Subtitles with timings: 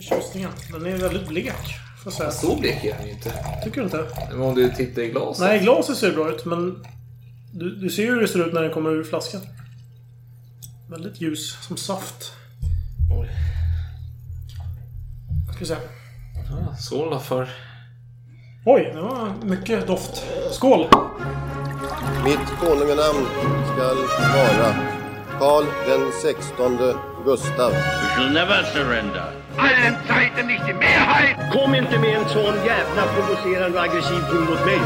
[0.00, 0.50] Tjusningen.
[0.72, 1.76] Den är väldigt blek.
[2.02, 2.30] Får jag säga.
[2.30, 3.32] Så blek är den ju inte.
[3.64, 4.06] Tycker du inte?
[4.30, 5.40] Men om du tittar i glaset.
[5.40, 6.84] Nej, glaset ser bra ut, men...
[7.52, 9.40] Du, du ser ju hur det ser ut när den kommer ur flaskan.
[10.90, 12.32] Väldigt ljus, som saft.
[13.20, 13.28] Oj.
[15.50, 15.76] Ska vi se.
[16.50, 17.48] Ja, skål då för...
[18.66, 20.26] Oj, det var mycket doft.
[20.50, 20.88] Skål!
[22.24, 23.26] Mitt konunganamn
[23.74, 23.96] skall
[24.34, 24.74] vara
[25.38, 26.94] Karl den sextonde
[27.24, 27.72] Gustav.
[27.72, 29.32] We shall never surrender.
[29.80, 31.36] allen Zeiten nicht die Mehrheit!
[31.52, 34.80] Kom inte med en sån jävla provocerande och aggressiv ton mot mig.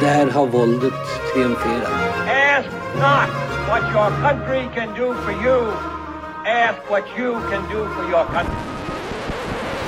[0.00, 0.94] Där har våldet
[1.32, 1.92] triumferat.
[2.28, 3.30] Ask not
[3.68, 5.72] what your country can do for you.
[6.46, 8.54] Ask what you can do for your country.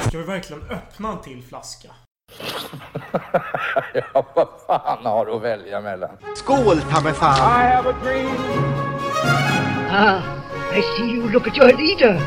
[0.08, 1.88] Ska vi verkligen öppna en till flaska?
[3.94, 6.10] Ja, vad fan har du att välja mellan?
[6.36, 7.36] Skål, ta mig fan!
[7.36, 8.36] I have a dream.
[9.90, 10.20] Ah,
[10.72, 12.18] I see you look at your leader.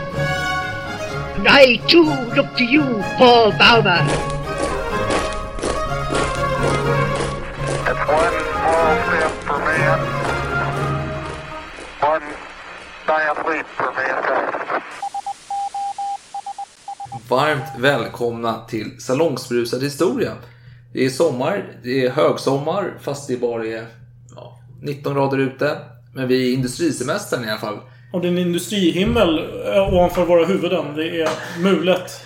[1.38, 2.84] And I too look to you,
[3.18, 4.00] Paul Bauma.
[7.88, 10.00] It's one small step for man,
[12.02, 12.28] one
[13.08, 14.56] giant leap for mankind.
[17.30, 20.34] Varmt välkomna till Salongsbrusad historia.
[20.94, 23.86] Det är sommar, det är högsommar fast det bara är
[24.36, 25.78] ja, 19 grader ute.
[26.14, 27.80] Men vi är i industrisemestern i alla fall.
[28.12, 30.86] Och det är en industrihimmel eh, ovanför våra huvuden.
[30.96, 31.30] Det är
[31.62, 32.26] mulet.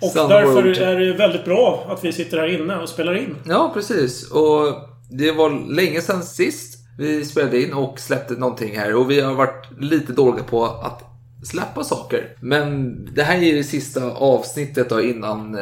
[0.00, 3.36] Och därför är det väldigt bra att vi sitter här inne och spelar in.
[3.46, 4.30] Ja, precis.
[4.30, 4.74] Och
[5.10, 8.94] det var länge sedan sist vi spelade in och släppte någonting här.
[8.94, 11.02] Och vi har varit lite dåliga på att
[11.44, 12.36] släppa saker.
[12.40, 15.54] Men det här är det sista avsnittet då innan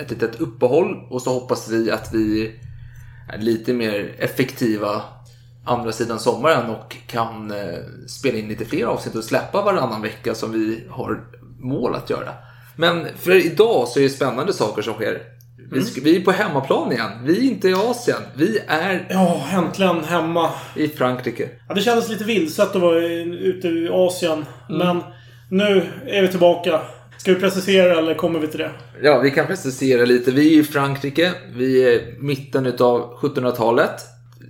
[0.00, 1.06] ett litet uppehåll.
[1.10, 2.52] Och så hoppas vi att vi
[3.32, 5.02] är lite mer effektiva
[5.64, 10.34] andra sidan sommaren och kan eh, spela in lite fler avsnitt och släppa varannan vecka
[10.34, 11.20] som vi har
[11.58, 12.28] mål att göra.
[12.76, 15.22] Men för idag så är det spännande saker som sker.
[15.72, 17.10] Vi, ska, vi är på hemmaplan igen.
[17.24, 18.16] Vi är inte i Asien.
[18.34, 20.50] Vi är Ja, äntligen hemma.
[20.76, 21.48] i Frankrike.
[21.68, 24.44] Ja, det kändes lite vilset att vara i- ute i Asien.
[24.68, 24.78] Mm.
[24.86, 25.02] Men
[25.50, 26.80] nu är vi tillbaka.
[27.18, 28.70] Ska vi precisera eller kommer vi till det?
[29.02, 30.30] Ja, vi kan precisera lite.
[30.30, 31.32] Vi är i Frankrike.
[31.54, 34.00] Vi är mitten utav 1700-talet.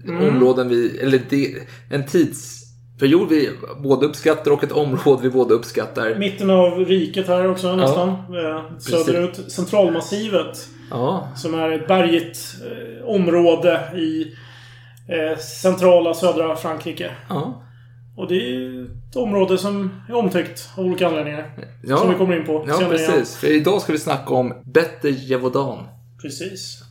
[0.09, 1.55] Områden vi, eller det,
[1.91, 3.51] en tidsperiod vi
[3.83, 6.15] båda uppskattar och ett område vi båda uppskattar.
[6.19, 8.09] Mitten av riket här också nästan.
[8.09, 9.53] Eh, Söderut.
[9.53, 10.69] Centralmassivet.
[10.91, 14.23] Ja, Som är ett bergigt eh, område i
[15.09, 17.11] eh, centrala södra Frankrike.
[17.29, 17.63] ja.
[18.17, 21.51] Och det är ett område som är omtyckt av olika anledningar.
[21.85, 21.97] ja.
[21.97, 23.37] Som vi kommer in på Ja, senare precis.
[23.37, 25.79] För idag ska vi snacka om Bette Gévaudan.
[26.23, 26.83] Precis.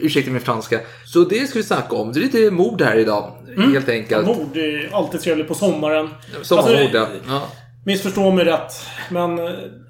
[0.00, 0.80] Ursäkta min franska.
[1.06, 2.12] Så det ska vi snacka om.
[2.12, 3.32] Det är lite mord här idag.
[3.56, 4.26] Helt enkelt.
[4.26, 6.08] Mord är alltid trevligt på sommaren.
[6.42, 7.42] Sommarmord, Alltså, ja.
[7.86, 8.72] Missförstå mig rätt.
[9.10, 9.44] Men eh,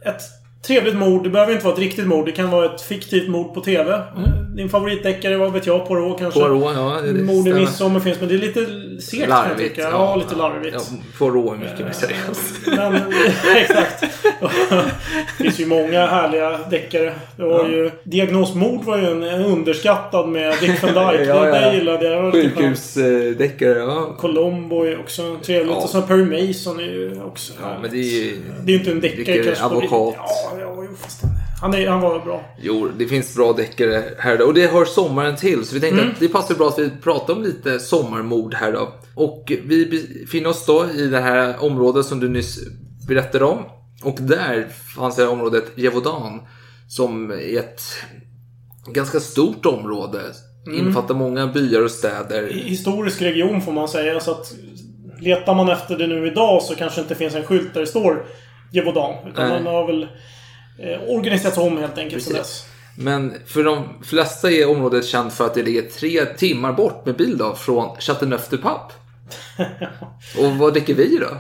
[0.05, 0.23] ett
[0.67, 2.27] trevligt mord, det behöver inte vara ett riktigt mord.
[2.27, 4.03] Det kan vara ett fiktivt mord på TV.
[4.57, 5.89] Din favoritdeckare, vad vet jag?
[5.89, 6.41] Poirot kanske?
[6.41, 7.01] Poirot, ja.
[7.01, 8.61] det Mord i midsommar finns, men det är lite
[9.01, 9.81] segt kan jag tycka.
[9.83, 10.77] Ja, lite larvigt.
[10.91, 12.55] Ja, Poirot är mycket mer seriöst.
[12.67, 12.95] Men,
[13.57, 14.01] exakt.
[15.39, 17.15] Det finns ju många härliga deckare.
[17.37, 17.91] Det var ju...
[18.03, 21.25] Diagnosmord var ju en, en underskattad med Dick Van Dyke.
[21.29, 21.55] Ja, ja.
[21.71, 22.33] Det gillade jag.
[22.33, 22.55] Skönt.
[22.55, 24.17] Sjukhusdeckare, ja.
[24.19, 25.71] Colombo är också trevligt.
[25.77, 25.83] Ja.
[25.83, 28.37] Och sen Perry Mason är ju också Ja, men det är ju...
[28.65, 29.65] Det är ju inte en deckare kanske.
[29.65, 30.15] advokat.
[30.19, 31.21] Ja, ja, jo, fast
[31.61, 32.45] han, är, han var bra.
[32.63, 34.45] Jo, det finns bra deckare här då.
[34.45, 35.65] Och det hör sommaren till.
[35.67, 36.13] Så vi tänkte Mm.
[36.13, 38.93] att det passar bra att vi pratar om lite sommarmord här då.
[39.15, 42.59] Och vi befinner oss då i det här området som du nyss
[43.09, 43.59] berättade om.
[44.03, 46.41] Och där fanns det här området Gévaudan.
[46.89, 47.83] Som är ett
[48.87, 50.21] ganska stort område.
[50.67, 50.79] Mm.
[50.79, 52.51] Innefattar många byar och städer.
[52.53, 54.21] Historisk region får man säga.
[54.21, 54.55] Så att
[55.21, 58.27] letar man efter det nu idag så kanske inte finns en skylt där det står
[58.73, 59.29] Gévaudan.
[59.29, 59.59] Utan Nej.
[59.59, 60.09] den har väl
[61.09, 62.67] organiserats om helt enkelt sedan dess.
[62.99, 67.17] Men för de flesta är området känt för att det ligger tre timmar bort med
[67.17, 68.93] bil då, från Chateauneuf-du-Pape.
[70.39, 71.37] Och vad dricker vi då?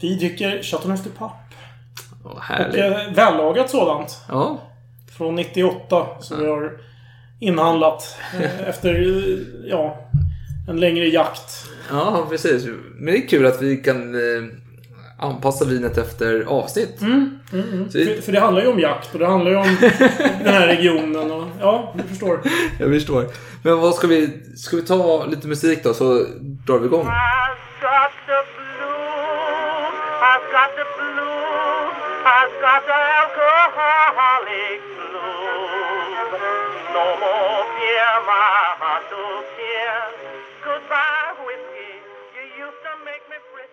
[0.00, 1.34] Vi dricker Chateauneuf du Pape.
[2.24, 2.76] Åh, Och härligt.
[2.80, 4.18] eh, vällagat sådant.
[4.28, 4.62] Ja,
[5.16, 6.72] Från 98 som vi har
[7.40, 9.38] inhandlat eh, efter eh,
[9.70, 10.08] ja,
[10.68, 11.64] en längre jakt.
[11.90, 12.64] ja, precis.
[12.94, 14.44] Men det är kul att vi kan eh,
[15.18, 17.00] anpassa vinet efter avsnitt.
[17.00, 17.38] Mm,
[17.90, 19.76] Så det, För, för det handlar ju om jakt och det handlar ju om
[20.44, 21.30] den här regionen.
[21.30, 22.40] Och, ja, du förstår.
[22.80, 23.26] jag förstår.
[23.62, 24.42] Men vad ska vi...
[24.56, 26.26] Ska vi ta lite musik då så
[26.66, 27.06] drar vi igång?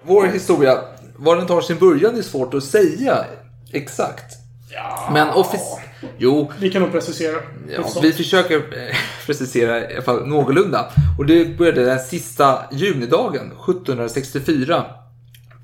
[0.01, 0.77] Vår historia,
[1.23, 3.25] var den tar sin början är svårt att säga.
[3.71, 4.33] exakt.
[4.69, 5.79] Ja, Men offic-
[6.17, 7.37] Jo, Vi kan nog precisera.
[7.69, 10.91] Ja, vi försöker eh, precisera i alla fall någorlunda.
[11.17, 14.85] Och det började den sista junidagen 1764.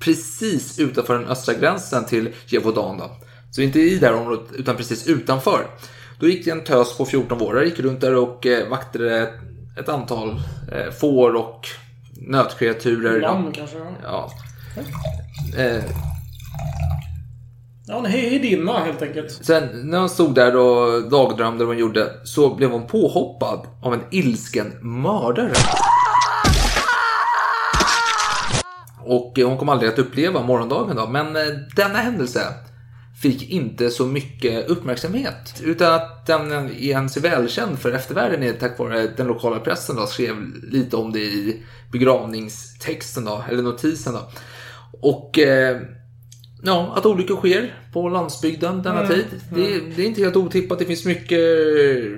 [0.00, 2.98] Precis utanför den östra gränsen till Jevodan.
[2.98, 3.10] Då.
[3.50, 5.66] Så inte i det här området, utan precis utanför.
[6.20, 9.34] Då gick det en tös på 14 vårar, gick runt där och eh, vaktade ett,
[9.78, 10.30] ett antal
[10.72, 11.66] eh, får och
[12.16, 13.20] nötkreaturer.
[13.20, 13.76] Lamm kanske?
[14.02, 14.30] Ja.
[15.56, 15.84] Eh,
[17.90, 19.30] Ja, en hejdinna helt enkelt.
[19.44, 23.94] Sen när hon stod där och dagdrömde vad hon gjorde så blev hon påhoppad av
[23.94, 25.52] en ilsken mördare.
[29.04, 31.42] Och eh, hon kom aldrig att uppleva morgondagen då, men eh,
[31.76, 32.40] denna händelse
[33.22, 35.60] fick inte så mycket uppmärksamhet.
[35.62, 39.96] Utan att den är ens är välkänd för eftervärlden är tack vare den lokala pressen
[39.96, 41.62] då skrev lite om det i
[41.92, 44.30] begravningstexten då, eller notisen då.
[44.92, 45.80] Och eh,
[46.62, 49.24] Ja, att olyckor sker på landsbygden denna Mm, tid.
[49.54, 50.78] Det, det är inte helt otippat.
[50.78, 51.38] Det finns mycket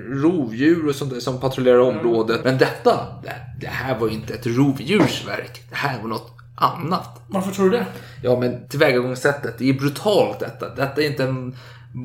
[0.09, 2.41] rovdjur och sånt där som patrullerar området.
[2.43, 5.61] Men detta, det, det här var ju inte ett rovdjursverk.
[5.69, 7.21] Det här var något annat.
[7.27, 7.85] Varför tror du det?
[8.23, 10.69] Ja, men tillvägagångssättet, det är brutalt detta.
[10.75, 11.55] Detta är inte en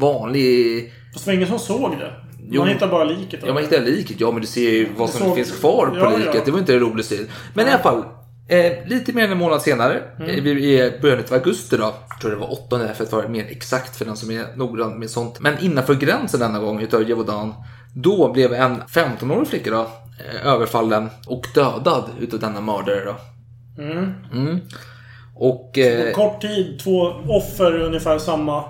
[0.00, 0.92] vanlig...
[1.12, 2.12] Fast det var ingen som såg det.
[2.50, 2.60] Jo.
[2.60, 3.40] Man hittar bara liket.
[3.46, 4.20] Ja, man hittar liket.
[4.20, 6.34] Ja, men du ser ju vad som såg- finns kvar på Ja, liket.
[6.34, 6.40] ja.
[6.44, 7.16] Det var inte det roligaste.
[7.54, 8.04] Men i alla fall.
[8.50, 10.30] Eh, lite mer än en månad senare, Mm.
[10.30, 11.82] eh, vi är i början av augusti då.
[12.10, 14.98] Jag tror det var 8 för att vara mer exakt för den som är noggrann
[14.98, 15.40] med sånt.
[15.40, 17.54] Men innanför gränsen denna gång utav Jevodan.
[17.94, 23.16] Då blev en 15-årig flicka då eh, överfallen och dödad utav denna mördare då.
[23.82, 24.12] Mm.
[24.32, 24.60] Mm.
[25.36, 25.78] Och...
[25.78, 28.64] Eh, kort tid, två offer ungefär samma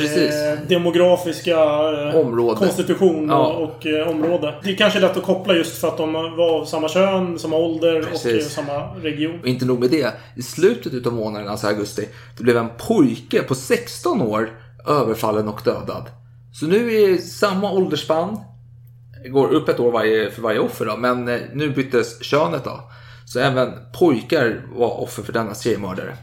[0.00, 0.34] Precis.
[0.34, 2.58] eh, demografiska eh, Område.
[2.58, 3.46] konstitution Ja.
[3.46, 4.54] och, och eh, område.
[4.64, 7.56] Det är kanske lätt att koppla just för att de var av samma kön, samma
[7.56, 8.52] ålder och eh, Precis.
[8.52, 9.40] samma region.
[9.40, 10.14] Och inte nog med det.
[10.36, 14.50] I slutet utav månaden, alltså augusti, det blev en pojke på 16 år
[14.88, 16.10] överfallen och dödad.
[16.52, 18.40] Så nu är samma åldersspann.
[19.28, 22.80] Går upp ett år varje, för varje offer då, men eh, nu byttes könet då.
[23.26, 26.16] Så även pojkar var offer för denna seriemördare.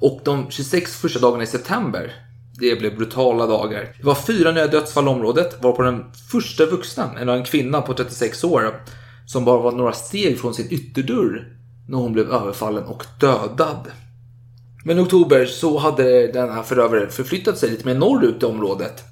[0.00, 2.12] Och de 26 första dagarna i september,
[2.60, 3.94] det blev brutala dagar.
[3.98, 7.94] Det var fyra nya dödsfall i området, varpå den första vuxna, en en kvinna på
[7.94, 8.82] 36 år,
[9.26, 11.48] som bara var några steg från sin ytterdörr
[11.88, 13.90] när hon blev överfallen och dödad.
[14.84, 19.04] Men i oktober så hade denna förövare förflyttat sig lite mer norrut i området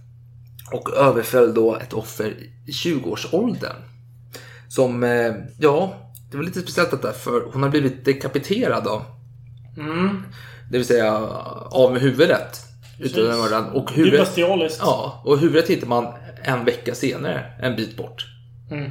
[0.72, 2.36] och överföll då ett offer
[2.66, 3.76] i 20-årsåldern.
[4.68, 5.94] Som, eh, ja,
[6.30, 9.02] det var lite speciellt detta för hon har blivit dekapiterad då.
[9.76, 10.22] Mm.
[10.70, 11.16] Det vill säga
[11.70, 12.67] av med huvudet.
[12.98, 13.64] Den mördaren.
[13.64, 14.78] Och Det är huvudet, bestialiskt.
[14.82, 16.06] ja, och huvudet hittar man
[16.42, 18.26] en vecka senare, en bit bort.
[18.70, 18.90] Mm.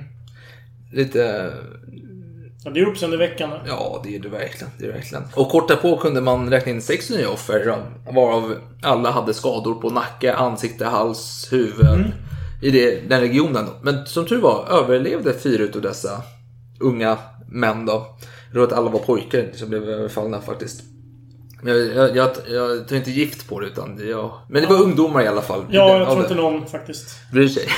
[0.93, 1.53] Lite
[2.63, 3.55] Ja, det är uppseendeväckande.
[3.67, 4.71] Ja, det är det verkligen.
[4.77, 5.23] Det är det verkligen.
[5.35, 7.75] Och kort därpå kunde man räkna in sex nya offer,
[8.11, 12.11] varav alla hade skador på nacke, ansikte, hals, huvud
[12.61, 13.65] i det, den regionen.
[13.81, 16.21] Men som tur var överlevde fyra utav dessa
[16.79, 17.17] unga
[17.49, 17.85] män.
[17.85, 18.15] Då.
[18.45, 20.83] Jag tror att alla var pojkar som blev överfallna faktiskt.
[21.63, 25.21] Jag, jag, jag, jag tar inte gift på det, utan jag, men det var ungdomar
[25.21, 25.65] i alla fall.
[25.69, 27.31] Ja, jag Ja, tror inte någon faktiskt.
[27.31, 27.67] Bryr sig.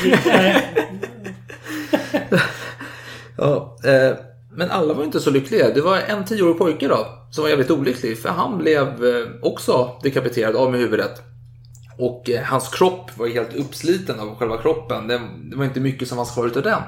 [3.38, 4.18] Ja, eh,
[4.52, 5.70] men alla var inte så lyckliga.
[5.70, 9.90] Det var en tioårig pojke då som var jävligt olycklig för han blev eh, också
[10.04, 11.22] dekapiterad av med huvudet.
[11.98, 15.08] Och eh, hans kropp var helt uppsliten av själva kroppen.
[15.08, 15.22] Det,
[15.52, 16.82] det var inte mycket som fanns kvar utav den.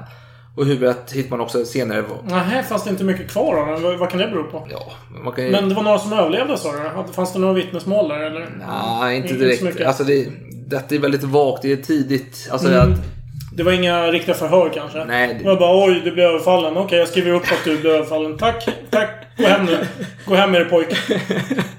[0.56, 2.04] Och huvudet hittar man också senare.
[2.26, 3.82] Nej, fanns det inte mycket kvar av.
[4.00, 4.68] Vad, kan det bero på?
[4.72, 4.92] Ja,
[5.24, 5.52] man kan ju...
[5.52, 7.14] Men det var några som överlevde sa du?
[7.14, 8.48] Fanns det några vittnesmål där eller?
[9.00, 9.64] Nej, inte direkt.
[9.64, 9.88] mycket.
[9.88, 10.28] Alltså det,
[10.68, 11.62] detta är väldigt vagt.
[11.62, 12.50] Det är tidigt.
[12.52, 12.80] Alltså Mm.
[12.94, 13.00] att,
[13.56, 15.06] Det var inga riktiga förhör kanske?
[15.06, 16.78] Nej, Det var bara oj, du blev överfallen.
[16.78, 18.38] Okej, jag skriver upp att du blev överfallen.
[18.38, 19.10] Tack, tack.
[19.38, 19.78] Gå hem nu.
[20.26, 20.96] Gå hem med dig pojke.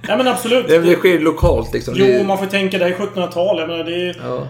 [0.08, 0.68] Nej men absolut.
[0.68, 1.94] det, det sker lokalt liksom.
[1.96, 3.58] Jo, man får tänka det här är 1700-tal.
[3.58, 4.48] Jag menar, det, är, ja.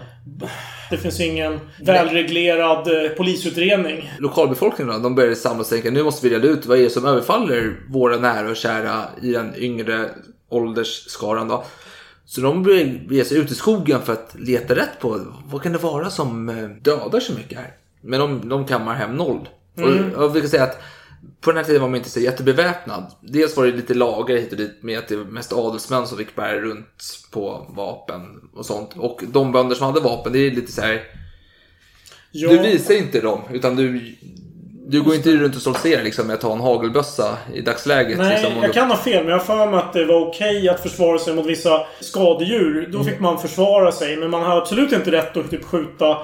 [0.89, 4.11] Det finns ingen välreglerad eh, polisutredning.
[4.19, 6.89] lokalbefolkningen då, de började samlas och tänka nu måste vi reda ut vad är det
[6.89, 10.09] som överfaller våra nära och kära i den yngre
[10.49, 11.63] åldersskaran då.
[12.25, 12.63] Så de
[13.09, 16.49] ge sig ut i skogen för att leta rätt på vad kan det vara som
[16.49, 17.71] eh, dödar så mycket här.
[18.01, 19.49] Men de, de kammar hem noll.
[19.77, 20.13] Mm.
[20.13, 20.81] Och, och vi kan säga att
[21.41, 23.11] på den här tiden var man inte så jättebeväpnad.
[23.21, 26.17] Dels var det lite lagar hit och dit med att det var mest adelsmän som
[26.17, 28.21] fick bära runt på vapen
[28.55, 28.89] och sånt.
[28.97, 31.01] Och de bönder som hade vapen, det är lite så här
[32.31, 34.15] Ja, du visar inte dem, utan du,
[34.87, 38.17] du går inte runt och stoltserar liksom, med att ha en hagelbössa i dagsläget.
[38.17, 40.27] Nej, liksom, jag då- kan ha fel, men jag har för mig att det var
[40.27, 42.89] okej att försvara sig mot vissa skadedjur.
[42.91, 46.17] Då fick man försvara sig, men man hade absolut inte rätt att typ skjuta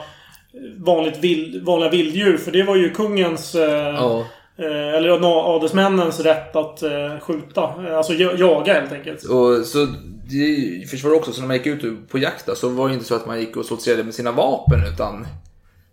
[0.77, 2.37] vanligt vild, vanliga vilddjur.
[2.37, 4.25] För det var ju kungens eh, Ja.
[4.59, 5.09] Eh, eller
[5.55, 7.63] adelsmännens rätt att eh, skjuta.
[7.87, 9.23] Eh, Alltså ja- jaga helt enkelt.
[9.23, 9.87] Och så
[10.29, 13.05] det försvarar också, så när man gick ut på jakt då, så var det inte
[13.05, 15.27] så att man gick och stoltserade med sina vapen utan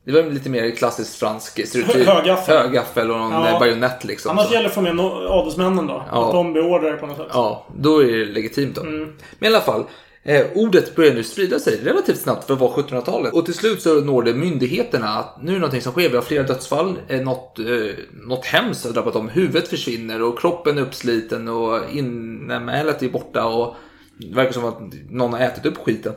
[0.04, 2.06] det var lite mer klassiskt fransk stereotyp.
[2.06, 2.56] Högaffel.
[2.58, 3.58] Högaffel och någon Ja.
[3.58, 4.30] bajonett liksom.
[4.30, 4.52] Annars så.
[4.52, 6.04] gäller det att få med adelsmännen då.
[6.12, 6.26] Ja.
[6.26, 7.26] Att de beordrar det på något sätt.
[7.32, 8.80] Ja, då är det legitimt då.
[8.80, 9.12] Mm.
[9.38, 9.84] Men i alla fall,
[10.26, 13.32] eh, ordet börjar nu sprida sig relativt snabbt för att vara 1700-talet.
[13.32, 16.08] Och till slut så når det myndigheterna att nu är någonting som sker.
[16.08, 17.64] Vi har flera dödsfall, eh, något, eh,
[18.12, 19.28] något hemskt har drabbat dem.
[19.28, 23.76] Huvudet försvinner och kroppen är uppsliten och inmälet är borta och
[24.18, 24.80] det verkar som att
[25.10, 26.12] någon har ätit upp skiten.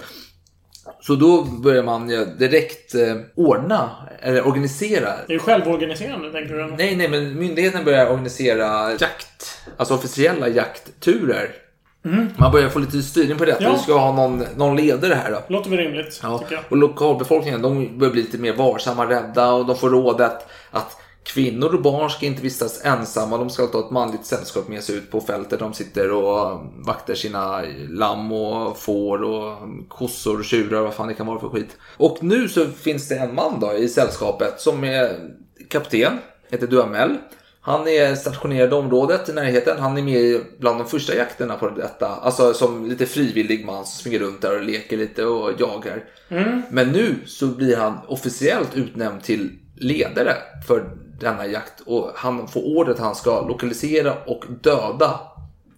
[1.02, 6.76] Så då börjar man ja, direkt eh, ordna, eller organisera Det är självorganiserande, tänker du?
[6.78, 9.62] Nej, nej, men myndigheten börjar organisera jakt.
[9.78, 11.56] Alltså officiella jaktturer.
[12.38, 13.64] Man börjar få lite styrning på detta.
[13.64, 13.74] Ja.
[13.74, 15.44] Vi ska ha någon, någon ledare här då.
[15.48, 16.44] Låter väl rimligt, Ja.
[16.70, 20.98] Och lokalbefolkningen de börjar bli lite mer varsamma, rädda och de får råd att, att
[21.24, 23.38] kvinnor och barn ska inte vistas ensamma.
[23.38, 25.60] De ska ta ett manligt sällskap med sig ut på fältet.
[25.60, 31.14] De sitter och vaktar sina lamm och får och kossor och tjurar vad fan det
[31.14, 31.78] kan vara för skit.
[31.98, 35.20] Och nu så finns det en man då i sällskapet som är
[35.70, 37.18] kapten, heter Duhamel.
[37.62, 39.80] Han är stationerad i området i närheten.
[39.80, 42.08] Han är med bland de första jakterna på detta.
[42.08, 46.04] Alltså som lite frivillig man som springer runt där och leker lite och jagar.
[46.70, 50.34] Men nu så blir han officiellt utnämnd till ledare
[50.68, 50.90] för
[51.20, 51.82] denna jakt.
[51.86, 55.20] Och han får ordet att han ska lokalisera och döda,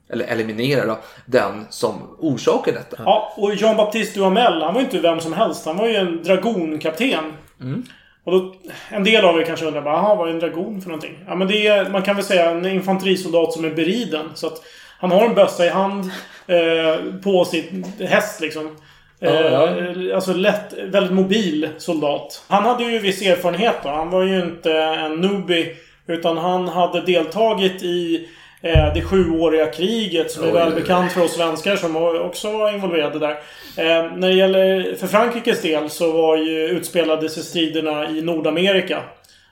[0.09, 3.03] eller eliminera då, den som orsakar detta.
[3.05, 5.65] Ja, och Jean-Baptiste Duhamel, han var ju inte vem som helst.
[5.65, 7.33] Han var ju en dragonkapten.
[7.61, 7.83] Mm.
[8.24, 8.54] Och då,
[8.90, 11.18] en del av er kanske undrar bara, "Jaha, vad är en dragon för någonting?
[11.28, 14.25] Ja, men det är, man kan väl säga en infanterisoldat som är beriden.
[14.34, 14.62] Så att
[15.00, 16.06] han har en bössa i hand
[16.48, 18.75] eh, på sin häst liksom.
[19.22, 19.70] Eh, Ja,
[20.16, 22.44] Alltså lätt, väldigt mobil soldat.
[22.48, 23.90] Han hade ju viss erfarenhet då.
[23.90, 25.75] Han var ju inte en newbie.
[26.08, 28.28] Utan han hade deltagit i
[28.62, 33.32] det sjuåriga kriget som är välbekant för oss svenskar som också var involverade där.
[33.77, 39.03] Eh, när det gäller för Frankrikes del så var ju utspelade sig striderna i Nordamerika.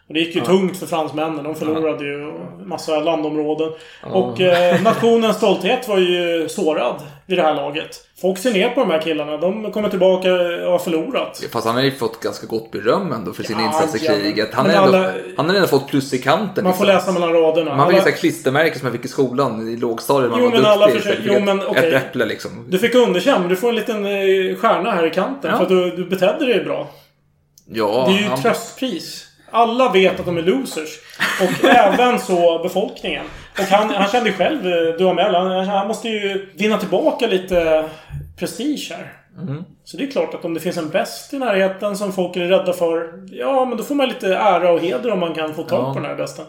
[0.09, 1.43] Och det gick ju tungt för fransmännen.
[1.43, 2.33] De förlorade ju
[2.65, 3.71] massa landområden.
[4.03, 8.05] Och eh, nationens stolthet var ju sårad vid det här laget.
[8.21, 9.37] Folk ser ner på de här killarna.
[9.37, 11.43] De kommer tillbaka och har förlorat.
[11.51, 14.13] Fast han har ju fått ganska gott beröm ändå för sin Ja, insats i ja,
[14.13, 14.53] kriget.
[14.53, 16.63] Han, har ändå, alla- han har ändå fått plus i kanten.
[16.63, 16.95] Man får liksom.
[16.95, 17.75] läsa mellan raderna.
[17.75, 20.31] Man fick Alla- klistermärke som jag fick i skolan i lågstadiet.
[20.31, 21.87] Man Jo, var men alla försöker- jo, men okej.
[21.89, 22.65] ett äpple liksom.
[22.69, 25.51] Du fick underkänd, men du får en liten eh, stjärna här i kanten.
[25.51, 25.57] Ja.
[25.57, 26.87] För att du, du betedde dig bra.
[27.71, 29.25] Ja, Det är ju han- tröstpris.
[29.51, 30.99] Alla vet att de är losers.
[31.41, 33.25] Och även så befolkningen.
[33.59, 37.89] Och han, han kände ju själv, eh, Duhamel, han, han måste ju vinna tillbaka lite
[38.37, 39.13] prestige här.
[39.41, 39.63] Mm.
[39.83, 42.47] Så det är klart att om det finns en bäst i närheten som folk är
[42.47, 43.23] rädda för.
[43.31, 45.93] Ja, men då får man lite ära och heder om man kan få tag Ja.
[45.93, 46.45] på den här bästen.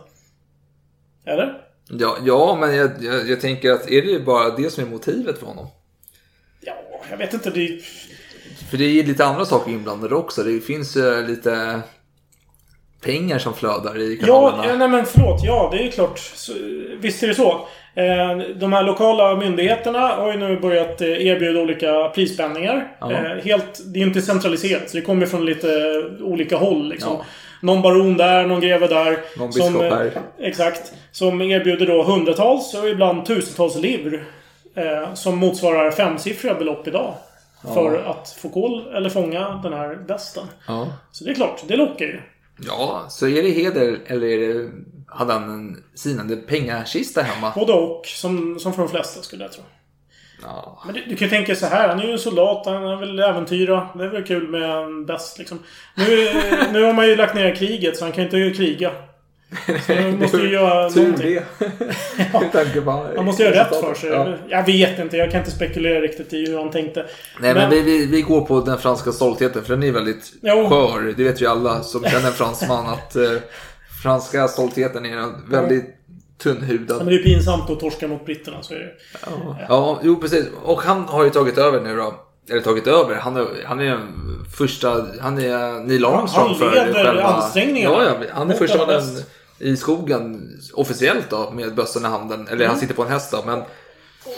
[1.26, 1.59] Eller?
[1.88, 5.38] Ja, ja men jag, jag, jag tänker att är det bara det som är motivet
[5.38, 5.66] för honom?
[6.61, 6.73] Ja,
[7.11, 7.50] jag vet inte.
[7.50, 7.80] Det.
[8.71, 10.42] För det är ju lite andra saker inblandade också.
[10.42, 11.80] Det finns ju lite
[13.00, 14.66] pengar som flödar i Ja, kanalerna.
[14.66, 15.40] ja, nej men förlåt.
[15.45, 16.19] Ja, det är ju klart.
[16.19, 16.52] Så,
[17.00, 17.50] visst är det så.
[17.95, 22.92] Eh, De här lokala myndigheterna har ju nu börjat eh, erbjuda olika prisspänningar.
[23.00, 23.12] Ja.
[23.12, 25.69] Eh, Helt, det är inte centraliserat, så det kommer från lite
[26.23, 26.88] olika håll.
[26.88, 27.12] Liksom.
[27.19, 27.25] Ja.
[27.62, 29.19] Någon baron där, någon greve där.
[29.38, 30.11] Någon som, här.
[30.38, 30.92] Exakt.
[31.12, 34.25] Som erbjuder då hundratals och ibland tusentals livr.
[34.75, 37.14] Eh, som motsvarar femsiffriga belopp idag.
[37.75, 40.45] För att få koll eller fånga den här västen.
[40.69, 40.87] Ja.
[41.12, 42.21] Så det är klart, det lockar ju.
[42.67, 44.71] Ja, så är det heder eller är det,
[45.07, 47.52] hade han en sinande pengakista hemma?
[47.55, 49.62] Både och, som, som för de flesta skulle jag tro.
[50.43, 50.83] Ja.
[50.87, 53.19] Men du, du kan ju tänka så här, han är ju en soldat, han vill
[53.19, 53.88] äventyra.
[53.95, 55.59] Det är väl kul med en bäst liksom.
[55.95, 56.05] Nu,
[56.73, 58.93] nu har man ju lagt ner kriget, så han kan inte kriga.
[59.87, 61.35] Så han måste ju göra Tur någonting.
[61.35, 61.45] det.
[63.16, 64.11] Han måste göra rätt för sig.
[64.11, 64.35] Ja.
[64.49, 67.07] Jag vet inte, jag kan inte spekulera riktigt i hur han tänkte.
[67.40, 70.69] Nej men, vi, vi, vi går på den franska stoltheten för den är väldigt Jo.
[70.69, 71.14] skör.
[71.16, 73.23] Det vet ju alla som känner en fransman att eh,
[74.02, 75.85] franska stoltheten är en väldigt
[76.42, 77.07] Ja, men tunnhudad.
[77.07, 78.62] det är ju pinsamt att torska mot britterna.
[78.62, 78.92] Så är det.
[79.69, 80.47] Ja, jo precis.
[80.64, 82.14] Och han har ju tagit över nu då.
[82.50, 83.14] Eller tagit över.
[83.14, 84.00] Han är, han är den
[84.59, 89.02] första, han är Neil Armstrong Han för leder ansträngningarna Ja, ja, han är första mannen.
[89.61, 92.47] I skogen officiellt då med bössan i handen.
[92.47, 92.69] Eller Mm.
[92.69, 93.43] han sitter på en häst då.
[93.47, 93.62] Men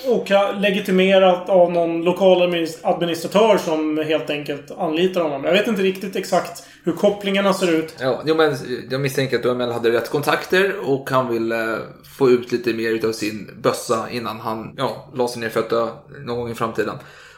[0.08, 0.26] Och
[0.60, 5.44] legitimerat av någon lokal administ- administratör som helt enkelt anlitar honom.
[5.44, 7.94] Jag vet inte riktigt exakt hur kopplingarna ser ut.
[8.00, 8.56] Ja, jo, men
[8.90, 11.78] jag misstänker att Duhamel hade rätt kontakter och han ville
[12.18, 15.70] få ut lite mer utav sin bössa innan han ja, la sig ner för att
[15.70, 15.88] dö
[16.26, 16.94] någon gång i framtiden.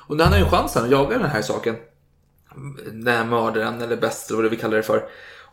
[0.09, 1.75] Och han har ju chansen att jaga den här saken.
[2.93, 5.03] Den här mördaren eller bäst eller vad vi kallar det för.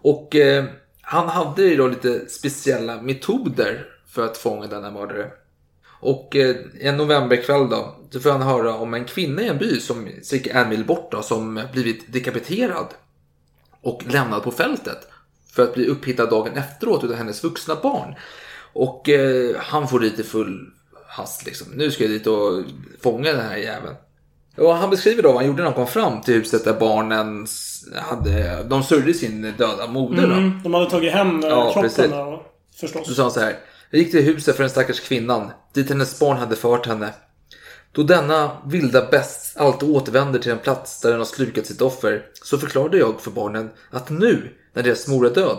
[0.01, 0.65] Och eh,
[1.11, 5.31] han hade ju då lite speciella metoder för att fånga denna mördare.
[5.99, 9.79] Och eh, en novemberkväll då, så får han höra om en kvinna i en by
[9.79, 12.87] som cirka en mil bort då, som blivit dekapiterad
[13.81, 14.97] och lämnad på fältet
[15.53, 18.15] för att bli upphittad dagen efteråt utav hennes vuxna barn.
[18.73, 20.73] Och eh, han får dit i full
[21.07, 21.67] hast liksom.
[21.75, 22.63] Nu ska jag dit och
[23.01, 23.95] fånga den här jäveln.
[24.61, 27.47] Och han beskriver då vad han gjorde när han kom fram till huset där barnen
[27.95, 30.27] hade, de sörjde sin döda moder.
[30.27, 30.33] Då.
[30.33, 32.39] Mm, de hade tagit hem eh, Ja, kroppen där,
[32.79, 33.07] förstås.
[33.07, 33.55] Så sa han så här.
[33.89, 37.09] Jag gick till huset för den stackars kvinnan, dit hennes barn hade fört henne.
[37.91, 42.25] Då denna vilda bäst alltid återvänder till en plats där den har slukat sitt offer,
[42.43, 45.57] så förklarade jag för barnen att nu, när deras mor är död,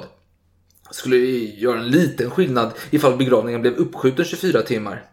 [0.91, 5.05] skulle det göra en liten skillnad ifall begravningen blev uppskjuten 24 timmar.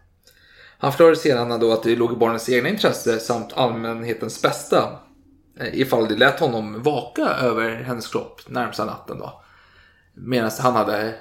[0.80, 4.98] Han förklarade sedan då att det låg i barnens egna intresse samt allmänhetens bästa
[5.60, 9.42] eh, ifall det lät honom vaka över hennes kropp närmsta natten då.
[10.14, 11.14] Medan han hade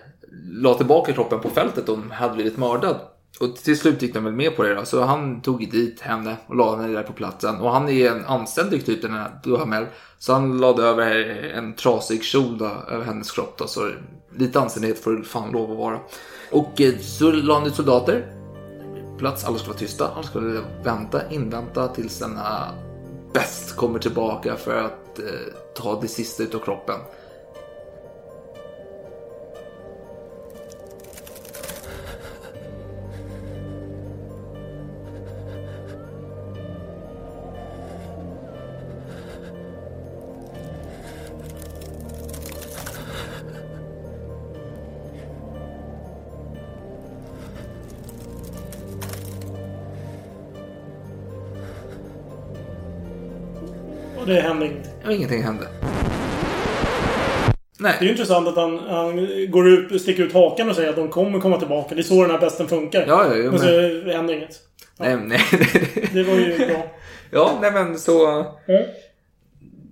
[0.51, 2.99] la tillbaka kroppen på fältet och hon hade blivit mördad.
[3.39, 4.85] Och till slut gick de väl med på det då.
[4.85, 7.55] Så han tog dit henne och la henne där på platsen.
[7.55, 9.85] Och han är en anständig typ den här Duhamel.
[10.19, 11.15] Så han lade över
[11.55, 13.67] en trasig kjol då, över hennes kropp då.
[13.67, 13.91] Så
[14.35, 15.99] lite anständighet får det fan lov att vara.
[16.51, 18.38] Och eh, så la han ut soldater.
[19.19, 20.07] Plats, alla skulle vara tysta.
[20.07, 22.73] Alla skulle vänta, invänta tills denna
[23.33, 25.25] bäst kommer tillbaka för att eh,
[25.75, 26.99] ta det sista utav kroppen.
[55.09, 55.67] Och ingenting hände.
[57.79, 60.95] Det är ju intressant att han, han går ut, sticker ut hakan och säger att
[60.95, 61.95] de kommer komma tillbaka.
[61.95, 63.05] Det är så den här besten funkar.
[63.07, 64.55] Ja, ja, ja, men så men- händer inget.
[64.99, 65.39] Nej, nej,
[66.13, 66.83] Det var ju bra.
[67.31, 68.45] Ja, nej men så...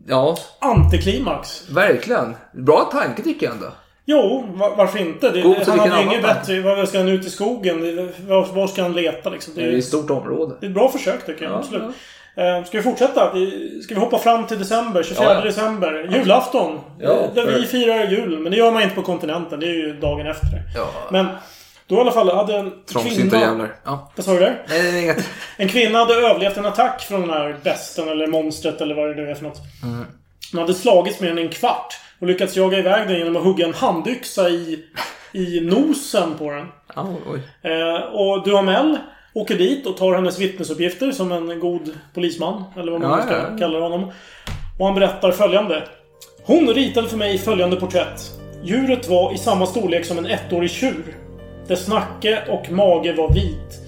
[0.08, 1.70] Ja, Antiklimax.
[1.70, 2.36] verkligen.
[2.54, 3.68] Bra tanke tycker jag ändå.
[4.06, 5.30] Jo, va- varför inte?
[5.32, 6.62] Det, God han hade inget bättre.
[6.62, 7.80] Var ska han ut i skogen?
[8.28, 9.54] Var, var ska han leta liksom?
[9.56, 10.56] Det Det är är, ett stort område.
[10.60, 11.54] det är ett bra försök tycker jag.
[11.54, 11.96] Ja, absolut.
[12.38, 13.32] Eh, Ska vi fortsätta?
[13.34, 15.04] Vi- Ska vi hoppa fram till december?
[15.04, 15.42] 24 Ja, ja.
[15.42, 16.10] december.
[16.14, 16.80] Julafton.
[17.00, 18.40] Ja, Eh, där för- vi firar jul.
[18.40, 19.60] Men det gör man inte på kontinenten.
[19.60, 20.62] Det är ju dagen efter.
[20.76, 20.90] Ja.
[21.12, 21.28] Men
[21.88, 23.40] då i alla fall hade en Trångsynta kvinna...
[23.46, 23.76] jävlar.
[23.86, 24.12] Ja.
[24.16, 24.64] Vad sa du där?
[24.70, 25.30] Nej, nej, inget.
[25.58, 29.16] En kvinna hade överlevt en attack från den här besten eller monstret eller vad det
[29.24, 29.58] nu är för något.
[29.84, 30.06] Mm.
[30.52, 33.44] Hon hade slagits med den i en kvart och lyckats jaga iväg den genom att
[33.44, 34.80] hugga en handyxa i,
[35.32, 36.66] i nosen på den.
[36.96, 37.72] Ja, oj.
[37.72, 38.98] Eh, och Duhamel
[39.38, 42.64] åker dit och tar hennes vittnesuppgifter som en god polisman.
[42.78, 44.12] Eller vad man Ja, nu ska ja, kalla honom.
[44.80, 45.84] Och han berättar följande.
[46.44, 48.32] Hon ritade för mig följande porträtt.
[48.64, 51.16] Djuret var i samma storlek som en ettårig tjur.
[51.68, 53.82] Dess nacke och mage var vit.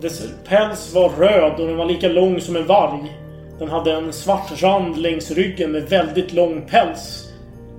[0.00, 3.18] Dess päls var röd och den var lika lång som en varg.
[3.58, 7.28] Den hade en svart rand längs ryggen med väldigt lång päls.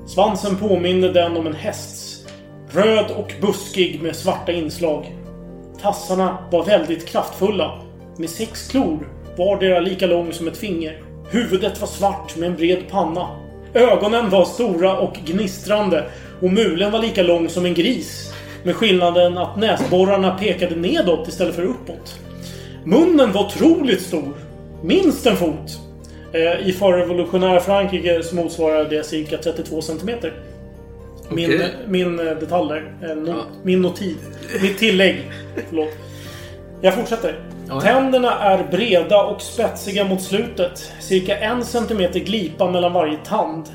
[0.07, 2.25] Svansen påminde den om en hästs.
[2.71, 5.22] Röd och buskig med svarta inslag.
[5.83, 7.79] Tassarna var väldigt kraftfulla.
[8.17, 11.01] Med sex klor, vardera lika lång som ett finger.
[11.31, 13.27] Huvudet var svart med en bred panna.
[13.73, 16.09] Ögonen var stora och gnistrande
[16.41, 18.33] och mulen var lika lång som en gris.
[18.63, 22.19] Med skillnaden att näsborrarna pekade nedåt istället för uppåt.
[22.83, 24.33] Munnen var otroligt stor.
[24.83, 25.79] Minst en fot.
[26.33, 30.33] Eh, I förrevolutionära Frankrike så motsvarar det cirka 32 centimeter.
[31.35, 31.71] Min, Okej.
[31.87, 33.09] min eh, detalj där.
[33.09, 34.15] Eh, no, Min notiv.
[34.61, 35.31] Mitt tillägg.
[35.69, 35.89] Förlåt.
[36.81, 37.39] Jag fortsätter.
[37.67, 37.81] Ja.
[37.81, 40.91] Tänderna är breda och spetsiga mot slutet.
[40.99, 43.65] Cirka en centimeter glipa mellan varje tand.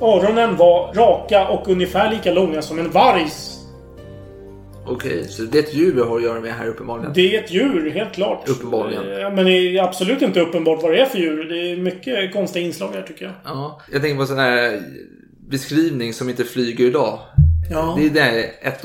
[0.00, 3.52] Öronen var raka och ungefär lika långa som en vargs.
[4.88, 7.12] Okej, så det är ett djur vi har att göra med här uppenbarligen.
[7.14, 8.48] Det är ett djur, helt klart.
[8.48, 9.02] Uppenbarligen.
[9.22, 11.44] Eh, Men det är absolut inte uppenbart vad det är för djur.
[11.44, 13.34] Det är mycket konstiga inslag här tycker jag.
[13.44, 14.80] Ja, jag tänker på sån här
[15.50, 17.18] beskrivning som inte flyger idag.
[17.70, 17.94] Ja.
[17.98, 18.84] Det är där ett,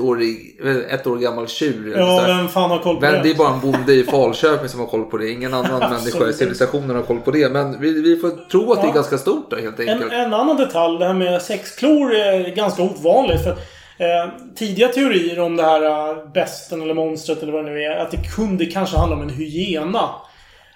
[0.92, 1.96] ett år gammal tjur.
[1.98, 3.20] Ja, vem fan har koll på Men det?
[3.24, 5.30] det är bara en bonde i Falköping som har koll på det.
[5.30, 7.50] Ingen annan människa i civilisationen har koll på det.
[7.50, 8.94] Men vi, vi får tro att det är Ja.
[8.94, 10.12] ganska stort då helt En, enkelt.
[10.14, 13.44] en annan detalj, det här med sexklor är ganska ovanligt.
[13.44, 17.84] För, eh, tidiga teorier om det här eh, besten eller monstret eller vad det nu
[17.84, 20.10] är, att det kunde kanske handla om en hyena.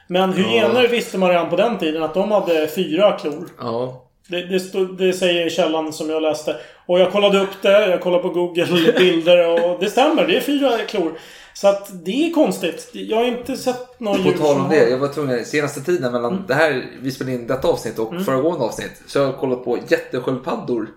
[0.07, 3.47] Men hyenor visste man redan på den tiden att de hade fyra klor.
[3.59, 4.01] Ja.
[4.27, 6.55] Det, det, stod, det säger källan som jag läste.
[6.85, 10.27] Och jag kollade upp det, jag kollade på Google bilder och det stämmer.
[10.27, 11.11] Det är fyra klor.
[11.53, 12.89] Så att det är konstigt.
[12.93, 16.31] Jag har inte sett någon På tal om det, jag var tvungen senaste tiden mellan
[16.33, 16.43] Mm.
[16.47, 19.01] det här vi spelade in detta avsnitt och föregående avsnitt.
[19.07, 20.87] Så jag har kollat på jättesköldpaddor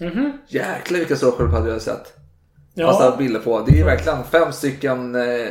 [0.00, 0.32] Mhm.
[0.48, 2.12] Jäklar vilka stora sköldpaddor jag har sett.
[2.74, 2.86] Ja.
[2.86, 3.60] Massa bilder på.
[3.68, 5.48] Det är verkligen fem stycken eh,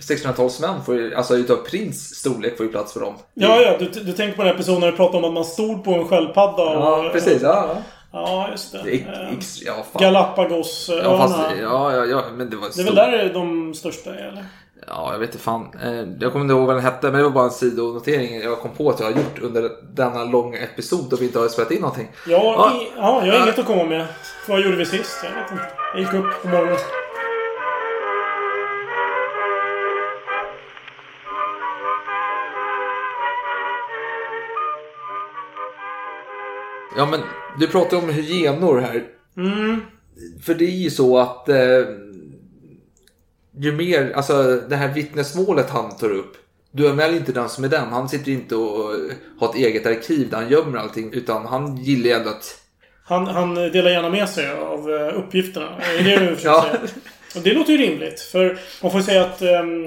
[0.00, 3.14] 1600-talsmän, får ju- alltså utav prins storlek får ju plats för dem.
[3.34, 3.76] Ja, ja.
[3.78, 6.08] Du, du tänker på den episoden när du pratade om att man stod på en
[6.08, 7.04] sköldpadda och...
[7.04, 7.42] Ja, precis.
[7.42, 7.82] Ja, ja.
[8.12, 8.82] Ja, just det.
[8.84, 9.86] Det Eh, ja.
[10.00, 11.02] Galapagosöarna.
[11.02, 14.28] Ja, fast, ja, ja, ja, men det var Det är väl där de största är,
[14.28, 14.44] eller?
[14.88, 15.68] Ja, jag vet inte fan.
[15.82, 18.58] Eh, Jag kommer inte ihåg vad den hette, men det var bara en sidonotering jag
[18.60, 21.70] kom på att jag har gjort under denna långa episod och vi inte har spelat
[21.70, 22.08] in någonting.
[22.28, 22.72] Ja, Ja.
[22.82, 24.06] I, ja, jag har inget att komma med.
[24.48, 25.20] Vad gjorde vi sist?
[25.24, 25.64] Jag vet inte.
[25.94, 26.76] Jag gick upp på morgonen.
[36.96, 37.20] Ja, men
[37.58, 39.04] du pratar om hyenor här.
[39.36, 39.80] Mm.
[40.42, 41.56] För det är ju så att eh,
[43.58, 46.32] ju mer, alltså det här vittnesmålet han tar upp.
[46.70, 47.88] Du är väl inte den som är den.
[47.88, 48.90] Han sitter inte och
[49.40, 51.12] har ett eget arkiv där han gömmer allting.
[51.12, 52.60] Utan han gillar ju ändå att...
[53.04, 55.68] Han, han delar gärna med sig av eh, uppgifterna.
[55.80, 56.62] Är det det du Ja.
[56.62, 56.80] säga?
[57.36, 58.20] Och det låter ju rimligt.
[58.20, 59.86] För man får säga att ehm,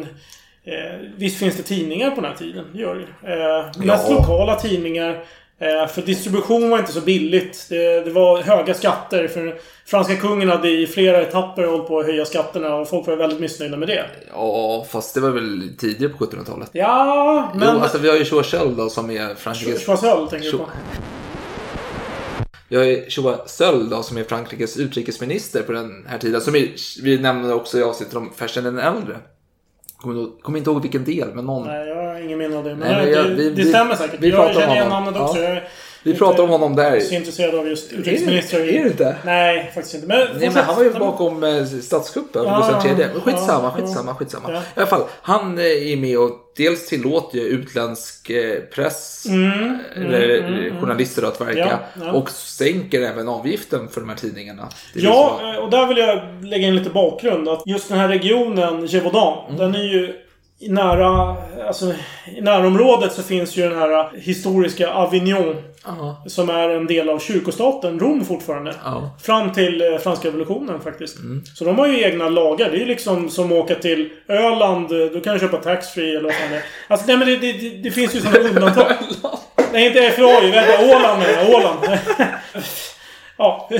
[0.63, 2.65] eh, visst finns det tidningar på den här tiden.
[2.73, 3.33] Det gör det ju.
[3.33, 4.15] eh, Mest Ja.
[4.15, 5.23] lokala tidningar.
[5.59, 7.65] Eh, för distribution var inte så billigt.
[7.69, 9.27] Det, det var höga skatter.
[9.27, 13.15] För franska kungen hade i flera etapper hållit på att höja skatterna och folk var
[13.15, 14.05] väldigt missnöjda med det.
[14.31, 16.69] Ja, fast det var väl tidigare på 1700-talet.
[16.71, 17.69] Ja, men...
[17.73, 19.85] Jo, alltså vi har ju Choiseul då som är Frankrikes...
[19.85, 20.65] Choiseul tänker du på.
[22.69, 26.41] Vi har ju Choiseul då som är Frankrikes utrikesminister på den här tiden.
[26.41, 29.17] Som vi, vi nämnde också i avsnittet om Fersen den äldre.
[30.01, 31.67] Kommer, kommer inte ihåg vilken del, men någon.
[31.67, 32.75] Nej, jag har ingen minne av det.
[32.75, 34.19] Men Nej, jag- vi- det vi- stämmer säkert.
[34.19, 35.37] vi jag känner igen namnet också.
[35.39, 35.49] Ja.
[35.53, 35.63] Jag
[36.03, 36.99] Vi inte pratar om honom där.
[36.99, 38.59] så intresserad av just utrikesministrar.
[38.59, 39.15] Är du inte?
[39.25, 40.07] Nej, faktiskt inte.
[40.07, 43.07] Men, Nej, men han var ju bakom eh, statskuppen, Ja, Gustav III.
[43.13, 44.51] Men skitsamma, ja, skitsamma, skitsamma.
[44.51, 44.59] Ja.
[44.59, 49.77] I alla fall, han eh, är med och dels tillåter ju utländsk eh, press, Mm,
[49.95, 50.81] eller mm, mm, mm.
[50.81, 51.59] journalister att verka.
[51.59, 52.11] Ja, ja.
[52.11, 54.61] Och sänker även avgiften för de här tidningarna.
[54.63, 57.49] Är Ja, liksom- eh, och där vill jag lägga in lite bakgrund.
[57.49, 59.57] Att just den här regionen, Gévaudan, Mm.
[59.59, 60.13] den är ju
[60.61, 61.35] i nära...
[61.67, 61.93] Alltså,
[62.37, 65.55] i närområdet så finns ju den här historiska Avignon.
[65.85, 66.23] Ja.
[66.27, 68.75] Som är en del av kyrkostaten Rom fortfarande.
[68.85, 69.17] Ja.
[69.21, 71.19] Fram till eh, franska revolutionen faktiskt.
[71.19, 71.43] Mm.
[71.55, 72.69] Så de har ju egna lagar.
[72.69, 74.91] Det är ju liksom som att åka till Öland.
[74.91, 76.63] eh, Då kan du köpa taxfree eller vad fan det är.
[76.87, 78.91] Alltså nej men det, det, det, det finns ju sådana undantag.
[79.73, 80.85] Nej inte FRA vänta.
[80.85, 81.49] Åland menar jag.
[81.49, 81.79] Åland.
[83.37, 83.69] ja.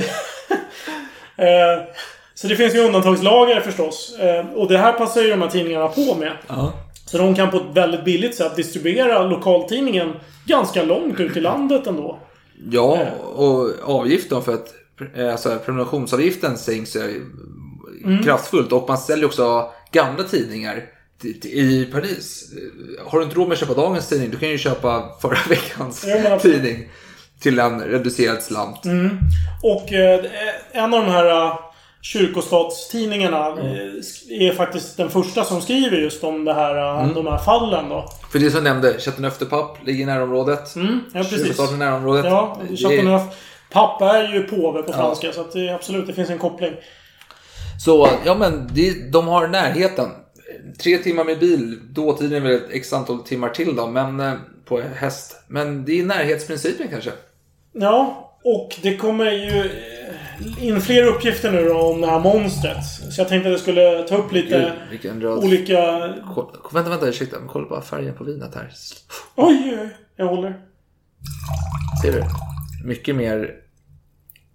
[2.40, 4.16] Eh, Så det finns ju undantagslagar förstås.
[4.18, 6.32] Eh, Och det här passar ju de här tidningarna på med.
[6.48, 6.72] Ja.
[7.06, 10.12] Så de kan på ett väldigt billigt sätt distribuera lokaltidningen
[10.46, 12.18] ganska långt ut i landet ändå.
[12.70, 12.98] Ja,
[13.34, 14.74] och avgiften för att
[15.16, 17.22] eh, alltså, prenumerationsavgiften sänks ju
[18.04, 18.22] Mm.
[18.24, 20.84] kraftfullt och man säljer också gamla tidningar
[21.42, 22.52] i Paris.
[23.06, 26.04] Har du inte råd med att köpa dagens tidning, du kan ju köpa förra veckans
[26.26, 26.42] absolut.
[26.62, 26.88] tidning
[27.40, 28.84] till en reducerad slant.
[28.84, 29.18] Mm.
[29.62, 30.24] Och eh,
[30.72, 31.58] en av de här eh,
[32.02, 33.66] kyrkostatstidningarna Mm.
[33.66, 37.14] eh, är faktiskt den första som skriver just om det här, eh, Mm.
[37.14, 38.08] de här fallen då.
[38.32, 40.76] För det som nämnde, Chateauneuf-de-Pape ligger i närområdet.
[40.76, 41.72] Mm, ja, precis.
[41.72, 42.24] I närområdet.
[42.24, 43.22] Ja, Chateauneuf.
[43.72, 44.96] Pappa är ju påve på Ja.
[44.96, 46.72] franska, så att det, absolut, det finns en koppling.
[47.84, 50.08] Så, ja men det, de har närheten.
[50.82, 54.32] Tre timmar med bil, dåtiden är väl ett x antal timmar till då, men eh,
[54.64, 55.36] på häst.
[55.48, 57.10] Men det är närhetsprincipen kanske.
[57.72, 62.84] Ja, och det kommer ju eh, in fler uppgifter nu då om det här monstret.
[63.10, 64.72] Så jag tänkte att jag skulle ta upp lite
[65.02, 65.82] Gud, olika...
[66.34, 67.38] Kolla, vänta, vänta, ursäkta.
[67.38, 68.70] men Kolla bara färgen på vinet här.
[69.36, 70.60] Oj, oj, jag håller.
[72.02, 72.24] Ser du?
[72.84, 73.54] Mycket mer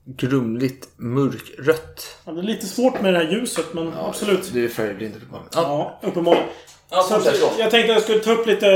[0.05, 2.17] grumligt mörkrött.
[2.25, 4.53] Ja, det är lite svårt med det här ljuset, men absolut.
[4.53, 5.49] Du är färgblind uppenbarligen.
[5.53, 6.47] Ja, uppenbarligen.
[6.89, 7.51] Ja, Så så.
[7.59, 8.67] jag tänkte att jag skulle ta upp lite...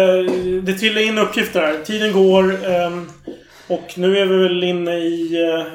[0.63, 1.83] Det trillar in uppgifter här.
[1.83, 2.65] Tiden går.
[2.65, 3.09] ehm,
[3.69, 5.65] och nu är vi väl inne i eh,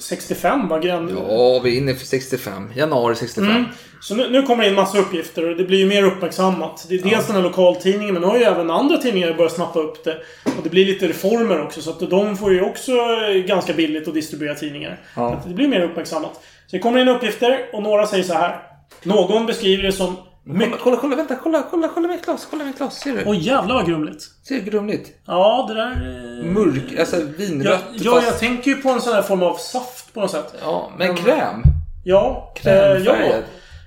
[0.00, 0.78] 65, va?
[0.78, 1.16] Grann...
[1.28, 2.70] Ja, vi är inne för 65.
[2.76, 3.50] Januari 65.
[3.50, 3.64] Mm.
[4.00, 6.86] Så nu, nu kommer det in massa uppgifter och det blir ju mer uppmärksammat.
[6.88, 9.78] Det är dels den här lokaltidningen men nu har ju även andra tidningar börjat snappa
[9.78, 10.16] upp det.
[10.44, 14.08] Och det blir lite reformer också så att de får ju också eh, ganska billigt
[14.08, 15.00] att distribuera tidningar.
[15.16, 15.40] Ja.
[15.42, 16.34] Så det blir mer uppmärksammat.
[16.66, 18.62] Så det kommer in uppgifter och några säger så här.
[19.02, 20.16] Någon beskriver det som...
[20.48, 23.24] Kolla, kolla, kolla, vänta, kolla, kolla, kolla mitt glas, kolla mitt glas, ser du?
[23.26, 24.22] Oj jävlar vad grumligt.
[24.48, 25.10] Ser du grumligt?
[25.26, 25.90] Ja, det där...
[25.90, 28.26] eh, Mörk, alltså Ja, vinrött ja fast...
[28.26, 30.54] jag tänker ju på en sån här form av saft på något sätt.
[30.60, 31.62] Ja, men kräm.
[32.04, 32.52] Ja.
[32.56, 33.16] Krämfärgad.
[33.30, 33.42] Eh,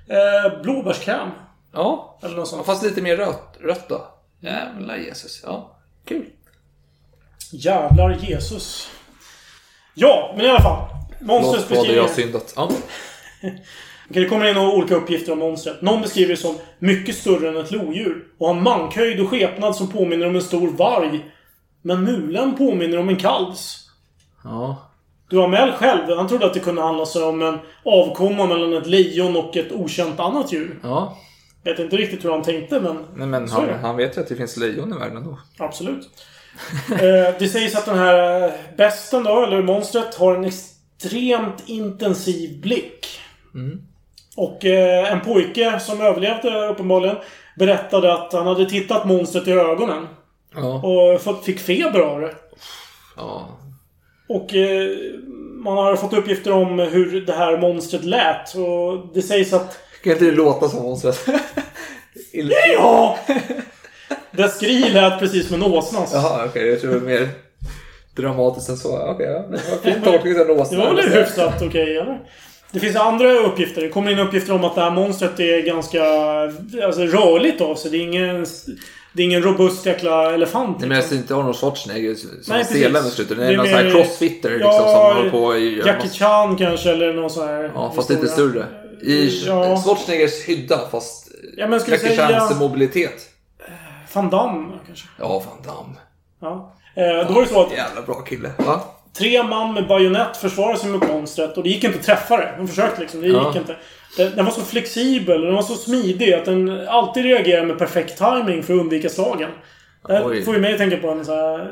[0.08, 0.46] ja.
[0.46, 1.30] Eh, blåbärskräm.
[1.74, 2.20] Ja.
[2.24, 2.66] Eller något sånt.
[2.66, 4.08] Fast lite mer rött, rött då.
[4.42, 5.42] Jävlar Jesus.
[5.46, 6.26] Ja, kul.
[7.52, 8.90] Jävlar Jesus.
[9.94, 10.88] Ja, men i alla fall.
[11.22, 12.40] Monstrets Förlåt, fader, jag har beskrivning.
[12.42, 12.54] syndat.
[13.42, 13.50] Ja.
[14.12, 15.82] Okej, det kommer in några olika uppgifter om monstret.
[15.82, 18.28] Någon beskriver det som mycket större än ett lodjur.
[18.38, 21.26] Och har mankhöjd och skepnad som påminner om en stor varg.
[21.82, 23.90] Men mulen påminner om en kalvs.
[24.44, 24.88] ja.
[25.30, 29.36] Duhamel själv, han trodde att det kunde handla sig om en avkomma mellan ett lejon
[29.36, 30.80] och ett okänt annat djur.
[30.84, 31.18] Ja.
[31.64, 33.06] Vet inte riktigt hur han tänkte, men...
[33.16, 35.40] Nej, men han, han vet ju att det finns lejon i världen ändå.
[35.58, 36.10] Absolut.
[36.92, 43.08] eh, det sägs att den här besten då, eller monstret, har en extremt intensiv blick.
[44.36, 47.16] Och eh, en pojke som överlevde uppenbarligen
[47.56, 50.08] berättade att han hade tittat monstret i ögonen.
[50.56, 50.74] Ja.
[50.84, 52.34] Och fått, fick feber av det.
[53.18, 53.58] ja.
[54.30, 54.90] Och eh,
[55.64, 58.56] man har fått uppgifter om hur det här monstret lät.
[58.56, 59.80] Och det sägs att...
[60.04, 61.28] Kan inte det låta som monstret?
[62.78, 63.18] Ja!
[64.32, 66.12] Dess skri lät precis som en åsnas.
[66.14, 66.68] Jaha, okej.
[66.70, 67.30] jag tror det var mer
[68.16, 68.98] dramatiskt än så.
[69.12, 69.40] Okej, ja.
[69.40, 70.78] Det var fint tolkning av en åsna.
[70.78, 72.20] Det var väl hyfsat okej, eller?
[72.72, 73.82] Det finns andra uppgifter.
[73.82, 76.04] Det kommer in uppgifter om att det här monstret är ganska
[76.86, 77.92] alltså, rörligt av sig.
[77.92, 78.46] Det är ingen,
[79.14, 80.80] det är ingen robust jäkla elefant.
[80.80, 83.08] Nej, men jag ser inte Arnold Schwarzenegger som Nej, precis.
[83.08, 83.38] i slutet.
[83.38, 84.80] Det Det är är någon sån här crossfitter liksom, Ja,
[85.12, 85.78] som håller på i...
[85.86, 87.72] Jackie Chan kanske, eller någon sån här...
[87.76, 88.66] Ja, fast lite större.
[89.02, 89.82] I Ja.
[89.84, 93.28] Schwarzeneggers hydda, fast Ja, men Jackie säga- Chans mobilitet.
[94.14, 95.08] Van Damme, kanske.
[95.20, 95.96] Ja, fan damm.
[96.42, 96.76] Ja.
[96.96, 98.52] Eh, då var det så att Jävla bra kille.
[98.58, 98.82] Va?
[99.18, 102.54] Tre man med bajonett försvarade sig mot monstret och det gick inte att träffa det.
[102.58, 103.22] De försökte liksom.
[103.22, 103.48] Det Ja.
[103.48, 103.76] gick inte.
[104.36, 108.18] Den, var så flexibel och den var så smidig att den alltid reagerade med perfekt
[108.18, 109.50] timing för att undvika slagen.
[110.08, 111.60] Det här får ju mig att tänka på en sån här...
[111.60, 111.66] eh,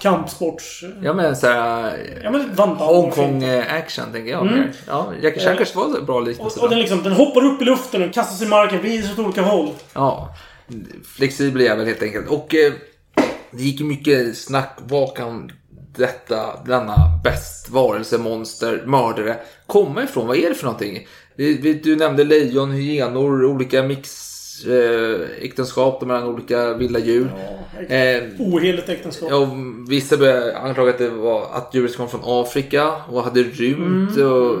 [0.00, 0.84] Kampsports...
[1.02, 1.96] Ja men såhär...
[2.24, 2.92] Ja, men Van Damme.
[2.92, 4.68] Hongkong eh, action tänker jag Mm.
[4.86, 6.58] Ja, Jackie Chan kanske var bra liknelse.
[6.58, 9.02] Och, och den, liksom, den hoppar upp i luften och kastar sig i marken, vrider
[9.02, 9.68] sig åt olika håll.
[9.94, 10.34] Ja.
[11.16, 12.28] Flexibel jävel helt enkelt.
[12.28, 12.72] Och eh,
[13.50, 14.78] det gick mycket snack.
[14.88, 15.52] Vad kan
[15.98, 20.26] detta, denna bäst varelse, monster, mördare komma ifrån?
[20.26, 21.06] Vad är det för någonting?
[21.36, 24.10] Vi- vi- Du nämnde lejon, hyenor, olika mix
[24.66, 27.30] eh, äktenskap mellan olika vilda djur.
[27.88, 29.28] Eh, Oheligt äktenskap.
[29.30, 29.50] Ja,
[29.88, 34.16] vissa började anklaga att det var att djuret kom från Afrika och hade rymt.
[34.18, 34.56] Och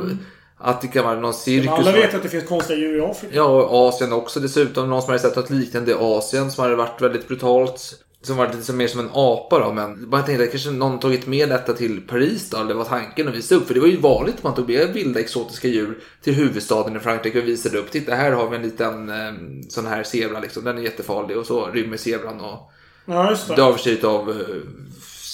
[0.60, 1.66] att det kan vara någon cirkus.
[1.68, 1.78] Mm.
[1.80, 3.36] Alla vet att det finns konstiga djur i Afrika.
[3.36, 4.90] Ja, och Asien också dessutom.
[4.90, 7.94] Någon som hade sett något liknande i Asien som hade varit väldigt brutalt.
[8.28, 9.72] Som var lite som- mer som en apa då.
[9.72, 12.56] Men bara tänkte att kanske någon tagit med detta till Paris då.
[12.58, 13.66] Eller var tanken att visa upp.
[13.66, 17.00] För det var ju vanligt att man tog med vilda exotiska djur till huvudstaden i
[17.00, 17.90] Frankrike och visade upp.
[17.90, 19.32] Titta här har vi en liten eh,
[19.68, 20.64] sån här zebra liksom.
[20.64, 21.36] Den är jättefarlig.
[21.36, 22.70] Och så rymmer zebran och
[23.06, 23.56] Ja, just det.
[23.56, 24.36] dör av eh,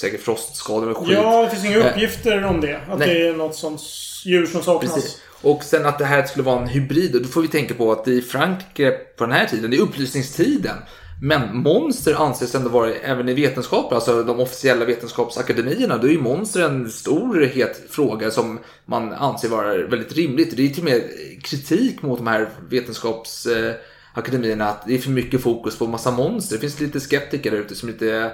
[0.00, 1.18] säkert frostskador och skit.
[1.22, 2.80] Ja, det finns inga Eh, uppgifter om det.
[2.88, 3.08] Att Nej.
[3.08, 3.80] det är något sånt
[4.24, 4.94] djur som saknas.
[4.94, 5.20] Precis.
[5.42, 7.14] Och sen att det här skulle vara en hybrid.
[7.14, 9.80] Och då får vi tänka på att i Frankrike på den här tiden, det är
[9.80, 10.76] upplysningstiden.
[11.20, 16.20] Men monster anses ändå vara, även i vetenskapen, alltså de officiella vetenskapsakademierna, då är ju
[16.20, 20.56] monster en stor het fråga som man anser vara väldigt rimligt.
[20.56, 21.02] Det är till och med
[21.42, 26.56] kritik mot de här vetenskapsakademierna att det är för mycket fokus på massa monster.
[26.56, 28.32] Det finns lite skeptiker där ute som inte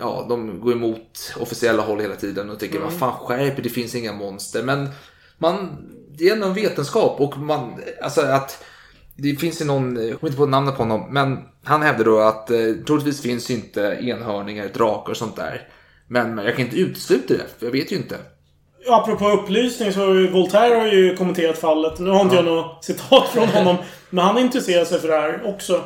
[0.00, 2.88] ja, de går emot officiella håll hela tiden och tycker Mm.
[2.88, 4.62] vad fan skärp det finns inga monster.
[4.62, 4.88] Men
[5.38, 5.68] man,
[6.18, 8.64] det är ändå en vetenskap och man, alltså att
[9.16, 12.20] det finns ju någon, jag kommer inte på namnet på honom, men han hävdar då
[12.20, 15.68] att eh, troligtvis finns inte enhörningar, drakar och sånt där.
[16.06, 18.16] Men jag kan inte utesluta det, för jag vet ju inte.
[18.88, 21.98] Apropå upplysning så har ju Voltaire har ju kommenterat fallet.
[21.98, 23.76] Nu har inte jag något citat från honom.
[24.10, 25.80] Men han intresserar sig för det här också.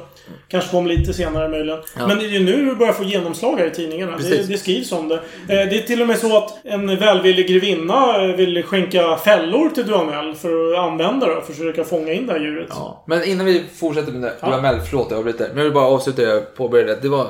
[0.49, 1.81] Kanske kommer lite senare möjligen.
[1.99, 2.07] Ja.
[2.07, 4.17] Men det är ju nu det börjar få genomslag här i tidningarna.
[4.17, 5.15] Det, det skrivs om det.
[5.15, 9.87] Eh, Det är till och med så att en välvillig grevinna vill skänka fällor till
[9.87, 12.69] Duhamel för att använda det och försöka fånga in det här djuret.
[12.71, 13.05] Ja.
[13.07, 15.49] Men innan vi fortsätter med det, Duhamel, förlåt jag avbryter.
[15.49, 16.99] Men jag vill bara avsluta det jag påbörjade.
[17.03, 17.27] Det var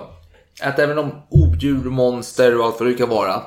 [0.62, 3.42] att även om odjur, monster och allt vad det kan vara.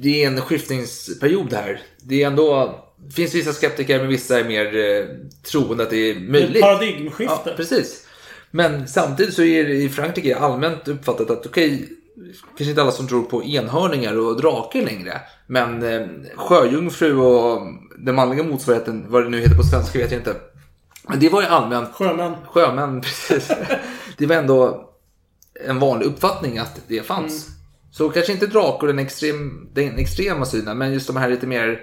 [0.00, 1.82] Det är en skiftningsperiod här.
[2.02, 2.80] Det är ändå...
[3.06, 5.04] Det finns vissa skeptiker men vissa är mer eh,
[5.50, 6.62] troende att det är Det är ett möjligt.
[6.62, 7.40] paradigmskifte.
[7.46, 8.06] Ja, precis.
[8.50, 11.88] Men samtidigt så är det i Frankrike allmänt uppfattat att okej,
[12.56, 15.20] kanske inte alla som tror på enhörningar och drakar längre.
[15.46, 17.62] Men eh, sjöjungfru och
[17.98, 20.34] den manliga motsvarigheten, vad det nu heter på svenska vet jag inte.
[21.08, 21.90] Men det var ju allmänt.
[21.94, 22.32] Sjömän.
[22.48, 23.50] Sjömän, precis.
[24.18, 24.90] det var ändå
[25.66, 27.48] en vanlig uppfattning att det fanns.
[27.96, 31.80] Så kanske inte drakar den, extrem, den extrema synen, men just de här lite mer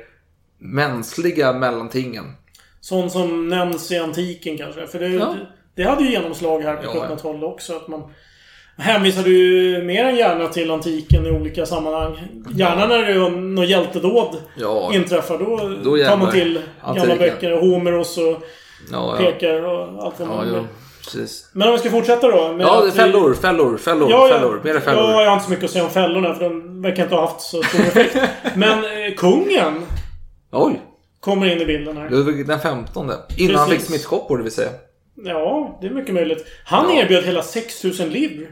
[0.59, 2.25] mänskliga mellantingen.
[2.81, 4.87] Sånt som nämns i antiken kanske.
[4.87, 5.35] För det, Ja.
[5.75, 7.15] det hade ju genomslag här på Ja, ja.
[7.15, 7.75] 1700-talet också.
[7.75, 8.03] Att man
[8.77, 12.27] hänvisade ju mer än gärna till antiken i olika sammanhang.
[12.53, 14.91] Gärna när det är något hjältedåd Ja.
[14.93, 15.37] inträffar.
[15.37, 16.53] Då, Då tar man till
[16.85, 17.17] gamla Antiken.
[17.17, 17.51] böcker.
[17.51, 18.37] Homeros och Ja,
[18.91, 19.15] ja.
[19.17, 20.63] pekar och allt vad man vill.
[21.03, 21.49] Precis.
[21.53, 22.53] Men om vi ska fortsätta då.
[22.53, 24.61] med Ja, är vi- fällor, fällor, fällor, Ja, fällor.
[24.63, 25.03] Mera fällor.
[25.03, 27.21] Ja, jag har inte så mycket att säga om fällorna för de verkar inte ha
[27.21, 28.17] haft så stor effekt.
[28.55, 29.81] Men eh, kungen
[30.51, 30.81] Oj,
[31.19, 32.09] kommer in i bilden här.
[32.09, 33.11] var den 15.
[33.37, 34.69] Innan han fick smittkoppor, det vill säga.
[35.15, 36.45] Ja, det är mycket möjligt.
[36.65, 37.01] Han Ja.
[37.01, 38.47] erbjöd hela 6000 livr.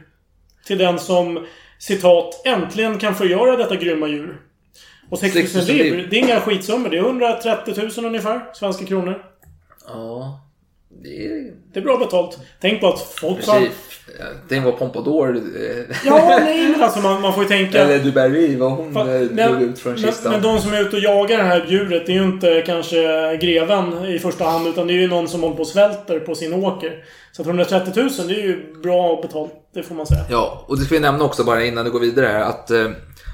[0.68, 1.46] Till den som,
[1.80, 4.42] citat, äntligen kan förgöra detta grymma djur.
[5.10, 6.08] Och 60 000 6 000 liv, liv.
[6.12, 6.90] det är inga skitsummor.
[6.90, 9.24] Det är 130 000 ungefär, svenska kronor.
[9.88, 10.40] Ja.
[11.04, 11.54] Det är...
[11.74, 12.40] Det är bra betalt.
[12.62, 13.60] Tänk på att folk har...
[13.60, 14.00] Precis.
[14.50, 15.42] Tänk vad Pompadour...
[16.06, 17.80] Ja, nej men alltså man, man får ju tänka...
[17.80, 20.32] Eller Duberry, vad hon Fa- eh, men, drog ut från men, kistan.
[20.32, 23.38] men de som är ute och jagar det här djuret, det är ju inte kanske
[23.42, 24.68] greven i första hand.
[24.68, 27.04] Utan det är ju någon som håller på och svälter på sin åker.
[27.32, 29.54] Så att 130 000, det är ju bra betalt.
[29.74, 30.26] Det får man säga.
[30.30, 32.88] Ja, och det ska vi nämna också bara innan du går vidare här att eh,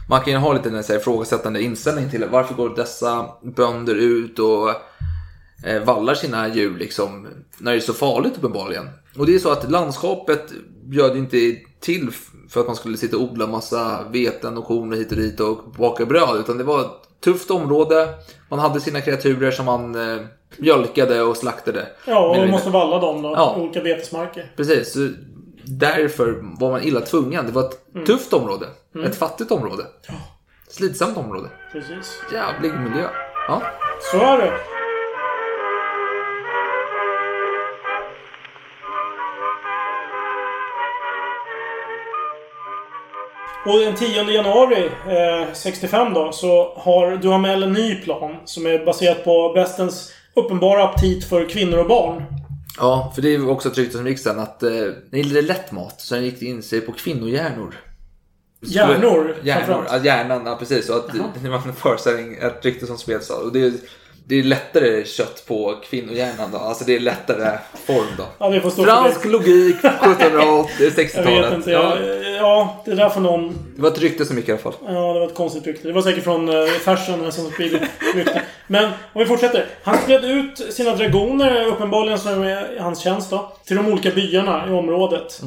[0.10, 4.70] man kan ju ha lite här ifrågasättande inställning till varför går dessa bönder ut och
[5.86, 8.90] vallar sina djur liksom när det är så farligt uppenbarligen.
[9.18, 10.52] Och det är så att landskapet
[10.84, 12.10] bjöd inte till
[12.50, 15.58] för att man skulle sitta och odla massa veten och korn hit och dit och
[15.78, 18.10] baka bröd utan det var ett tufft område.
[18.50, 20.22] Man hade sina kreaturer som man eh,
[20.58, 21.88] mjölkade och slaktade.
[22.06, 23.34] Ja, och man måste valla dem då.
[23.36, 23.56] Ja.
[23.58, 24.54] Olika betesmarker.
[24.56, 24.94] Precis.
[24.94, 25.10] Så
[25.64, 27.46] därför var man illa tvungen.
[27.46, 28.66] Det var ett tufft område.
[29.06, 29.84] Ett fattigt område.
[30.70, 31.50] Slitsamt område.
[31.72, 32.20] Precis.
[32.34, 33.08] Jävlig miljö.
[33.48, 33.62] Ja.
[34.12, 34.75] Så är det.
[43.66, 48.86] Och den 10 januari eh, 65 då så har Duhamel en ny plan som är
[48.86, 52.24] baserad på Bestens uppenbara aptit för kvinnor och barn.
[52.78, 55.42] ja, för det är också ett rykte som gick sen att eh, när det gällde
[55.42, 57.76] lätt mat så gick det in sig på kvinnohjärnor.
[58.62, 60.88] Hjärnor Hjärnor, ja, hjärnan, ja precis.
[60.88, 63.30] Så att det var en föreställning, ett rykte som spreds.
[63.30, 63.74] Och det är,
[64.28, 66.58] det är lättare kött på kvinnohjärnan då.
[66.58, 68.24] Alltså det är lättare form då.
[68.40, 71.46] Ja, Fransk logik, 1780, Jag 60-talet.
[71.46, 71.72] vet inte.
[71.72, 71.98] Ja,
[72.46, 73.58] Ja, det där får någon...
[73.76, 74.74] det var ett rykte som gick i alla fall.
[74.86, 75.88] Ja, det var ett konstigt rykte.
[75.88, 77.82] Det var säkert från uh, Fersen som spridit
[78.16, 78.42] rykte.
[78.68, 79.66] Men om vi fortsätter.
[79.84, 84.66] Han spred ut sina dragoner, uppenbarligen som är hans tjänst då, till de olika byarna
[84.70, 85.42] i området.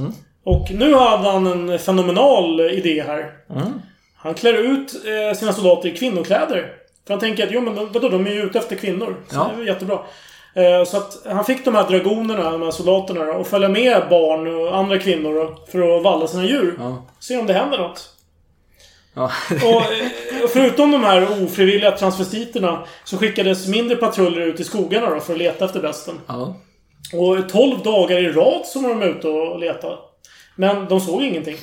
[0.45, 3.31] Och nu hade han en fenomenal idé här.
[4.17, 6.73] Han klär ut eh, sina soldater i kvinnokläder.
[7.09, 9.17] För han tänker att, jo men vadå, de är ju ute efter kvinnor.
[9.29, 9.51] Så Ja.
[9.57, 9.99] det är jättebra.
[10.55, 14.03] Eh, Så att han fick de här dragonerna, de här soldaterna då, och följa med
[14.11, 16.75] barn och andra kvinnor då, för att valla sina djur.
[16.79, 17.07] Ja.
[17.21, 18.09] Se om det händer något.
[19.15, 19.31] Ja.
[19.51, 25.21] Och eh, förutom de här ofrivilliga transvestiterna så skickades mindre patruller ut i skogarna då
[25.21, 26.21] för att leta efter besten.
[26.27, 26.57] ja.
[27.13, 29.97] Och 12 dagar i rad så var de ute och letade.
[30.57, 31.57] Men de såg ingenting.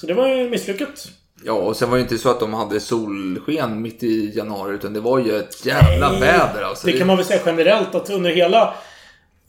[0.00, 1.08] Så det var ju misslyckat.
[1.44, 4.92] Ja, och sen var det inte så att de hade solsken mitt i januari, utan
[4.92, 6.86] det var ju ett jävla väder alltså.
[6.86, 8.74] Det kan man väl säga generellt att under hela...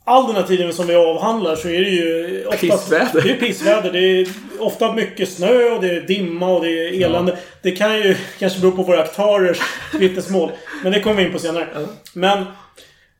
[0.04, 2.60] All den här tiden som vi avhandlar så är det ju oftast...
[2.60, 3.22] Pissväder.
[3.22, 3.92] Det är pissväder.
[3.92, 4.28] Det är
[4.58, 7.38] ofta mycket snö och det är dimma och det är elände.
[7.62, 9.60] Det kan ju kanske bero på våra aktörers
[9.98, 10.50] vittnesmål.
[10.82, 11.68] Men det kommer vi in på senare.
[12.14, 12.44] Men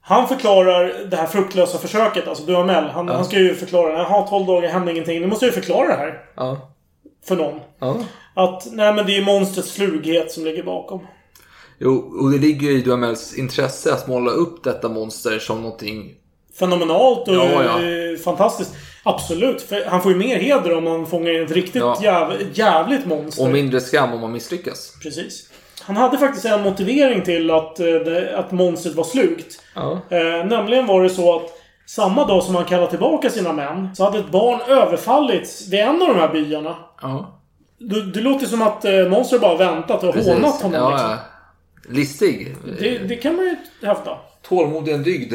[0.00, 2.84] han förklarar det här fruktlösa försöket, alltså Duhamel.
[2.84, 3.92] Han, han ska ju förklara.
[3.92, 5.20] Jaha, 12 dagar hände ingenting.
[5.20, 6.20] Nu måste jag ju förklara det här.
[6.34, 6.71] Ja.
[7.24, 7.60] För någon.
[7.78, 7.96] ja.
[8.34, 11.06] Att, nej men det är monstrets slughet som ligger bakom.
[11.78, 16.14] Jo, och det ligger ju i Duhamels intresse att måla upp detta monster som någonting...
[16.58, 18.18] fenomenalt och Ja, ja.
[18.24, 18.74] fantastiskt.
[19.04, 19.62] Absolut.
[19.62, 21.98] För han får ju mer heder om man fångar ett riktigt Ja.
[22.02, 23.42] jäv, jävligt monster.
[23.44, 24.92] Och mindre skam om man misslyckas.
[25.02, 25.48] Precis.
[25.80, 27.86] Han hade faktiskt en motivering till att, eh,
[28.36, 29.62] att monstret var slugt.
[29.74, 30.00] Ja.
[30.10, 31.61] Eh, nämligen var det så att
[31.94, 36.02] samma dag som han kallade tillbaka sina män så hade ett barn överfallits vid en
[36.02, 36.76] av de här byarna.
[37.02, 37.38] Ja.
[37.78, 40.32] Det, det låter som att eh, monstret bara väntat och Precis.
[40.32, 40.80] hånat honom.
[40.80, 41.10] Ja, liksom.
[41.10, 41.18] ja.
[41.88, 42.56] Listig.
[42.78, 44.18] det, det kan man ju hävda.
[44.42, 45.34] Tålmod är en dygd.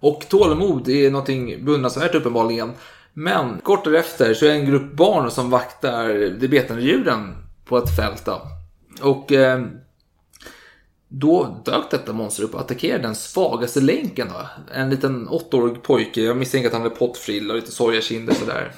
[0.00, 2.72] Och tålmod är någonting beundransvärt uppenbarligen.
[3.12, 6.08] Men kort därefter så är det en grupp barn som vaktar
[6.40, 7.34] de betande djuren
[7.64, 8.24] på ett fält.
[8.24, 8.40] Då.
[9.02, 9.60] Och eh,
[11.08, 14.28] då dök detta monster upp och attackerade den svagaste länken.
[14.28, 14.48] Då.
[14.74, 16.20] En liten åttaårig pojke.
[16.20, 18.72] Jag misstänker att han hade pottfrilla och lite sojakinder sådär.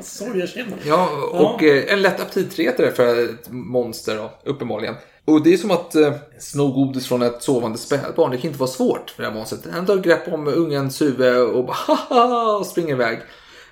[0.00, 0.74] Sorgekind.
[0.84, 4.94] Ja, och eh, en lätt aptitretare för ett monster då, uppenbarligen.
[5.24, 8.30] Och det är som att eh, sno godis från ett sovande spädbarn.
[8.30, 9.66] Det kan inte vara svårt för det här monstret.
[9.72, 13.18] Han tar grepp om ungens huvud och bara haha och springer iväg.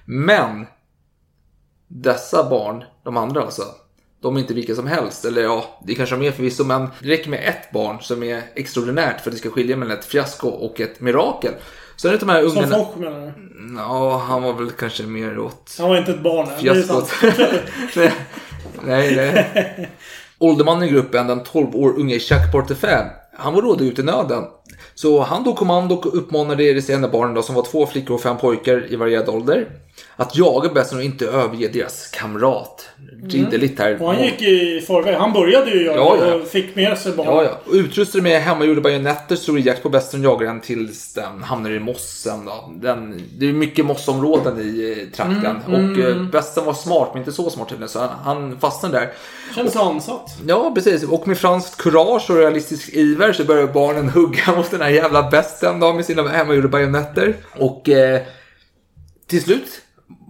[0.05, 0.66] Men
[1.88, 3.62] dessa barn, de andra alltså,
[4.22, 5.24] de är inte vilka som helst.
[5.24, 8.42] Eller ja, det kanske de är förvisso, men det räcker med ett barn som är
[8.54, 11.52] extraordinärt för att det ska skilja mellan ett fiasko och ett mirakel.
[11.96, 12.77] Så är det de här Som ungarna...
[12.77, 13.75] Foch menar du?
[13.77, 16.48] Ja, han var väl kanske mer åt Han var inte ett barn.
[16.58, 17.10] fiaskot.
[18.83, 19.90] nej, nej, nej.
[20.38, 24.44] Åldermannen i gruppen, den 12 år unge Jacques Portefeuille, han var rådig ut i nöden.
[24.94, 28.21] Så han tog kommando och uppmanade de resterande barnen då, som var två flickor och
[28.21, 29.68] fem pojkar i varierad ålder.
[30.21, 32.88] Att jaga bästen och inte överge deras kamrat.
[33.29, 34.02] Ridderligt här.
[34.02, 35.16] Och han gick i förväg.
[35.16, 36.35] Han började ju göra Ja, ja.
[36.35, 37.27] och fick med sig barn.
[37.27, 37.60] Ja, ja.
[37.66, 41.42] Och utrustade med hemmagjorda bajonetter stod i jakt på besten och jagade den tills den
[41.42, 42.44] hamnade i mossen.
[42.44, 42.73] Då.
[42.75, 45.56] Den, det är mycket mossområden i eh, trakten.
[45.66, 47.88] Mm, och eh, besten var smart, men inte så smart tydligen.
[47.88, 49.12] Så han, han fastnade där.
[49.54, 50.31] Känns ansatt.
[50.46, 51.04] Ja, precis.
[51.04, 55.31] Och med franskt kurage och realistisk iver så börjar barnen hugga mot den här jävla
[55.31, 57.37] besten då med sina hemmagjorda bajonetter.
[57.58, 58.21] Och eh,
[59.27, 59.83] till slut,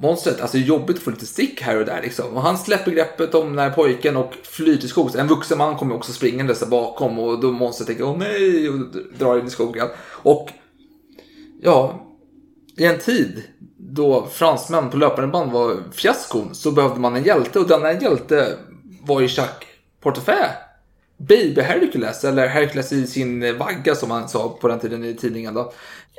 [0.03, 2.37] monstret, alltså det är jobbigt att få lite stick här och där liksom.
[2.37, 5.15] Och han släpper greppet om den här pojken och flyr till skogs.
[5.15, 8.79] En vuxen man kommer också springande där bakom och då monstret tänker åh nej och
[9.19, 9.89] drar in i skogen.
[10.07, 10.51] Och
[11.63, 12.07] ja,
[12.77, 13.43] i en tid
[13.77, 18.57] då fransmän på löpande band var fiaskon så behövde man en hjälte och denna hjälte
[19.03, 19.69] var ju Jacques
[20.01, 20.51] Portefeuille.
[21.17, 25.55] Baby Hercules, eller Hercules i sin vagga som han sa på den tiden i tidningen
[25.55, 25.73] då.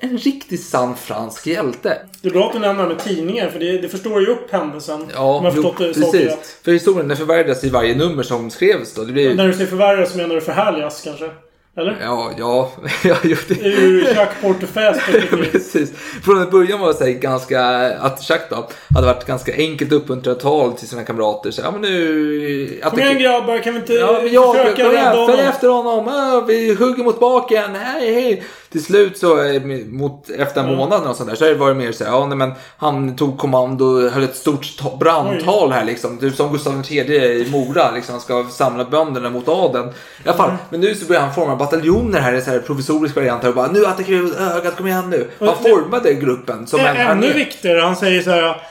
[0.03, 1.97] En riktigt sann fransk hjälte.
[2.21, 4.51] Det är bra att du nämner det med tidningar för det, det förstår ju upp
[4.51, 5.07] händelsen.
[5.13, 6.33] Ja, jag jo, precis.
[6.63, 9.03] För historien den förvärrades i varje nummer som skrevs då.
[9.03, 9.35] Det blir...
[9.35, 11.29] När du säger förvärras menar du förhärligas kanske?
[11.77, 11.97] Eller?
[12.01, 12.71] Ja, ja,
[13.47, 13.59] det...
[13.61, 15.51] Ur Portefeuilles perspektiv.
[15.51, 15.91] Precis.
[16.23, 17.61] Från början var det så här ganska,
[17.99, 21.51] att Jacques då hade varit ganska enkelt uppmuntrat tal till sina kamrater.
[21.51, 22.81] Så, ja, men nu...
[22.83, 25.39] Kom igen grabbar, kan vi inte Ja, jag, försöka följ, rädda följ honom?
[25.49, 26.05] efter honom.
[26.07, 27.75] Ja, vi hugger mot baken.
[27.75, 28.43] Hej, hej.
[28.71, 31.91] Till slut så, eh, mot, efter en månad och sånt där, så har det mer
[31.91, 35.85] så här, ja, nej, men han tog kommando och höll ett stort ta- brandtal här
[35.85, 36.17] liksom.
[36.17, 38.13] Typ som Gustav III i Mora, liksom.
[38.13, 39.87] Han ska samla bönderna mot adeln.
[39.89, 43.15] I alla fall, men nu så börjar han forma bataljoner här i så här provisorisk
[43.15, 45.27] variant och bara, nu attackerar vi ögat, kom igen nu.
[45.39, 47.33] Han formade gruppen som en Ä- Ännu armé.
[47.33, 48.61] viktigare, han säger så här.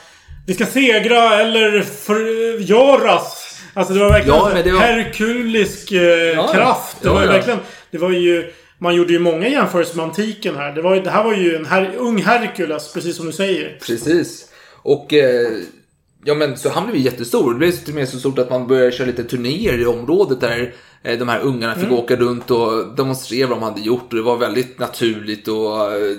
[0.47, 3.47] Vi ska segra eller förgöras.
[3.74, 6.49] Alltså det var verkligen Ja, det var- herkulisk eh, ja.
[6.53, 6.97] kraft.
[7.01, 7.59] Det Ja, var ju verkligen...
[7.91, 8.53] Det var ju...
[8.78, 10.72] Man gjorde ju många jämförelser med antiken här.
[10.72, 13.78] Det, var, det här var ju en her, ung Herkules, precis som du säger.
[13.86, 14.47] Precis.
[14.82, 15.49] Och eh,
[16.25, 17.53] ja men så han blev ju jättestor.
[17.53, 20.41] Det blev till och med så stort att man började köra lite turnéer i området
[20.41, 21.97] där eh, de här ungarna fick Mm.
[21.97, 24.03] åka runt och demonstrera vad de hade gjort.
[24.11, 26.16] Och det var väldigt naturligt och eh,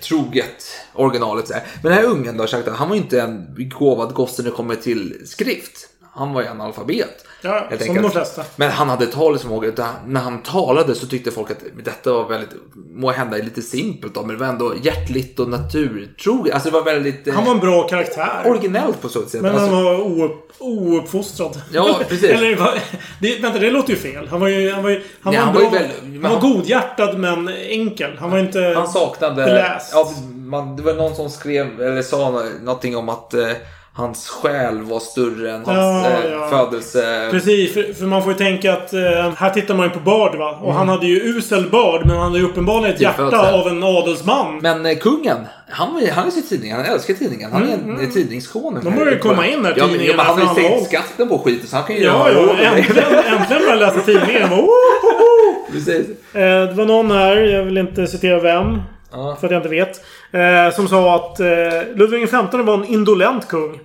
[0.00, 0.64] troget
[0.94, 1.48] originalet.
[1.48, 1.62] Så här.
[1.82, 4.56] Men den här ungen då, Jacques, han var ju inte en begåvad gosse när det
[4.56, 5.88] kommer till skrift.
[6.14, 7.24] Han var ju analfabet.
[7.42, 8.02] Ja, som enkelt.
[8.02, 8.42] de flesta.
[8.56, 9.68] Men han hade talesförmåga.
[9.68, 12.50] utan När han talade så tyckte folk att detta var väldigt,
[12.94, 16.54] må hända lite simpelt då, men det var ändå hjärtligt och naturtroget.
[16.54, 17.28] Alltså det var väldigt...
[17.28, 18.42] eh, Han var en bra karaktär.
[18.46, 19.42] originellt på så sätt.
[19.42, 21.62] Men Alltså, han var oupp, ouppfostrad.
[21.72, 22.30] Ja, precis.
[22.30, 22.80] Eller,
[23.20, 24.28] det, vänta, det låter ju fel.
[24.28, 24.72] Han var ju...
[24.72, 28.10] Han var, ju, han Nej, var, han var väl- han var godhjärtad men enkel.
[28.18, 28.72] Han var inte...
[28.76, 29.34] han saknade...
[29.34, 29.90] beläst.
[29.94, 33.48] Ja, man, det var någon som skrev, eller sa någonting om att eh,
[33.94, 36.48] hans själ var större än hans Ja, eh, ja.
[36.48, 37.28] födelse.
[37.30, 39.00] Precis, för, för man får ju tänka att eh,
[39.36, 40.58] här tittar man ju på börd va.
[40.62, 43.82] Och han hade ju usel börd men han hade ju uppenbarligen ett hjärta av en
[43.82, 44.58] adelsman.
[44.62, 45.38] Men eh, kungen,
[45.68, 47.52] han, han läser tidningen, han älskar tidningen.
[47.52, 48.10] Han är en mm.
[48.10, 48.84] tidningskonung.
[48.84, 51.28] De börjar ju komma in här, ja, men, ja, men Han har ju sänkt skatten
[51.28, 52.64] på skiten så han kan ju Ja, ja, det.
[52.64, 54.48] äntligen, äntligen börjar läsa tidningen.
[55.72, 56.06] Precis.
[56.34, 58.78] Eh, det var någon här, jag vill inte citera vem.
[59.12, 59.36] Ja.
[59.40, 60.04] För att jag inte vet.
[60.32, 61.46] Eh, som sa att eh,
[61.94, 63.80] Ludvig XV var en indolent kung.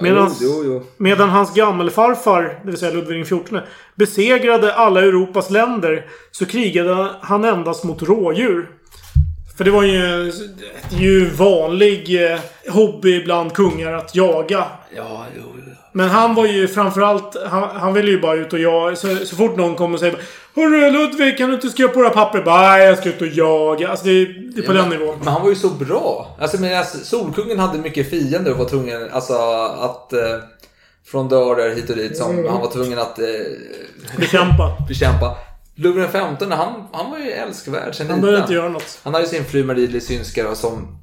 [0.00, 0.82] Medan, Jo, jo, jo.
[0.96, 3.60] medan hans gammelfarfar, det vill säga Ludvig XIV,
[3.94, 8.70] besegrade alla Europas länder så krigade han endast mot rådjur.
[9.56, 10.32] För det var ju,
[10.90, 14.64] ju vanlig eh, hobby bland kungar att jaga.
[14.96, 15.62] Ja, jo, jo.
[15.92, 17.36] Men han var ju framförallt...
[17.50, 18.96] Han, han ville ju bara ut och jaga.
[18.96, 20.16] Så, så fort någon kommer och säger
[20.54, 22.44] Hörru Ludvig, kan du inte skriva på pappret?
[22.44, 23.88] Bara, Nej, jag ska ut och jaga.
[23.88, 25.18] Alltså det, det är på Ja, den men, nivån.
[25.18, 26.36] Men han var ju så bra.
[26.40, 29.34] Alltså, men, alltså, Solkungen hade mycket fiender och var tvungen alltså,
[29.80, 30.12] att...
[30.12, 30.20] Eh,
[31.06, 32.52] från dörrar hit och dit som Mm.
[32.52, 33.24] han var tvungen att eh,
[34.18, 34.76] Bekämpa.
[34.88, 35.36] bekämpa.
[35.74, 36.16] Ludvig XV,
[36.50, 38.98] han, han var ju älskvärd sen Han behövde inte göra något.
[39.02, 40.98] Han hade ju sin fru Marie Lysynska då, som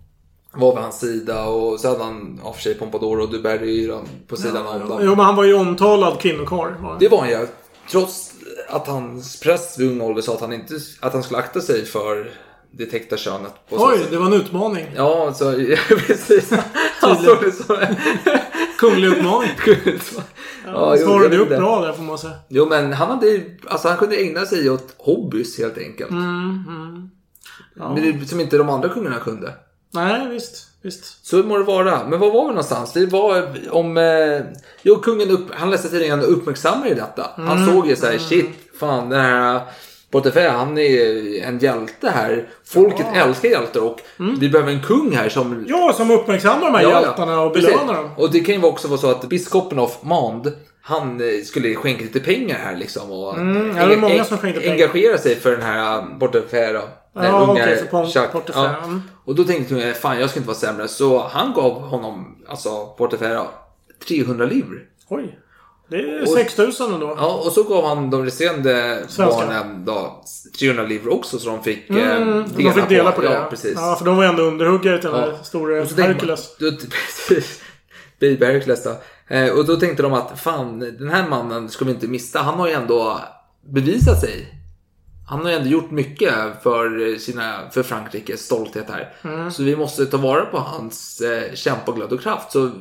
[0.54, 3.92] var vid hans sida och så hade han av sig Pompadour och Duberry
[4.28, 5.00] på sidan om dem.
[5.04, 6.72] Jo, men han var ju omtalad kvinnokarl.
[7.00, 7.48] Det var han ju.
[7.92, 8.29] Trots
[8.68, 11.86] att hans präst vid ung ålder sa att han, inte, att han skulle akta sig
[11.86, 12.32] för
[12.72, 13.54] det täckta könet.
[13.70, 14.86] Oj, det var en utmaning.
[14.96, 15.52] Ja, så,
[16.08, 16.52] precis.
[17.02, 17.78] Han såg det som.
[18.80, 19.50] Kunglig utmaning.
[20.66, 22.34] ja, Svarade upp bra där får man säga.
[22.48, 26.12] Jo, men han, hade, alltså, han kunde ägna sig åt hobbys helt enkelt.
[26.12, 27.10] Mm,
[27.76, 29.54] Men det, som inte de andra kungarna kunde.
[29.92, 30.69] Nej, visst.
[30.82, 31.26] Visst.
[31.28, 32.00] Så må det vara.
[32.08, 32.94] Men var var vi någonstans?
[32.94, 33.98] Det var om...
[33.98, 34.42] Eh,
[34.82, 37.30] jo, kungen upp, han läste tidningen och uppmärksammade detta.
[37.36, 37.74] Han Mm.
[37.76, 38.50] såg ju så här, shit,
[38.80, 39.62] fan den här
[40.12, 42.50] Portefeuille, han är en hjälte här.
[42.66, 44.00] Folket älskar hjältar och
[44.40, 45.52] vi behöver en kung här som...
[45.52, 45.66] Mm.
[45.68, 47.70] Ja, som uppmärksammar de här hjältarna och precis.
[47.70, 48.10] belönar dem.
[48.18, 50.52] Och det kan ju också vara så att biskopen av Mand,
[50.82, 53.12] han eh, skulle skänka lite pengar här liksom.
[53.12, 54.74] Och Mm, ja, det är många som skänkte pengar.
[54.74, 56.82] engagera sig för den här Portefeuille.
[57.14, 58.32] Den Ja, unga för Pon- Jacques.
[58.32, 59.00] Portefeuille, Ja.
[59.30, 60.88] Och då tänkte hon, fan jag ska inte vara sämre.
[60.88, 63.46] Så han gav honom, alltså Portefeuille,
[64.08, 64.80] 300 livre.
[65.10, 65.40] Oj.
[65.90, 67.16] Det är Och- 6000 ändå.
[67.18, 69.26] Ja, och så gav han de resterande Svenska.
[69.46, 70.24] barnen då
[70.60, 73.34] 300 livre också så de fick Mm, eh, de fick dela på det.
[73.34, 73.74] Ja, precis.
[73.76, 75.44] Ja, för de var ändå underhuggare till den Ja.
[75.44, 76.58] store Och så tänkte Hercules.
[77.28, 77.62] Precis.
[78.20, 78.96] Baby Hercules då.
[79.36, 82.40] Eh, och då tänkte de att fan, den här mannen ska vi inte missa.
[82.40, 83.20] Han har ju ändå
[83.70, 84.56] bevisat sig.
[85.30, 89.14] Han har ju ändå gjort mycket för, sina, för Frankrikes stolthet här.
[89.24, 89.52] Mm.
[89.52, 92.52] Så vi måste ta vara på hans eh, kämpaglöd och kraft.
[92.52, 92.72] Så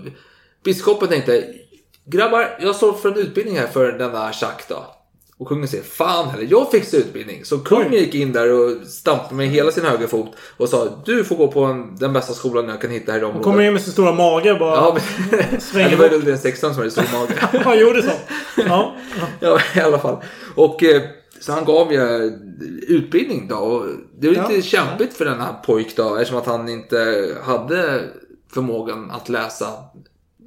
[0.64, 1.44] biskopen tänkte,
[2.04, 4.94] grabbar, jag står för en utbildning här för denna Jacques då.
[5.38, 7.44] Och kungen säger, fan heller, jag fixar utbildning.
[7.44, 11.36] Så kungen gick in där och stampade med hela sin högerfot och sa, du får
[11.36, 13.44] gå på en, den bästa skolan jag kan hitta här i Han området.
[13.44, 14.74] kommer in med sin stora mage bara...
[14.74, 14.98] Ja,
[15.50, 16.10] men, Svänger det var.
[16.10, 17.34] Ludvig XVI som hade stor mage.
[17.64, 18.12] Han gjorde så.
[18.56, 18.94] Ja.
[19.40, 20.16] ja, i alla fall.
[20.54, 21.02] Och eh,
[21.40, 22.00] så han gav ju
[22.88, 23.56] utbildning då.
[23.56, 23.86] Och
[24.18, 24.62] det var lite Ja.
[24.62, 28.04] kämpigt för den här pojk då eftersom att han inte hade
[28.54, 29.66] förmågan att läsa.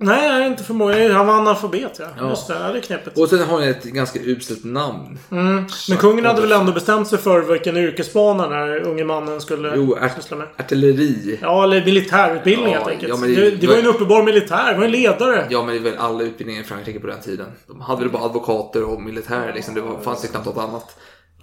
[0.03, 1.13] Nej, jag är inte förmåga.
[1.13, 2.05] Han var analfabet ja.
[2.19, 2.29] Ja.
[2.29, 3.17] Just det, ja, det är knepigt.
[3.17, 5.19] Och sen har han ett ganska uselt namn.
[5.31, 5.65] Mm.
[5.89, 9.73] Men kungen hade väl ändå bestämt sig för vilken yrkesbana den här unge mannen skulle
[9.75, 10.47] Jo, syssla med.
[10.47, 11.39] art- artilleri.
[11.41, 13.09] Ja, eller militärutbildning Ja, helt enkelt.
[13.09, 14.71] ja, det, det, det- var ju en uppenbar militär.
[14.73, 15.47] Det var en ledare.
[15.49, 17.47] Ja, men det är väl alla utbildningar i Frankrike på den tiden.
[17.67, 19.73] De hade väl bara advokater och militär liksom.
[19.75, 20.95] Det var, fanns ju knappt något annat.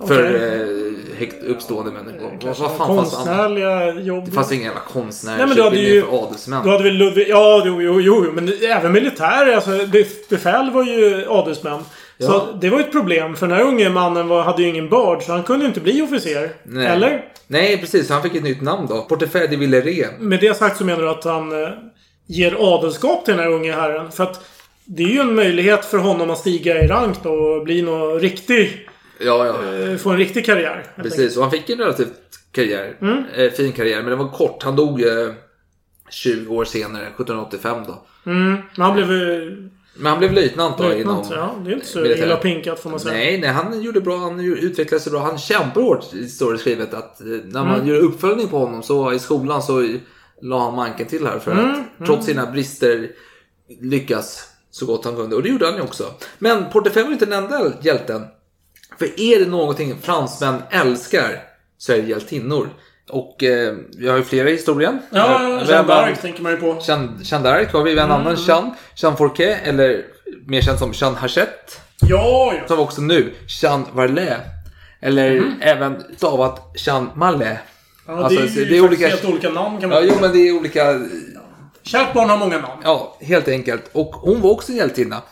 [0.07, 2.39] För eh, högt uppstående människor.
[2.43, 3.27] Vad, vad fan fanns annat?
[3.27, 4.25] Konstnärliga jobb.
[4.25, 6.03] Det fanns ingen jävla konstnärsutbildning ju...
[6.03, 6.65] för adelsmän.
[6.65, 7.29] Du hade väl Ludvig...
[7.29, 8.27] Ja, jo, jo, jo.
[8.33, 9.55] Men även militär.
[9.55, 11.81] Alltså, bef- befäl var ju adelsmän.
[12.19, 12.27] Ja.
[12.27, 13.37] Så det var ju ett problem.
[13.37, 15.23] För den här unge mannen var, hade ju ingen börd.
[15.23, 16.51] Så han kunde ju inte bli officer.
[16.63, 16.87] Nej.
[16.87, 17.25] Eller?
[17.47, 18.11] Nej, precis.
[18.11, 19.03] Han fick ett nytt namn då.
[19.03, 20.05] Portefeuille de Villeray.
[20.19, 21.69] Med det sagt så menar du att han eh,
[22.27, 24.11] ger adelskap till den här unge herren.
[24.13, 24.41] För att
[24.85, 28.21] det är ju en möjlighet för honom att stiga i rank då och bli någon
[28.21, 28.88] riktig...
[29.19, 29.75] Ja, ja.
[29.75, 30.77] eh, Få en riktig karriär.
[30.97, 30.97] enkelt.
[31.17, 31.37] Precis.
[31.37, 32.13] Och han fick en relativt
[32.53, 32.97] karriär.
[33.01, 33.25] Mm.
[33.35, 33.97] Eh, fin karriär.
[34.03, 34.63] Men den var kort.
[34.63, 35.29] Han dog eh,
[36.11, 37.03] 20 år senare.
[37.03, 38.07] 1785 då.
[38.31, 38.53] Mm.
[38.77, 39.13] Men han blev...
[39.13, 39.49] eh,
[39.97, 41.55] Men han blev löjtnant då Löjtnant, inom ja.
[41.65, 42.25] Det är inte så militären.
[42.29, 43.15] illa pinkat får man säga.
[43.15, 44.17] Nej, nej, han gjorde bra.
[44.19, 45.21] Han ju- utvecklade sig bra.
[45.21, 46.95] Han kämpar hårt, står det skrivet.
[46.95, 47.87] Att eh, när man Mm.
[47.89, 49.89] gör uppföljning på honom så i skolan så
[50.43, 51.39] la han manken till här.
[51.39, 53.11] För Mm, att trots sina brister
[53.81, 55.37] lyckas så gott han kunde.
[55.37, 56.05] Och det gjorde han ju också.
[56.39, 58.23] Men Portefeuille var inte den enda hjälten.
[58.99, 61.43] För är det någonting fransmän älskar
[61.79, 62.69] så är det hjältinnor.
[63.11, 64.99] Och eh, vi har ju flera i historien.
[65.11, 66.79] Ja, har Jeanne d'Arc tänker man ju på.
[66.87, 68.11] Jeanne Jeanne d'Arc har vi, en Mm.
[68.11, 68.71] annan Jeanne.
[68.97, 70.05] Jeanne Fourquet, eller
[70.47, 71.73] mer känd som Jeanne Hachette.
[72.01, 72.69] Ja, ja.
[72.69, 73.33] Som också nu,
[73.63, 74.37] Jeanne Varlet.
[75.01, 77.59] Eller även stavat Jeanne Mallet.
[78.07, 80.21] ja Alltså, det är ju det är olika- helt olika namn kan man Ja, jo
[80.21, 81.01] men det är olika...
[81.83, 82.83] Kärt barn har många namn.
[82.85, 83.91] Ja, helt enkelt.
[83.93, 85.23] Och hon var också en hjältinna.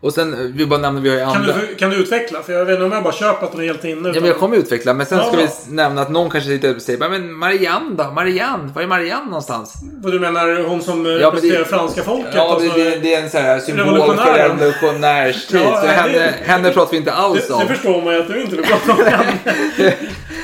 [0.00, 1.32] Och sen, vi bara nämner, vi har ju Mm.
[1.34, 1.54] Kan andra...
[1.68, 2.42] du, kan du utveckla?
[2.42, 4.08] För jag vet inte om jag bara köper att de är helt inne.
[4.08, 4.94] Ja, men jag kommer utveckla.
[4.94, 5.46] Men sen ska Ja.
[5.68, 8.04] vi nämna att någon kanske sitter och säger men Marianne då?
[8.10, 8.72] Marianne?
[8.74, 9.74] Var är Marianne någonstans?
[10.02, 12.32] Vad du menar hon som eh, Ja, representerar det- franska folket?
[12.34, 15.60] Ja, alltså, det, det, är en sån här symbol för revolutionärstid.
[15.60, 17.60] Ja, så det- henne, henne pratar vi inte alls om.
[17.60, 19.32] det förstår man ju att du inte vill prata om henne.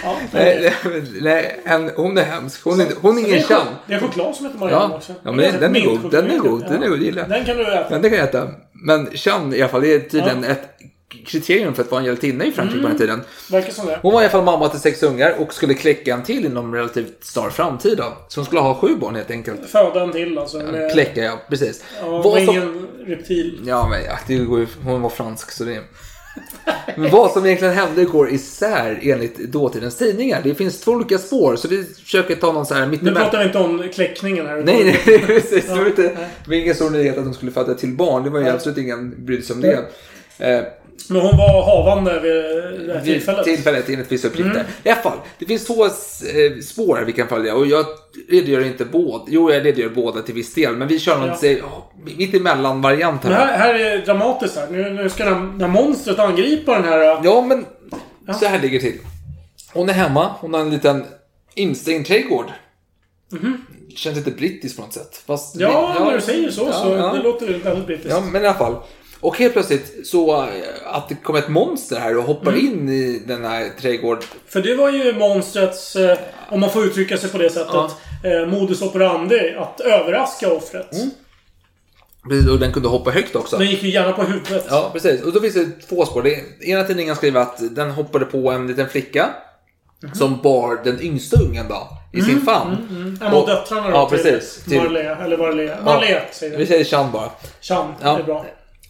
[0.05, 0.73] ja, Nej,
[1.21, 2.65] nej, en- hon är hemsk.
[2.65, 3.69] Hon är, hon är ingen känd.
[3.87, 5.13] det är choklad som heter Marianne Ja, också.
[5.23, 6.11] ja men den är god.
[6.11, 6.65] Den är god.
[6.69, 6.99] Den är god.
[7.03, 7.29] Gillar.
[7.29, 7.99] Den kan du äta.
[7.99, 8.49] Det kan jag äta.
[8.85, 10.61] Men känd i alla fall, det är tydligen ett
[11.27, 13.21] kriterium för att vara en hjältinna i Frankrike på den tiden.
[13.51, 13.99] Verkar som det.
[14.03, 16.75] Hon var i alla fall mamma till sex ungar och skulle kläcka en till inom
[16.75, 17.99] relativt snar framtid.
[17.99, 18.13] Då.
[18.29, 19.61] Så hon skulle ha sju barn helt enkelt.
[19.71, 20.59] Föda en till alltså.
[20.59, 21.41] Med, Kläcka, ja.
[21.49, 21.85] Precis.
[22.01, 23.61] Ja, var som- ingen reptil.
[23.67, 25.81] Ja, men ja, det går ju, hon var fransk så det...
[26.97, 30.41] Men vad som egentligen hände går isär enligt dåtidens tidningar.
[30.45, 33.23] Det finns två olika spår så vi försöker ta någon så här Nu mittemellan.
[33.23, 34.57] pratar vi inte om kläckningen här.
[34.57, 35.67] Nej, nej, precis.
[35.67, 36.63] Det var, inte, nej.
[36.63, 38.25] ingen stor nyhet att de skulle föda till barn.
[38.25, 39.85] Det var ju absolut ingen brydde sig om det.
[41.01, 42.33] Eh, Men hon var havande vid
[42.89, 43.45] det här vid tillfället.
[43.45, 44.51] tillfället enligt vissa uppgifter.
[44.55, 44.67] Mm.
[44.83, 45.91] I alla fall, det finns två eh,
[46.63, 47.87] spår vi kan följa och jag
[48.29, 49.25] redogör inte båda.
[49.29, 51.67] Jo, jag redogör båda till viss del, men vi kör någon Ja.
[51.67, 51.83] oh,
[52.17, 53.47] mitt emellan variant Men här.
[53.47, 54.67] här, här är dramatiskt här.
[54.71, 57.21] Nu, nu ska den, det här monstret angripa den här...
[57.25, 57.67] Ja, men
[58.41, 58.99] så här ligger det till.
[59.73, 61.05] Hon är hemma, hon har en liten
[61.55, 62.47] instängd trädgård.
[63.97, 65.23] Känns lite brittiskt på något sätt.
[65.27, 65.63] Fast, Mhm.
[65.63, 67.13] Ja, när du säger så Ja, så ja.
[67.13, 68.11] det låter väldigt brittiskt.
[68.11, 68.77] Ja, men i alla fall.
[69.25, 70.49] Och helt plötsligt så eh,
[70.85, 72.67] att det kommer ett monster här och hoppar Mm.
[72.67, 74.23] in i den här trädgården.
[74.47, 76.19] För det var ju monstrets, eh,
[76.51, 77.91] om man får uttrycka sig på det sättet,
[78.25, 79.55] eh, modus operandi.
[79.59, 80.91] Att överraska offret.
[82.29, 83.59] Precis, Och den kunde hoppa högt också.
[83.59, 84.67] Den gick ju gärna på huvudet.
[84.71, 85.23] Ja, precis.
[85.23, 86.23] Och då finns det två spår.
[86.23, 89.29] Det ena tidningen skriver att den hoppade på en liten flicka.
[90.03, 90.15] Mhm.
[90.15, 93.19] Som bar den yngsta ungen då, i sin famn.
[93.23, 94.65] En av döttrarna då Ja, till precis.
[94.65, 95.77] Till- Marlea, eller Marlea.
[95.85, 96.67] Marlea säger Vi vi.
[96.67, 97.31] säger Chan bara.
[97.61, 98.13] Chan, Ja.
[98.15, 98.45] det är bra.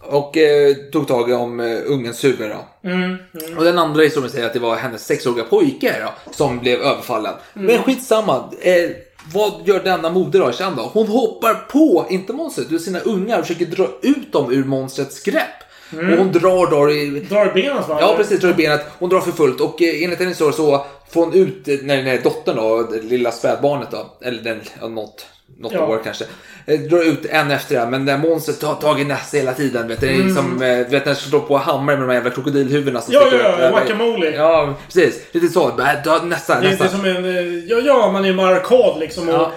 [0.07, 2.89] Och eh, tog tag om eh, ungens huvud då.
[2.89, 3.59] Mm, mm.
[3.59, 7.35] Och den andra historien säger att det var hennes sexåriga pojke då, som blev överfallen.
[7.57, 7.67] Mm.
[7.67, 8.51] Men skitsamma.
[8.61, 8.91] Eh,
[9.33, 10.83] vad gör denna moder då, känd då?
[10.83, 15.23] Hon hoppar på, inte monstret, utan sina ungar och försöker dra ut dem ur monstrets
[15.23, 15.65] grepp.
[15.93, 16.13] Mm.
[16.13, 17.21] Och hon drar då i...
[17.21, 17.99] Drar benet va?
[18.01, 18.41] Ja, precis.
[18.41, 18.87] Drar i benet.
[18.99, 21.97] Hon drar för fullt och eh, enligt hennes historia så får hon ut eh, när
[21.97, 24.61] den här dottern då, det lilla spädbarnet då, eller den,
[24.95, 25.27] något,
[25.59, 25.87] något Ja.
[25.87, 26.25] år kanske,
[26.67, 27.91] eh, drar ut en efter en.
[27.91, 29.89] Men det monstret tar tag i nästa hela tiden.
[29.89, 30.35] Vet du, är Mm.
[30.35, 33.15] som, eh, du vet när den slår på hammare med de här jävla krokodilhuvudena som
[33.15, 33.59] Ja, sticker ja, upp.
[33.61, 34.31] ja, guacamole.
[34.31, 35.21] Ja, precis.
[35.33, 35.73] Lite så.
[35.77, 36.85] Bara, ta Nästa, Det, nästa.
[36.85, 37.25] är som en...
[37.25, 39.29] eh, Ja, ja man är ju med arkad liksom.
[39.29, 39.53] Ja.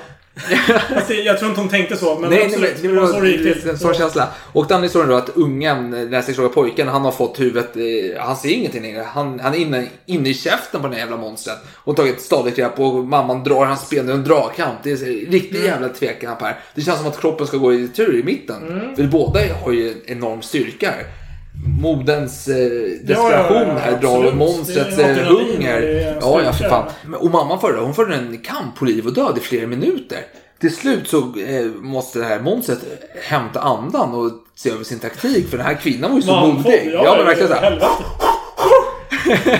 [1.08, 2.20] Det, jag tror inte hon tänkte så.
[2.20, 2.84] Men Nej, nej, absolut.
[2.84, 3.78] men det var så det gick till.
[3.78, 4.28] sån känsla.
[4.54, 8.22] Och den historien då att ungen, den här sexåriga pojken, han har fått huvudet, eh,
[8.22, 9.06] han ser ingenting längre.
[9.14, 11.58] Han, han är inne, inne i käften på den här jävla monstret.
[11.76, 14.78] Och tagit stadigt grepp och mamman drar hans ben i en dragkamp.
[14.84, 16.60] Det är riktigt jävla tvekamp här.
[16.76, 18.94] Det känns som att kroppen ska gå i tur i mitten.
[18.96, 21.27] För båda har ju en enorm styrka här.
[21.66, 22.56] Moderns eh,
[23.04, 25.82] desperation ja, ja, här drar monstrets eh, hunger.
[25.82, 26.86] det Ja, ja, för fan.
[27.20, 30.20] Och mamman förde, hon förde en kamp på liv och död i flera minuter.
[30.60, 32.80] Till slut så eh, måste det här monstret
[33.24, 35.50] hämta andan och se över sin taktik.
[35.50, 36.92] För den här kvinnan var ju så modig.
[36.94, 37.62] Ja, men verkligen så här.
[37.62, 38.04] helvete.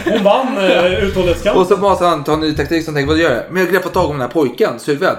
[0.06, 1.62] Hon vann uh, uthållighetskampen.
[1.62, 3.44] Och så måste han ta en ny taktik som tänker, vad gör jag?
[3.52, 5.10] Men jag greppar tag om den här pojkens huvud.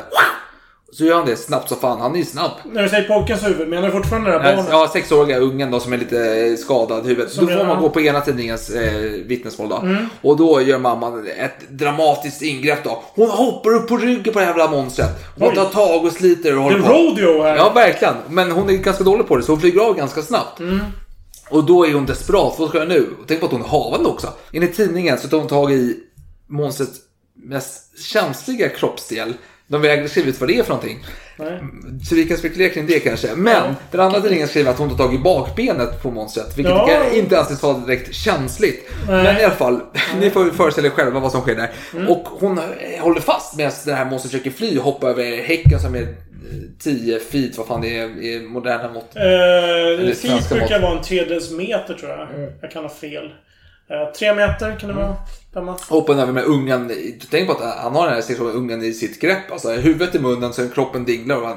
[0.98, 2.00] Så gör han det snabbt som fan.
[2.00, 2.50] Han är ju snabb.
[2.64, 4.68] När du säger pojkens huvud, menar du fortfarande det här barnet?
[4.70, 7.32] Ja, sexåriga ungen då som är lite eh, skadad i huvudet.
[7.32, 9.76] Som då får man gå på ena tidningens eh, vittnesmål då.
[9.76, 10.06] Mm.
[10.22, 13.02] Och då gör mamman ett dramatiskt ingrepp då.
[13.14, 15.10] Hon hoppar upp på ryggen på det här jävla monstret.
[15.38, 15.54] Hon Oj.
[15.54, 16.92] tar tag och sliter och Det håller är på.
[16.94, 17.56] rodeo här.
[17.56, 18.14] Ja, verkligen.
[18.28, 20.60] Men hon är ganska dålig på det så hon flyger av ganska snabbt.
[20.60, 20.80] Mm.
[21.50, 22.54] Och då är hon desperat.
[22.58, 23.00] Vad ska jag nu?
[23.20, 24.28] Och tänk på att hon är havande också.
[24.52, 25.96] Enligt tidningen så tar hon tag i
[26.46, 26.98] monstrets
[27.34, 29.34] mest känsliga kroppsdel.
[29.70, 31.04] De vägrar skriva ut vad det är för någonting.
[31.36, 31.58] Nej.
[32.08, 33.28] Så vi kan spekulera kring det kanske.
[33.36, 36.58] Men den andra tidningen skriver att hon tar tag i bakbenet på monstret.
[36.58, 36.86] Vilket Ja.
[36.86, 38.90] kan inte anses vara direkt känsligt.
[39.08, 39.22] Nej.
[39.24, 39.80] Men i alla fall,
[40.20, 41.70] ni får föreställa er själva vad som sker där.
[41.94, 42.08] Mm.
[42.08, 42.64] Och hon eh,
[43.00, 46.08] håller fast medan det här monstret försöker fly och hoppa över häcken som är eh,
[46.78, 49.16] 10 feet, vad fan det är i moderna mått.
[49.16, 50.82] Eh, feet brukar mått.
[50.88, 52.30] vara en tredjedels meter tror jag.
[52.34, 52.50] Mm.
[52.60, 53.30] Jag kan ha fel.
[53.90, 55.16] Eh, tre meter kan det vara.
[55.54, 55.76] Femma.
[55.88, 56.92] Hoppar över med ungen.
[57.30, 59.52] Tänk på att han har den här sexuella ungen i sitt grepp.
[59.52, 61.48] Alltså huvudet i munnen så kroppen dinglar och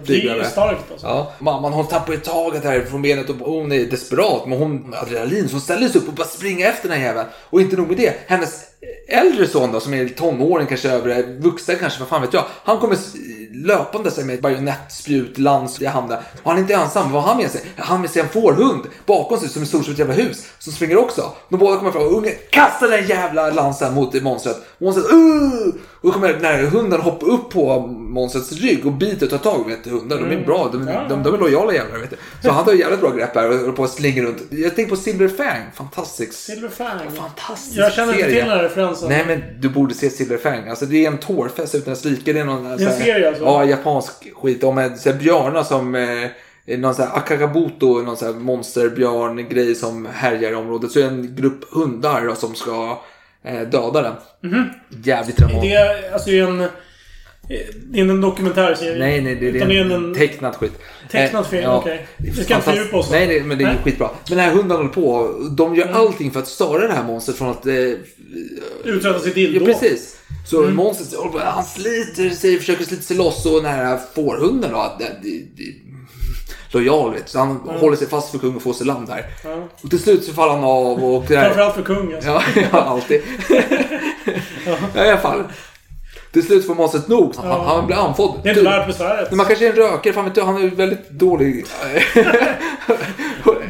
[0.00, 0.44] Det flyger över.
[0.44, 1.06] starkt alltså.
[1.06, 4.46] Ja, mamman hon tappar ju taget här från benet och hon är desperat.
[4.46, 7.28] Men hon adrenalin så hon ställer sig upp och bara springer efter den här jäveln.
[7.50, 8.14] Och inte nog med det.
[8.26, 8.64] Hennes
[9.08, 12.44] äldre son då som är tonåring kanske över, vuxen kanske, vad fan vet jag.
[12.64, 12.96] Han kommer
[13.54, 16.18] löpande sig med ett bajonettspjut, lans i handen.
[16.42, 17.12] Och han är inte ensam.
[17.12, 17.60] Vad har han med sig?
[17.76, 20.46] Han har med sig en fårhund bakom sig som är stor som ett jävla hus.
[20.58, 21.32] Som springer också.
[21.48, 24.56] De båda kommer fram och ungen kastar den jävla lansen mot monstret.
[24.78, 25.74] Monstret uh!
[26.00, 29.52] Och då kommer den här hunden hoppa upp på monstrets rygg och biter och tar
[29.52, 29.68] tag.
[29.68, 30.68] Vet du, hundar, de är bra.
[30.72, 31.06] De, Ja.
[31.08, 31.98] de, de är lojala jävlar.
[31.98, 32.16] Vet du.
[32.42, 34.38] Så han tar jävligt bra grepp här och håller på att slinga runt.
[34.50, 35.62] Jag tänker på Silver Fang.
[35.74, 36.32] Fantastisk.
[36.32, 36.98] Silver Fang.
[37.16, 39.08] Fantastisk Jag känner inte till den här referensen.
[39.08, 40.68] Nej men du borde se Silver Fang.
[40.68, 42.32] Alltså det är en tårfest utan dess like.
[42.32, 43.41] Det är någon Det är en så här- serie alltså?
[43.44, 44.64] Ja, japansk skit.
[44.64, 49.74] Om en, så här, björnar som eh, någon sån här Akakabuto, någon sån här monsterbjörn-grej
[49.74, 50.90] som härjar i området.
[50.90, 53.02] Så är det en grupp hundar då, som ska
[53.42, 54.14] eh, döda den.
[55.04, 55.62] Jävligt dramatiskt.
[55.62, 56.68] Det är alltså är en...
[57.48, 58.98] Det är en dokumentärserie.
[58.98, 60.14] Nej, nej, det, det är en en...
[60.14, 60.72] tecknat skit.
[61.10, 61.78] Tecknat Eh, film, ja.
[61.78, 62.06] okej.
[62.18, 63.10] Är Vi ska inte fördjupa oss.
[63.10, 63.76] Nej, nej, men det är Nej.
[63.84, 64.10] skitbra.
[64.28, 65.34] Men den här hunden håller på.
[65.56, 65.96] De gör Mm.
[65.96, 67.66] allting för att störa det här monstret från att...
[67.66, 67.74] Eh,
[68.84, 69.64] Uträtta sitt ja, dildo.
[69.64, 70.16] precis.
[70.46, 70.76] Så Mm.
[70.76, 75.38] monstret, han sliter sig, försöker slita sig loss och den här fårhunden då, det, det,
[75.56, 75.74] det,
[76.72, 77.14] lojal.
[77.26, 79.26] Så han håller sig fast för kung och får sig land här.
[79.44, 79.68] Ja.
[79.82, 81.26] Och till slut så faller han av och...
[81.26, 82.30] Framförallt för kung alltså.
[82.30, 83.22] Ja, ja alltid.
[84.94, 85.42] ja, i alla fall.
[86.32, 87.34] Till slut får monstret nog.
[87.36, 87.62] Han, Ja.
[87.66, 88.40] han blir andfådd.
[88.42, 89.32] Det är inte värt besväret.
[89.32, 91.64] Man kanske är en rökare, fan vet du, han är väldigt dålig...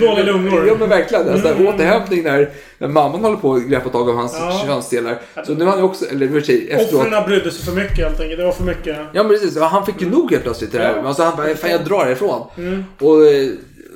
[0.00, 0.66] Dåliga lungor.
[0.66, 1.28] Ja men verkligen.
[1.28, 1.66] Alltså, Mm.
[1.66, 4.62] Återhämtning när, när mamman håller på att greppa tag om hans Ja.
[4.66, 5.18] könsdelar.
[5.46, 7.06] Så nu har han också, eller i och för sig efteråt.
[7.06, 8.38] Offren brydde sig för mycket helt enkelt.
[8.38, 8.96] Det var för mycket.
[9.12, 10.72] Ja men precis, han fick ju nog helt plötsligt.
[10.72, 10.96] Det där.
[10.96, 11.08] Ja.
[11.08, 12.46] Alltså, han bara, fan jag drar härifrån.
[12.58, 12.84] Mm.
[13.00, 13.48] Och eh,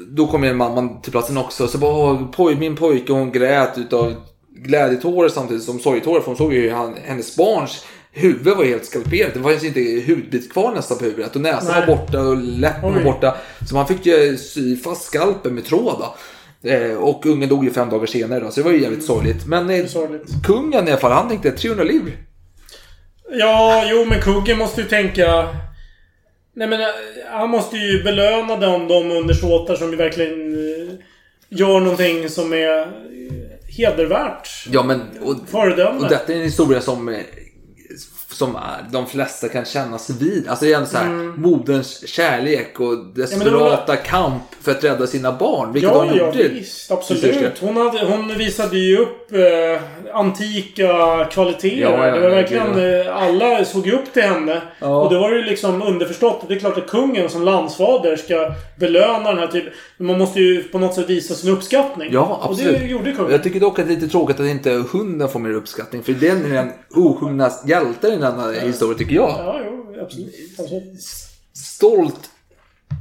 [0.09, 1.69] då kommer mamman till platsen också.
[1.69, 4.14] Så bara, "Åh, poj, min pojke hon grät utav
[4.59, 6.21] glädjetårar samtidigt som sorgetårar.
[6.21, 7.85] För hon såg ju han, hennes barns
[8.17, 9.35] huvud var helt skalperat.
[9.35, 11.37] Det fanns inte hudbit kvar nästan på huvudet.
[11.37, 11.87] Och näsan Nej.
[11.87, 13.37] var borta och läppen var borta.
[13.69, 15.97] Så man fick ju sy fast skalpen med tråd.
[15.99, 16.14] Då.
[16.71, 19.47] Eh, och ungen dog ju fem dagar senare då, så det var ju jävligt sorgligt.
[19.47, 20.45] Men eh, sorgligt.
[20.45, 22.17] kungen i alla fall, han tänkte 300 liv.
[23.31, 25.49] Ja, jo men kungen måste ju tänka...
[26.55, 26.87] Nej men eh,
[27.31, 30.57] han måste ju belöna de, de undersåtar som ju verkligen
[31.49, 32.93] gör någonting som är
[33.79, 34.49] hedervärt.
[34.71, 35.37] Ja men, och,
[36.01, 37.23] och detta är en historia som
[38.39, 40.49] som är- de flesta kan känna sig vid.
[40.49, 41.34] Alltså det ändå så här, Mm.
[41.43, 45.72] moderns kärlek och desperata kamp för att rädda sina barn.
[45.72, 46.49] Vilket Ja, de ja gjorde.
[46.49, 46.91] visst.
[46.91, 47.59] Absolut.
[47.61, 49.80] Hon, hade, hon visade ju upp eh,
[50.16, 51.76] antika kvaliteter.
[51.76, 52.74] Ja, ja, det var ja, verkligen...
[52.74, 54.62] gud, Eh, alla såg ju upp till henne.
[54.80, 55.01] Ja.
[55.03, 56.45] Och det var ju liksom underförstått.
[56.49, 59.72] Det är klart att kungen som landsfader ska belöna den här typen.
[59.99, 62.09] Man måste ju på något sätt visa sin uppskattning.
[62.12, 62.74] Ja, absolut.
[62.74, 63.32] Och det gjorde kungen.
[63.32, 66.03] Jag tycker dock att det är lite tråkigt att inte hunden får mer uppskattning.
[66.03, 69.31] För den är den osjungna hjälten denna historia tycker jag.
[69.31, 70.35] Ja, jo, absolut.
[70.59, 71.01] absolut.
[71.55, 72.31] Stolt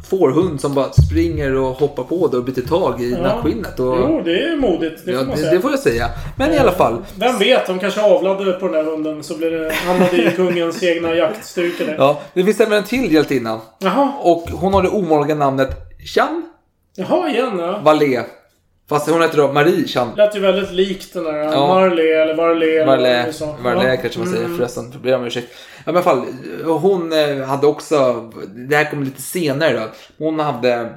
[0.10, 3.22] fårhund som bara springer och hoppar på det och biter tag i Ja.
[3.22, 3.80] nackskinnet.
[3.80, 3.96] Och...
[4.00, 5.06] Jo, det är modigt.
[5.06, 5.52] Det ja, får man säga.
[5.52, 6.10] det får jag säga.
[6.38, 7.06] Men i alla fall.
[7.20, 10.84] Vem vet, de kanske avlade på den där hunden så blev det, hamnade i kungens
[10.84, 11.96] egna jaktstyrka där.
[11.98, 13.62] Ja, det finns även en till hjältinna.
[13.80, 14.14] Jaha.
[14.22, 15.70] Och hon har det omoraliga namnet
[16.16, 16.44] Chan
[16.96, 17.82] Jaha, igen ja.
[17.84, 18.24] Vallée.
[18.90, 20.12] Fast hon heter då Marie Chan.
[20.18, 21.68] Lät ju väldigt likt den där Ja.
[21.68, 22.86] Marley eller Varley.
[22.86, 23.98] Marley Ja.
[24.02, 24.58] kanske man säger Mm.
[24.58, 24.90] förresten.
[24.94, 25.48] Jag ber om ursäkt.
[25.86, 26.26] Ja, men fall,
[26.66, 28.30] hon eh, hade också,
[28.70, 29.88] det här kommer lite senare då.
[30.26, 30.90] Hon hade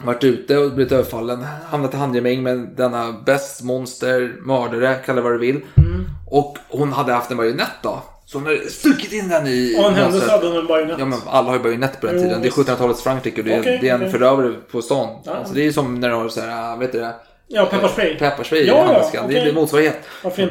[0.00, 1.46] varit ute och blivit överfallen.
[1.70, 5.60] Hamnat i handgemäng med denna bäst, monster, mördare, kalla det vad du vill.
[5.76, 6.04] Mm.
[6.30, 8.02] Och hon hade haft en bajonett då.
[8.26, 10.96] Så hon hade stuckit in den i Och en händelse hade hon en bajonett.
[10.98, 12.40] Ja men alla har ju bajonett på den Jo, tiden.
[12.42, 12.68] Det är visst.
[12.68, 14.12] 1700-talets Frankrike och det är, Okej, det är en okej.
[14.12, 15.22] förövare på stan.
[15.24, 15.32] Ja.
[15.34, 17.14] Alltså, det är ju som när du har så här, vet du det?
[17.48, 18.18] Ja, pepparspray.
[18.18, 19.24] Pepparspray i Ja, ja, handväskan.
[19.28, 19.98] Det är motsvarighet.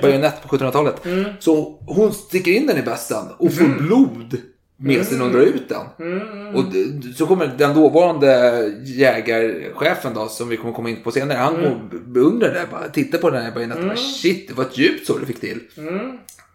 [0.02, 1.06] Bajonett på 1700-talet.
[1.06, 1.26] Mm.
[1.40, 4.38] Så hon sticker in den i bästen och får blod
[4.78, 6.08] med sig när hon drar ut den.
[6.12, 6.56] Mm.
[6.56, 11.38] Och d- så kommer den dåvarande jägarchefen då, som vi kommer komma in på senare.
[11.38, 11.66] Han Mm.
[11.72, 12.14] mm.
[12.14, 12.66] beundrar det.
[12.72, 13.84] Bara tittar på den här bajonetten.
[13.84, 13.98] Mm.
[13.98, 15.60] Shit, ett djupt så du fick till.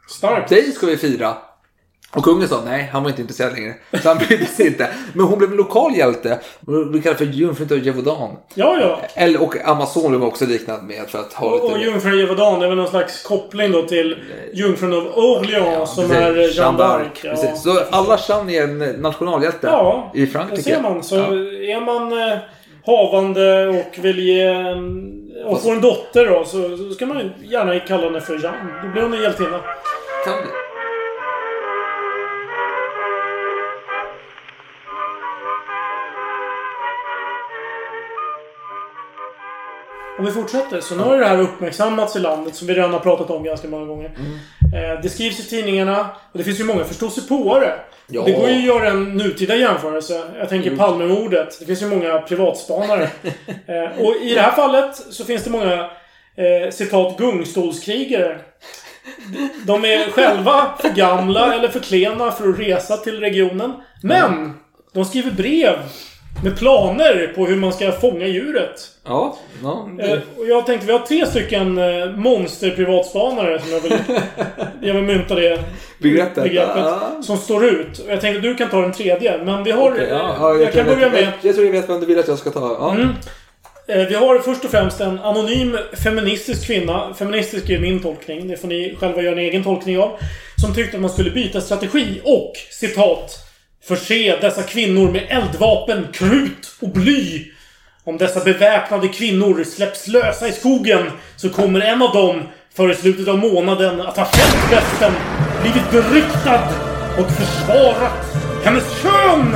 [0.08, 0.48] Starkt.
[0.48, 1.34] Dig ska vi fira.
[2.14, 3.74] Och kungen sa nej, han var inte intresserad längre.
[4.02, 4.88] Så han brydde sig inte.
[5.12, 6.38] Men hon blev en lokal hjälte.
[6.66, 8.36] Hon blev kallad för jungfrun av Gévaudan.
[8.54, 9.00] Ja, ja.
[9.14, 11.90] Eller, och Amazon blev också liknad med för att ha Och, och lite...
[11.90, 14.16] jungfrun Gévaudan, det är väl någon slags koppling då till
[14.54, 17.04] jungfrun av Orléans som är eh, Jeanne d'Arc.
[17.22, 17.30] Ja.
[17.30, 17.62] Precis.
[17.62, 20.62] Så alla Jeanne är en nationalhjälte Ja, i Det Frankrike.
[20.62, 21.02] ser man.
[21.02, 21.22] Så Ja.
[21.76, 22.38] är man eh,
[22.86, 24.54] havande och vill ge
[25.46, 28.80] och får en dotter då så, ska man gärna kalla henne för Jeanne.
[28.82, 29.60] Då blir hon en hjältinna.
[30.42, 30.50] Bli.
[40.18, 40.80] Om vi fortsätter.
[40.80, 43.44] Så nu har ju det här uppmärksammats i landet som vi redan har pratat om
[43.44, 44.10] ganska många gånger.
[44.18, 44.94] Mm.
[44.94, 46.00] Eh, det skrivs i tidningarna
[46.32, 47.72] och det finns ju många förståsigpåare.
[48.06, 48.22] Ja.
[48.24, 50.22] Det går ju att göra en nutida jämförelse.
[50.38, 50.78] Jag tänker Mm.
[50.78, 51.60] Palmemordet.
[51.60, 53.02] Det finns ju många privatspanare.
[53.66, 55.90] eh, och i det här fallet så finns det många
[56.36, 58.38] eh, citat gungstolskrigare.
[59.62, 63.72] De är själva för gamla eller för klena för att resa till regionen.
[64.02, 64.52] Men!
[64.94, 65.74] De skriver brev
[66.44, 68.90] med planer på hur man ska fånga djuret.
[69.04, 69.88] Ja, ja.
[69.98, 73.98] Eh, och jag tänkte, vi har tre stycken eh, monster-privatspanare som jag vill...
[74.80, 75.58] jag vill mynta det
[75.98, 76.42] Begreppet.
[76.44, 77.22] begreppet Ja.
[77.22, 77.98] som står ut.
[77.98, 79.44] Och jag tänkte du kan ta den tredje.
[79.44, 79.90] Men vi har...
[79.92, 81.22] Okej, ja, eh, ja, jag, kan börja med...
[81.22, 82.76] Jag, jag tror jag vet vem du vill att jag ska ta.
[82.80, 82.94] Ja.
[82.94, 83.08] Mm.
[83.88, 87.14] Eh, vi har först och främst en anonym feministisk kvinna.
[87.14, 88.48] Feministisk är min tolkning.
[88.48, 90.18] Det får ni själva göra en egen tolkning av.
[90.56, 93.44] Som tyckte att man skulle byta strategi och, citat,
[93.84, 97.44] Förse dessa kvinnor med eldvapen, krut och bly.
[98.04, 102.42] Om dessa beväpnade kvinnor släpps lösa i skogen så kommer en av dem
[102.74, 105.12] före slutet av månaden att ha fällt västen,
[105.62, 106.68] blivit beryktad
[107.18, 109.54] och försvarat hennes kön!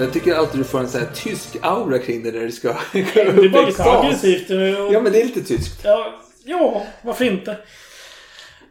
[0.00, 2.68] Jag tycker alltid du får en sån här tysk aura kring det där du ska
[2.92, 4.50] Det är bara lite aggressivt.
[4.92, 5.80] Ja, men det är lite tyskt.
[5.84, 7.56] Ja, ja, varför inte?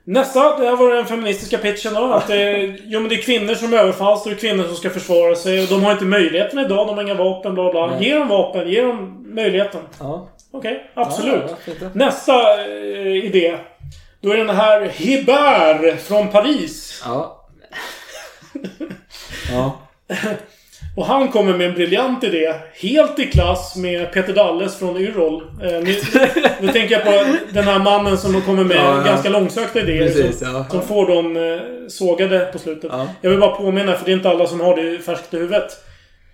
[0.03, 2.13] Nästa, det här var den feministiska pitchen då.
[2.13, 5.35] Att det, jo, men det är kvinnor som överfalls, det är kvinnor som ska försvara
[5.35, 5.63] sig.
[5.63, 7.87] Och de har inte möjligheten idag, de har inga vapen, bla bla.
[7.87, 8.07] Nej.
[8.07, 9.81] Ge dem vapen, ge dem möjligheten.
[9.99, 10.29] Ja.
[10.51, 11.43] Okej, absolut.
[11.65, 11.89] Ja, ja.
[11.93, 13.57] Nästa eh, idé.
[14.21, 17.03] Då är den här Hébert från Paris.
[17.05, 17.45] Ja.
[19.51, 19.79] ja.
[20.99, 22.53] Och han kommer med en briljant idé.
[22.73, 25.43] Helt i klass med Peter Dalles från Yrrol.
[25.63, 25.95] Eh, nu,
[26.61, 29.03] nu tänker jag på den här mannen som kommer med Ja, ja.
[29.03, 30.05] ganska långsökta idéer.
[30.05, 30.65] Precis, som, ja.
[30.69, 32.89] som får dem eh, sågade på slutet.
[32.93, 33.07] Ja.
[33.21, 35.71] Jag vill bara påminna, för det är inte alla som har det färskt i huvudet.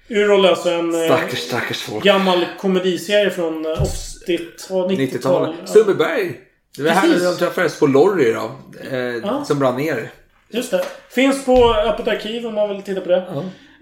[0.09, 4.39] Yrrol är alltså en eh, Stackars, stackars gammal komediserie från eh, 80
[4.69, 4.97] och 90-tal.
[4.97, 5.55] 90-talet.
[5.61, 5.67] Ja.
[5.67, 6.31] Sundbyberg.
[6.77, 8.51] Det var här de träffades på Lorry då.
[8.91, 9.43] Eh, Ja.
[9.45, 10.11] Som brann ner.
[10.49, 10.85] Just det.
[11.09, 13.23] Finns på Öppet arkiv om man vill titta på det.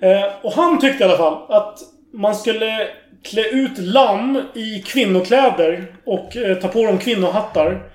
[0.04, 1.80] Eh, och han tyckte i alla fall att
[2.14, 2.88] man skulle
[3.24, 7.92] klä ut lamm i kvinnokläder och eh, ta på dem kvinnohattar.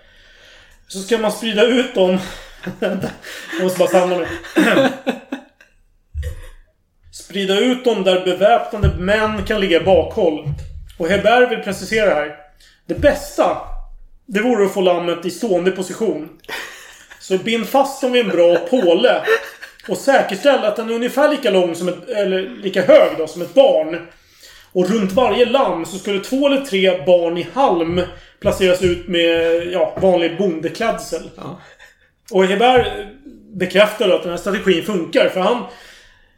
[0.88, 2.18] Så ska man sprida ut dem...
[2.80, 4.28] Jag måste bara samla mig.
[7.12, 10.44] sprida ut dem där beväpnade män kan ligga i bakhåll.
[10.98, 12.36] Och Hebert vill precisera här.
[12.86, 13.58] Det bästa
[14.26, 16.28] Det vore att få lammet i stående position.
[17.20, 19.22] Så bind fast dem vid en bra påle.
[19.88, 22.08] Och säkerställ att den är ungefär lika lång som ett...
[22.08, 24.06] Eller lika hög då, som ett barn.
[24.72, 28.00] Och runt varje lamm så skulle två eller tre barn i halm
[28.40, 31.30] placeras ut med ja, vanlig bondeklädsel.
[32.30, 32.86] Och Hebert
[33.54, 35.28] bekräftade att den här strategin funkar.
[35.28, 35.64] För han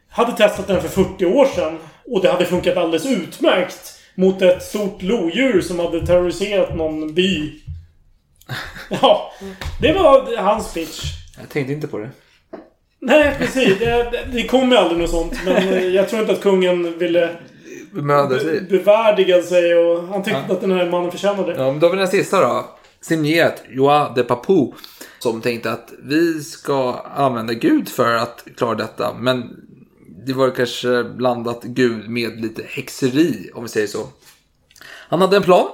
[0.09, 1.77] hade testat den för 40 år sedan.
[2.05, 3.97] Och det hade funkat alldeles utmärkt.
[4.15, 7.51] Mot ett stort lodjur som hade terroriserat någon by.
[9.01, 9.33] Ja,
[9.81, 11.01] det var hans pitch.
[11.39, 12.09] Jag tänkte inte på det.
[13.01, 13.79] Nej, precis.
[13.79, 15.33] Det, det, kom ju aldrig något sånt.
[15.45, 17.29] Men jag tror inte att kungen ville
[17.91, 18.61] Bemöda sig.
[18.61, 21.61] bevärdiga sig och han tyckte att den här mannen förtjänade det.
[21.61, 22.65] Ja, men då har vi den sista då.
[23.01, 24.73] Signerat Joa de Papou.
[25.19, 29.13] Som tänkte att vi ska använda Gud för att klara detta.
[29.13, 29.49] Men
[30.25, 34.07] det var kanske blandat Gud med lite häxeri, om vi säger så.
[34.83, 35.67] Han hade en plan.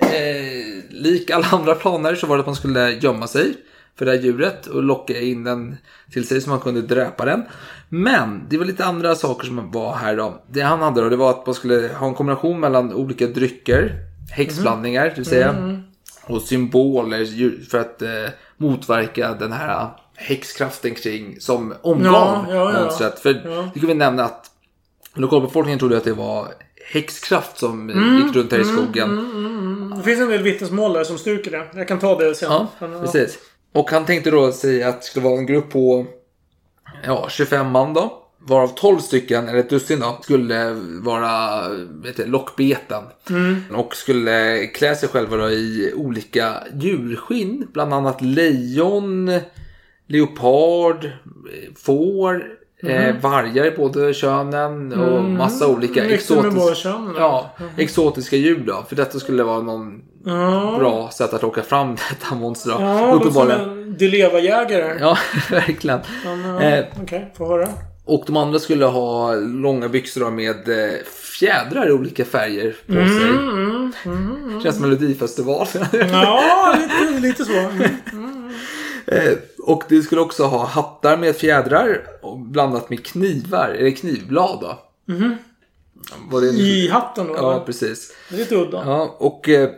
[0.00, 3.54] Eh, lik alla andra planer så var det att man skulle gömma sig
[3.98, 5.76] för det här djuret och locka in den
[6.12, 7.42] till sig så man kunde dräpa den.
[7.88, 10.42] Men det var lite andra saker som var här då.
[10.50, 13.92] Det han hade då, det var att man skulle ha en kombination mellan olika drycker,
[14.30, 15.80] häxblandningar, det vill säga,
[16.24, 18.08] och symboler för att eh,
[18.56, 22.80] motverka den här häxkraften kring som omgav Ja, ja, ja.
[22.84, 23.18] monstret.
[23.18, 23.32] För
[23.74, 24.46] det kan vi nämna att
[25.14, 26.48] lokalbefolkningen trodde att det var
[26.92, 29.16] häxkraft som Mm, gick runt här i skogen.
[29.96, 31.66] Det finns en del vittnesmål där som styrker det.
[31.74, 32.52] Jag kan ta det sen.
[32.52, 32.68] Ja,
[33.00, 33.38] precis.
[33.72, 36.06] Och han tänkte då säga att det skulle vara en grupp på
[37.04, 38.24] ja, 25 man då.
[38.40, 41.62] Varav 12 stycken, eller ett dussin då, skulle vara
[42.02, 43.04] vet du, lockbeten.
[43.72, 47.68] Och skulle klä sig själva då i olika djurskinn.
[47.72, 49.40] Bland annat lejon,
[50.06, 51.10] leopard, eh,
[52.80, 58.84] får, eh, vargar i båda könen och massa olika båda könen, ja, exotiska djur då.
[58.88, 60.00] För detta skulle vara någon
[60.78, 62.70] bra sätt att locka fram detta monster.
[62.70, 63.60] Ja, Uppenbarligen.
[63.60, 64.96] en Dileva-jägare.
[65.00, 65.18] Ja,
[65.50, 66.00] verkligen.
[66.60, 67.68] Eh, eh, Okej, få höra.
[68.04, 70.94] och de andra skulle ha långa byxor då med eh,
[71.38, 74.62] fjädrar i olika färger på sig.
[74.62, 75.84] Känns som Melodifestivalen.
[76.12, 77.52] Ja, lite, lite så.
[77.58, 77.84] Mm.
[79.12, 79.32] Eh,
[79.68, 82.06] och det skulle också ha hattar med fjädrar
[82.36, 84.78] blandat med knivar, eller knivblad då.
[86.30, 87.34] Var det I hatten då?
[87.36, 87.64] Ja, eller?
[87.64, 88.14] precis.
[88.28, 88.82] Det är lite udda.
[88.86, 89.70] Ja, och eh,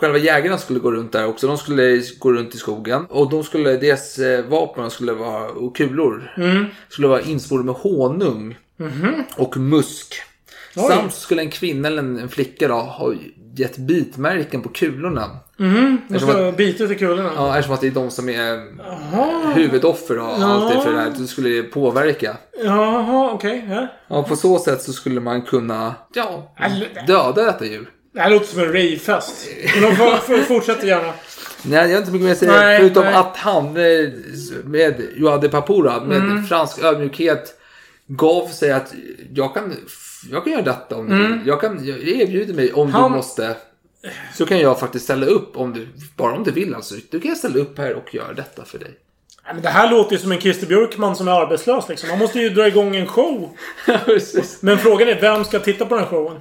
[0.00, 1.46] själva jägarna skulle gå runt där också.
[1.46, 3.06] De skulle gå runt i skogen.
[3.10, 6.32] Och de skulle, deras eh, vapen skulle vara, och kulor
[6.88, 8.56] skulle vara insmorda med honung
[9.36, 10.14] och musk.
[10.76, 10.84] Oj.
[10.88, 13.14] Samt skulle en kvinna eller en, en flicka då ha
[13.58, 15.22] gett bitmärken på kulorna.
[15.22, 17.30] Att, bita i kulorna.
[17.36, 18.66] ja, eftersom att det är de som är
[19.54, 21.12] huvudoffer och allt det för det här.
[21.18, 22.36] Det skulle påverka.
[22.64, 23.66] Jaha, okej.
[23.70, 23.86] ja.
[24.08, 26.54] Ja, på så sätt så skulle man kunna ja,
[27.06, 27.90] döda detta djur.
[28.12, 29.48] Det här låter som en ravefest.
[29.80, 29.82] Men
[30.38, 31.12] de fortsätter gärna.
[31.62, 32.52] Nej, jag har inte mycket mer att säga.
[32.52, 33.14] Nej, förutom nej.
[33.14, 34.08] att han eh,
[34.64, 36.44] med Johan de Papura med Mm.
[36.46, 37.54] fransk ödmjukhet
[38.06, 38.94] gav sig att
[39.34, 39.74] jag kan,
[40.30, 41.40] jag kan göra detta om du vill.
[41.46, 42.92] Jag, kan, jag erbjuder mig om Mm.
[42.94, 43.56] Han- du måste.
[44.34, 46.94] Så kan jag faktiskt ställa upp om du, bara om du vill alltså.
[47.10, 48.90] Du kan ställa upp här och göra detta för dig.
[49.44, 52.08] Nej, men det här låter ju som en Christer Björkman som är arbetslös liksom.
[52.08, 53.56] Man måste ju dra igång en show.
[54.60, 56.36] Men frågan är vem ska titta på den showen?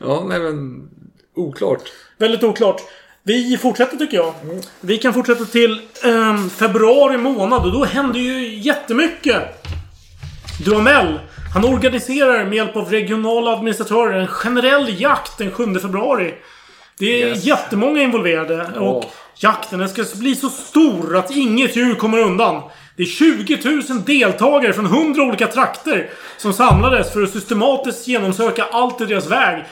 [0.00, 0.88] Ja, nej men
[1.36, 1.82] oklart.
[2.18, 2.80] Väldigt oklart.
[3.22, 4.34] Vi fortsätter tycker jag.
[4.80, 9.42] Vi kan fortsätta till ehm, februari månad och då händer ju jättemycket.
[10.64, 11.18] Duhamel.
[11.54, 16.34] Han organiserar med hjälp av regionala administratörer en generell jakt den 7 februari.
[16.98, 17.44] Det är Yes.
[17.44, 18.66] jättemånga involverade.
[18.78, 19.04] Och Åh.
[19.36, 22.62] jakten den ska bli så stor att inget djur kommer undan.
[22.96, 28.64] Det är 20 000 deltagare från 100 olika trakter som samlades för att systematiskt genomsöka
[28.72, 29.64] allt i deras väg.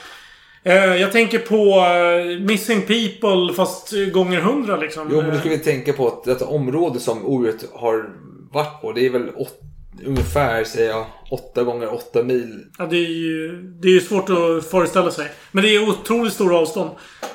[0.64, 5.08] Eh, jag tänker på eh, Missing People fast eh, gånger 100 liksom.
[5.12, 8.04] Jo, men då ska vi tänka på att detta område som odjuret har
[8.52, 8.92] varit på.
[8.92, 9.60] Det är väl åt,
[10.04, 12.64] ungefär, säger jag, 8 gånger 8 mil.
[12.78, 15.30] Ja, det är ju det är ju svårt att föreställa sig.
[15.52, 16.90] Men det är otroligt stora avstånd.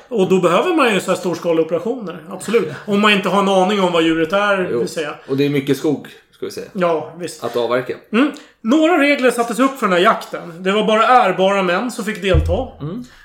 [0.09, 2.23] Och då behöver man ju så här storskaliga operationer.
[2.29, 2.69] Absolut.
[2.87, 4.79] Om man inte har en aning om vad djuret är, Jo.
[4.79, 5.15] vill säga.
[5.29, 6.67] Och det är mycket skog, ska vi säga.
[6.73, 7.43] Ja, visst.
[7.43, 7.93] Att avverka.
[8.11, 8.31] Mm.
[8.61, 10.63] Några regler sattes upp för den här jakten.
[10.63, 12.67] Det var bara ärbara män som fick delta.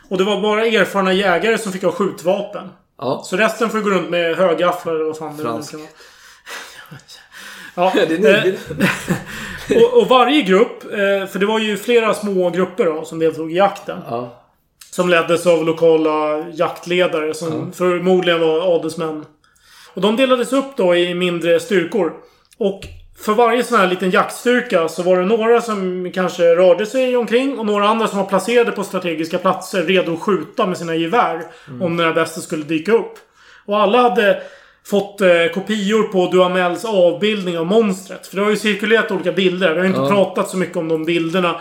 [0.08, 2.68] Och det var bara erfarna jägare som fick ha skjutvapen.
[2.98, 3.22] Ja.
[3.24, 5.88] Så resten får gå runt med högafflar eller vad fan det nu kan vara.
[7.76, 8.56] Ja, Det är eh, nyligen.
[9.84, 13.52] och, och varje grupp, eh, för det var ju flera små grupper då, som deltog
[13.52, 13.98] i jakten.
[14.08, 14.42] Ja.
[14.90, 19.24] Som leddes av lokala jaktledare som förmodligen var adelsmän.
[19.94, 22.12] Och de delades upp då i mindre styrkor.
[22.58, 22.80] Och
[23.18, 27.58] för varje sån här liten jaktstyrka så var det några som kanske rörde sig omkring
[27.58, 31.42] och några andra som var placerade på strategiska platser redo att skjuta med sina gevär.
[31.80, 33.14] Om den här besten skulle dyka upp.
[33.66, 34.42] Och alla hade
[34.90, 38.26] fått eh, kopior på Duhamels avbildning av monstret.
[38.26, 39.72] För det har ju cirkulerat olika bilder.
[39.74, 40.08] Vi har inte Ja.
[40.08, 41.60] pratat så mycket om de bilderna.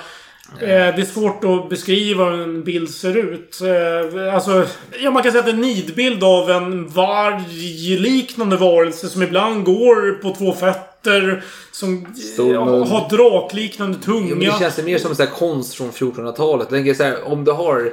[0.61, 3.59] Eh, det är svårt att beskriva hur en bild ser ut.
[3.61, 4.65] Eh, alltså,
[5.01, 9.63] ja, man kan säga att det är en nidbild av en vargliknande varelse som ibland
[9.63, 11.43] går på två fötter.
[11.71, 12.07] Som
[12.37, 14.35] ja, har drakliknande Jo, tunga.
[14.53, 16.67] det känns mer som här konst från 1400-talet.
[16.69, 17.91] Jag tänker så här, om du har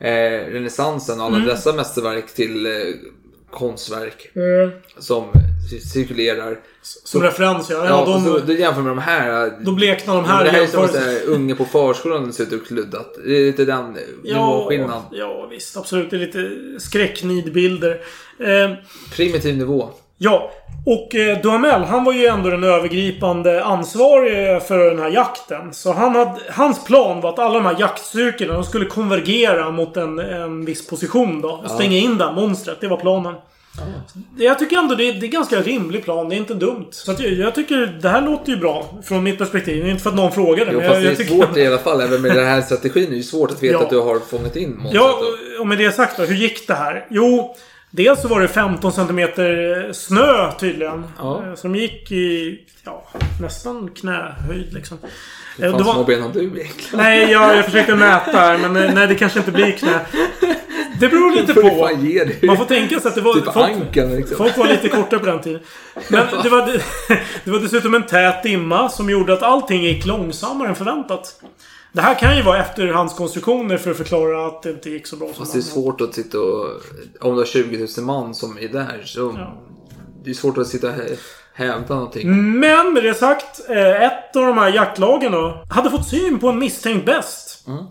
[0.00, 1.48] eh, renässansen och alla Mm.
[1.48, 2.72] dessa mästerverk till eh,
[3.50, 4.70] konstverk Mm.
[4.98, 5.24] som
[5.92, 6.58] cirkulerar.
[6.82, 7.76] Som referens ja.
[7.76, 9.46] Ja, ja de, så, du jämför med de här.
[9.46, 12.52] eh, då bleknar de här det här är som en unge på förskolan ser ut
[12.52, 13.14] och kluddat.
[13.24, 15.02] Det är lite den nivåskillnaden.
[15.12, 15.76] ja, visst.
[15.76, 16.10] Absolut.
[16.10, 17.90] Det är lite skräcknidbilder.
[18.40, 18.74] Eh,
[19.12, 19.90] Primitiv nivå.
[20.18, 20.52] Ja,
[20.92, 25.72] och eh, Duhamel han var ju ändå den övergripande ansvarige för den här jakten.
[25.74, 29.96] Så han hade, hans plan var att alla de här jaktstyrkorna de skulle konvergera mot
[29.96, 31.48] en, en viss position då.
[31.48, 31.68] Och Ja.
[31.68, 32.80] stänga in det här monstret.
[32.80, 33.34] Det var planen.
[34.38, 36.28] Jag tycker ändå det är, det är ganska rimlig plan.
[36.28, 36.86] Det är inte dumt.
[36.90, 38.86] Så jag, jag tycker det här låter ju bra.
[39.04, 39.82] Från mitt perspektiv.
[39.82, 40.70] Det är inte för att någon frågade.
[40.72, 42.00] Jo, men fast jag, det är svårt i alla fall.
[42.00, 43.82] Även med den här strategin är det ju svårt att veta Ja.
[43.82, 44.94] att du har fångat in monstret.
[44.94, 45.18] Ja,
[45.60, 46.22] och med det sagt då.
[46.22, 47.06] Hur gick det här?
[47.10, 47.56] Jo,
[47.90, 49.20] dels så var det 15 cm
[49.92, 51.04] snö tydligen.
[51.18, 51.42] Ja.
[51.46, 53.04] Eh, Som gick i ja,
[53.40, 54.98] nästan knähöjd liksom.
[55.56, 56.72] Hur Eh, fan det var- små ben har du egentligen?
[56.92, 60.00] Nej, jag, jag försökte mäta här men eh, nej, det kanske inte blir knä.
[61.00, 62.46] Det beror lite på.
[62.46, 63.34] Man får tänka sig att det var...
[63.34, 64.36] Typ ankeln, liksom.
[64.36, 65.60] folk var lite korta på den tiden.
[66.10, 66.66] Men det var,
[67.44, 71.40] det var dessutom en tät dimma som gjorde att allting gick långsammare än förväntat.
[71.92, 75.28] Det här kan ju vara efterhandskonstruktioner för att förklara att det inte gick så bra
[75.28, 76.66] som Fast det är svårt att sitta och...
[77.20, 79.38] Om du har 20 000 man som är där så...
[80.24, 81.16] Det är svårt att sitta och hä-
[81.54, 82.58] hävda någonting.
[82.60, 86.48] Men med det sagt, eh, ett av de här jaktlagen då, hade fått syn på
[86.48, 87.66] en misstänkt bäst.
[87.68, 87.84] Mm.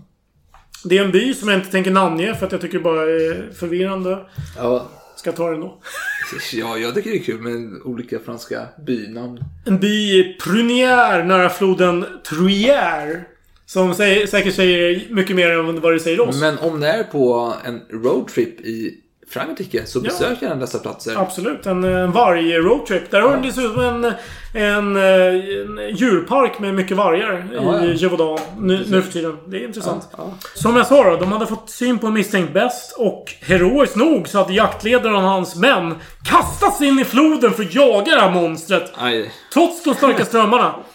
[0.83, 3.53] Det är en by som jag inte tänker namnge för att jag tycker bara är
[3.59, 4.25] förvirrande.
[4.57, 4.85] Ja.
[5.15, 5.79] Ska jag ta den då?
[6.53, 9.39] ja, jag tycker det är kul med olika franska bynamn.
[9.65, 13.21] En by i Prunière nära floden Truyère.
[13.67, 16.41] Som säger, säkert säger mycket mer än vad det säger oss.
[16.41, 18.97] Men om det är på en roadtrip i
[19.29, 20.03] Frankrike så Ja.
[20.03, 21.15] besöker den dessa platser.
[21.17, 21.65] Absolut.
[21.65, 23.11] En, en varg-roadtrip.
[23.11, 24.05] Där har du dessutom en,
[24.53, 27.93] en, en djurpark med mycket vargar Ja, i ja.
[27.93, 29.37] Gévaudan nu, nu för tiden.
[29.47, 30.07] Det är intressant.
[30.53, 34.27] Som jag sa då, de hade fått syn på en misstänkt bäst och heroiskt nog
[34.27, 35.95] så hade jaktledaren och hans män
[36.25, 38.91] kastats in i floden för att jaga det här monstret.
[38.97, 39.31] Aj.
[39.53, 40.75] Trots de starka strömmarna.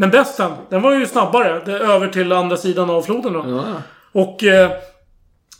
[0.00, 1.60] Men besten, den var ju snabbare.
[1.64, 3.44] Det, över till andra sidan av floden då.
[3.48, 3.62] Ja.
[4.22, 4.70] Och eh,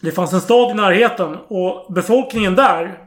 [0.01, 2.99] det fanns en stad i närheten och befolkningen där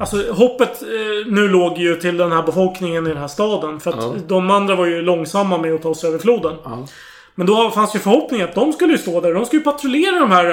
[0.00, 3.80] Alltså hoppet eh, nu låg ju till den här befolkningen i den här staden.
[3.80, 4.14] För att Ja.
[4.28, 6.56] de andra var ju långsamma med att ta sig över floden.
[6.64, 6.86] Ja.
[7.34, 9.34] Men då fanns ju förhoppningen att de skulle ju stå där.
[9.34, 10.46] De skulle ju patrullera de här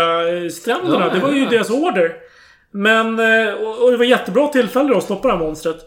[0.44, 1.10] eh, stränderna.
[1.14, 2.14] Det var ju deras order.
[2.72, 3.20] Men...
[3.20, 5.78] eh, Och, och det var jättebra tillfälle då att stoppa det här monstret.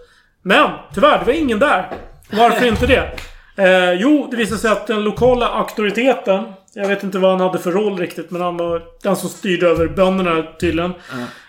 [0.43, 1.91] Men tyvärr, det var ingen där.
[2.33, 3.11] Varför inte det?
[3.57, 6.45] Eh, jo, det visade sig att den lokala auktoriteten
[6.77, 9.67] jag vet inte vad han hade för roll riktigt, men han var den som styrde
[9.67, 10.93] över bönderna tydligen.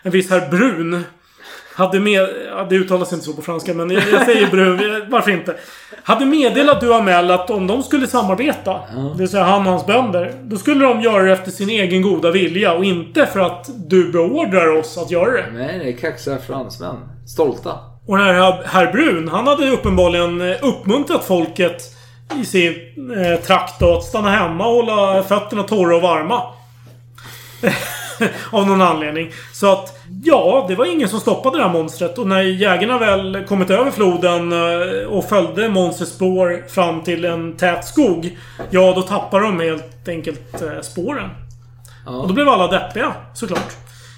[0.03, 1.03] En viss herr Brun.
[1.75, 2.29] Hade med...
[2.49, 5.05] Ja, det uttalas inte så på franska, men jag, jag säger Brun.
[5.09, 5.55] Varför inte?
[6.03, 8.79] Hade meddelat Duhamel att om de skulle samarbeta,
[9.13, 12.01] det vill säga han och hans bönder, då skulle de göra det efter sin egen
[12.01, 15.51] goda vilja och inte för att du beordrar oss att göra det.
[15.53, 16.95] Nej, nej, kaxiga fransmän.
[17.27, 17.71] Stolta.
[18.07, 21.94] Och den här herr Brun, han hade uppenbarligen uppmuntrat folket
[22.41, 22.75] i sin
[23.17, 26.41] eh, trakt att stanna hemma och hålla fötterna torra och varma.
[28.51, 29.31] Av någon anledning.
[29.53, 32.17] Så att, ja, det var ingen som stoppade det här monstret.
[32.17, 37.57] Och när jägarna väl kommit över floden eh, och följde monstrets spår fram till en
[37.57, 38.37] tät skog.
[38.69, 41.29] Ja, då tappade de helt enkelt eh, spåren.
[42.05, 43.75] Och då blev alla deppiga, såklart.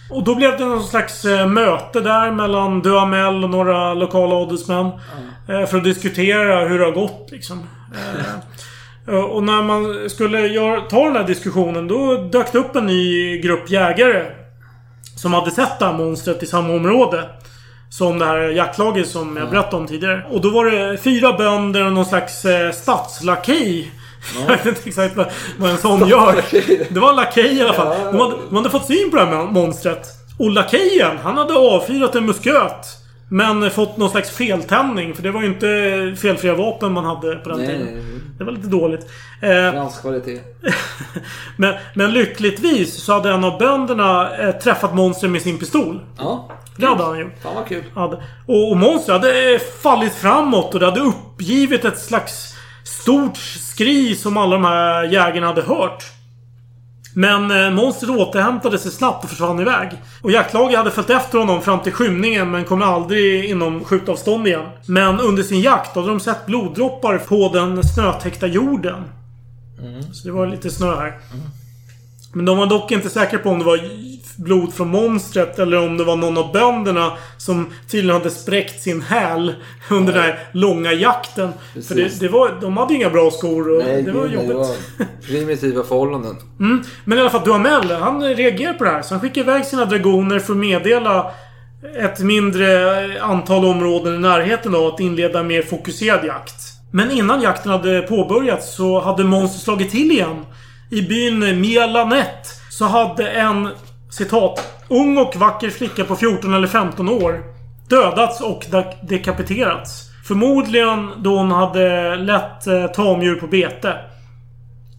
[0.09, 4.85] Och då blev det någon slags eh, möte där mellan Duhamel och några lokala adelsmän.
[5.49, 7.63] Eh, för att diskutera hur det har gått liksom.
[9.07, 10.49] Eh, och när man skulle
[10.89, 14.25] ta den här diskussionen då dök det upp en ny grupp jägare.
[15.15, 17.29] Som hade sett det här monstret i samma område.
[17.89, 20.25] Som det här jaktlaget som jag berättade om tidigare.
[20.29, 23.91] Och då var det fyra bönder och någon slags eh, stadslakej.
[24.39, 25.27] Jag vet inte exakt vad,
[25.57, 26.43] vad en sån gör.
[26.93, 27.97] Det var en lakej i alla fall.
[28.11, 30.07] De hade, de hade fått syn på det här monstret.
[30.39, 32.87] Och lakejen, han hade avfyrat en musköt.
[33.29, 35.13] Men fått någon slags feltändning.
[35.15, 38.21] För det var ju inte felfria vapen man hade på den Nej, tiden.
[38.37, 39.09] Det var lite dåligt.
[39.41, 40.39] Eh, Fransk kvalitet.
[41.57, 45.99] men, men lyckligtvis så hade en av bönderna eh, träffat monstret med sin pistol.
[46.17, 46.49] Ja.
[46.77, 47.33] Det hade han gjort.
[47.43, 47.83] Fan vad kul.
[47.95, 48.15] Hade.
[48.45, 54.15] Och, och monstret hade eh, fallit framåt och det hade uppgivit ett slags stort skri
[54.15, 56.03] som alla de här jägarna hade hört.
[57.17, 59.89] Men eh, monstret återhämtade sig snabbt och försvann iväg.
[60.21, 64.65] Och jaktlaget hade följt efter honom fram till skymningen men kom aldrig inom skjutavstånd igen.
[64.85, 69.03] Men under sin jakt hade de sett bloddroppar på den snötäckta jorden.
[70.13, 71.13] Så det var lite snö här.
[72.33, 73.79] Men de var dock inte säkra på om det var
[74.37, 79.01] blod från monstret eller om det var någon av bönderna som tydligen hade spräckt sin
[79.01, 79.55] häl
[79.89, 81.49] under den här långa jakten.
[81.87, 84.47] För det, det var, de hade inga bra skor och Nej, det var jobbigt.
[84.47, 84.67] det var
[85.27, 86.35] primitiva förhållanden.
[86.59, 86.83] Mm.
[87.05, 89.01] Men i alla fall, Duhamel, han reagerar på det här.
[89.01, 91.31] Så han skickar iväg sina dragoner för att meddela
[91.97, 96.55] ett mindre antal områden i närheten av att inleda mer fokuserad jakt.
[96.91, 100.45] Men innan jakten hade påbörjats så hade monster slagit till igen.
[100.91, 103.69] I byn Mialanet så hade en,
[104.09, 107.43] citat, ung och vacker flicka på 14 eller 15 år
[107.89, 110.03] dödats och de- dekapiterats.
[110.27, 113.93] Förmodligen då hon hade lett eh, tamdjur på bete.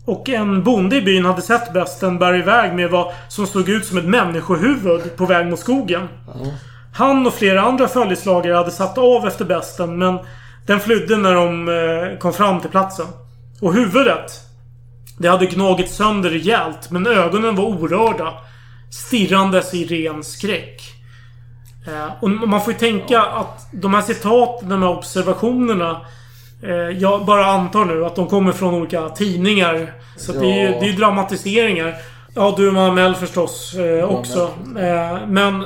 [0.07, 3.87] Och en bonde i byn hade sett besten bära iväg med vad som såg ut
[3.87, 6.09] som ett människohuvud på väg mot skogen.
[6.95, 10.19] Han och flera andra följeslagare hade satt av efter besten men
[10.67, 13.07] den flydde när de eh, kom fram till platsen.
[13.61, 14.33] Och huvudet
[15.19, 18.33] det hade gnagit sönder rejält men ögonen var orörda.
[18.91, 20.83] Stirrandes i ren skräck.
[21.87, 26.01] Eh, och man får ju tänka att de här citaten, de här observationerna
[26.63, 29.93] Eh, jag bara antar nu att de kommer från olika tidningar.
[30.17, 30.81] Så att det, är ju, Ja.
[30.81, 31.95] det är dramatiseringar.
[32.35, 34.51] Ja, du Mamel förstås eh, också.
[34.79, 35.65] Eh, men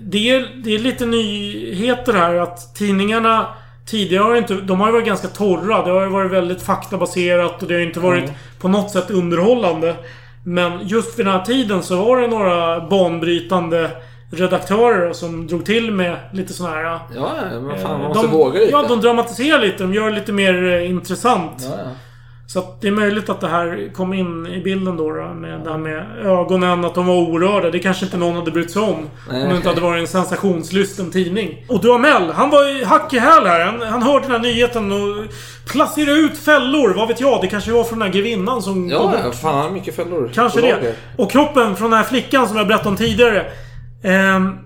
[0.00, 3.46] det är, det är lite nyheter här att tidningarna
[3.86, 4.54] Tidigare har inte...
[4.54, 5.84] De har ju varit ganska torra.
[5.84, 8.30] Det har ju varit väldigt faktabaserat och det har inte varit
[8.60, 9.96] på något sätt underhållande.
[10.48, 13.90] Men just vid den här tiden så var det några banbrytande
[14.30, 16.82] redaktörer som drog till med lite såna här...
[16.84, 18.72] Ja, ja, men fan, man Eh, måste de, våga lite.
[18.72, 19.82] Ja, de dramatiserar lite.
[19.82, 21.52] De gör det lite mer eh, intressant.
[21.70, 21.90] Ja, ja.
[22.52, 25.10] Så att det är möjligt att det här kom in i bilden då.
[25.10, 27.70] då med det här med ögonen, att de var orörda.
[27.70, 29.08] Det kanske inte någon hade brytt sig om.
[29.30, 29.42] Nej.
[29.42, 31.66] Om det inte hade varit en sensationslysten tidning.
[31.68, 33.64] Och Duhamel, han var ju hack i häl här.
[33.64, 35.24] Han, han hörde den här nyheten och
[35.72, 36.94] placerade ut fällor.
[36.94, 37.40] Vad vet jag?
[37.40, 40.30] Det kanske var från den här grevinnan som Ja, ja, fan han har mycket fällor.
[40.34, 40.72] Kanske det.
[40.74, 40.94] lager.
[41.16, 43.46] Och kroppen från den här flickan som jag berättade om tidigare.
[44.04, 44.58] ehm,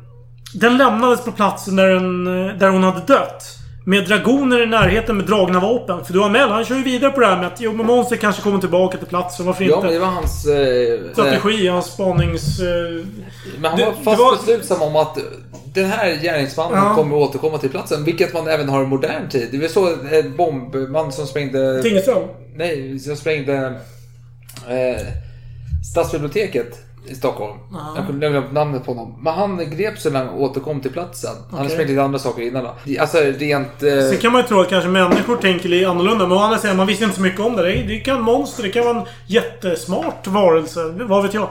[0.54, 3.42] den lämnades på platsen där, den, eh, där hon hade dött.
[3.84, 6.04] Med dragoner i närheten med dragna vapen.
[6.04, 8.42] För Duhamel, han kör ju vidare på det här med att jo, men monster kanske
[8.42, 9.46] kommer tillbaka till platsen.
[9.46, 9.86] Varför Ja, inte?
[9.86, 10.46] men det var hans...
[10.46, 12.60] Eh, Strategi, hans spanings...
[12.60, 12.66] Eh,
[13.60, 15.18] Men han Det- var fast var- beslutsam om att
[15.74, 16.94] den här gärningsmannen Ja.
[16.94, 18.04] kommer återkomma till platsen.
[18.04, 19.48] Vilket man även har i modern tid.
[19.52, 21.82] Det var så en bombman som sprängde...
[21.82, 22.22] Tingelström.
[22.56, 23.56] Nej, som sprängde
[24.68, 25.06] eh,
[25.92, 27.58] stadsbiblioteket i Stockholm.
[27.72, 27.78] Ja.
[27.96, 29.14] Jag kunde glömt namnet på honom.
[29.22, 31.30] Men han greps när han återkom till platsen.
[31.50, 32.64] Han hade sprängt lite andra saker innan.
[32.64, 33.00] då.
[33.00, 33.82] Alltså rent...
[33.82, 36.26] Eh, Sen kan man ju tro att kanske människor tänker lite annorlunda.
[36.26, 37.62] Men å andra sidan, man visste inte så mycket om det.
[37.62, 40.80] Det, kan monster, det kan vara en jättesmart varelse.
[41.00, 41.48] Vad vet jag.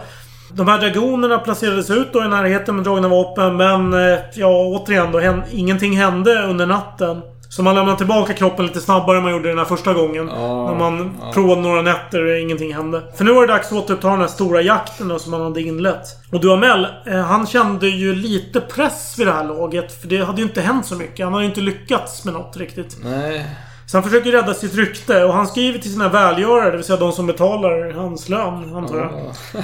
[0.53, 3.57] De här dragonerna placerades ut då i närheten med dragna vapen.
[3.57, 5.41] Men eh, ja, återigen då.
[5.51, 7.21] Ingenting hände under natten.
[7.51, 10.25] Så man lämnade tillbaka kroppen lite snabbare än man gjorde den här första gången.
[10.25, 13.01] när man provade några nätter och ingenting hände.
[13.17, 15.61] För nu var det dags att återuppta den här stora jakten då, som man hade
[15.61, 16.05] inlett.
[16.31, 20.01] Och Duhamel, eh, han kände ju lite press vid det här laget.
[20.01, 21.25] För det hade ju inte hänt så mycket.
[21.25, 22.97] Han hade ju inte lyckats med något riktigt.
[23.03, 23.45] nej.
[23.85, 26.99] Så han försöker rädda sitt rykte och han skriver till sina välgörare, det vill säga
[26.99, 29.11] de som betalar hans lön, antar jag.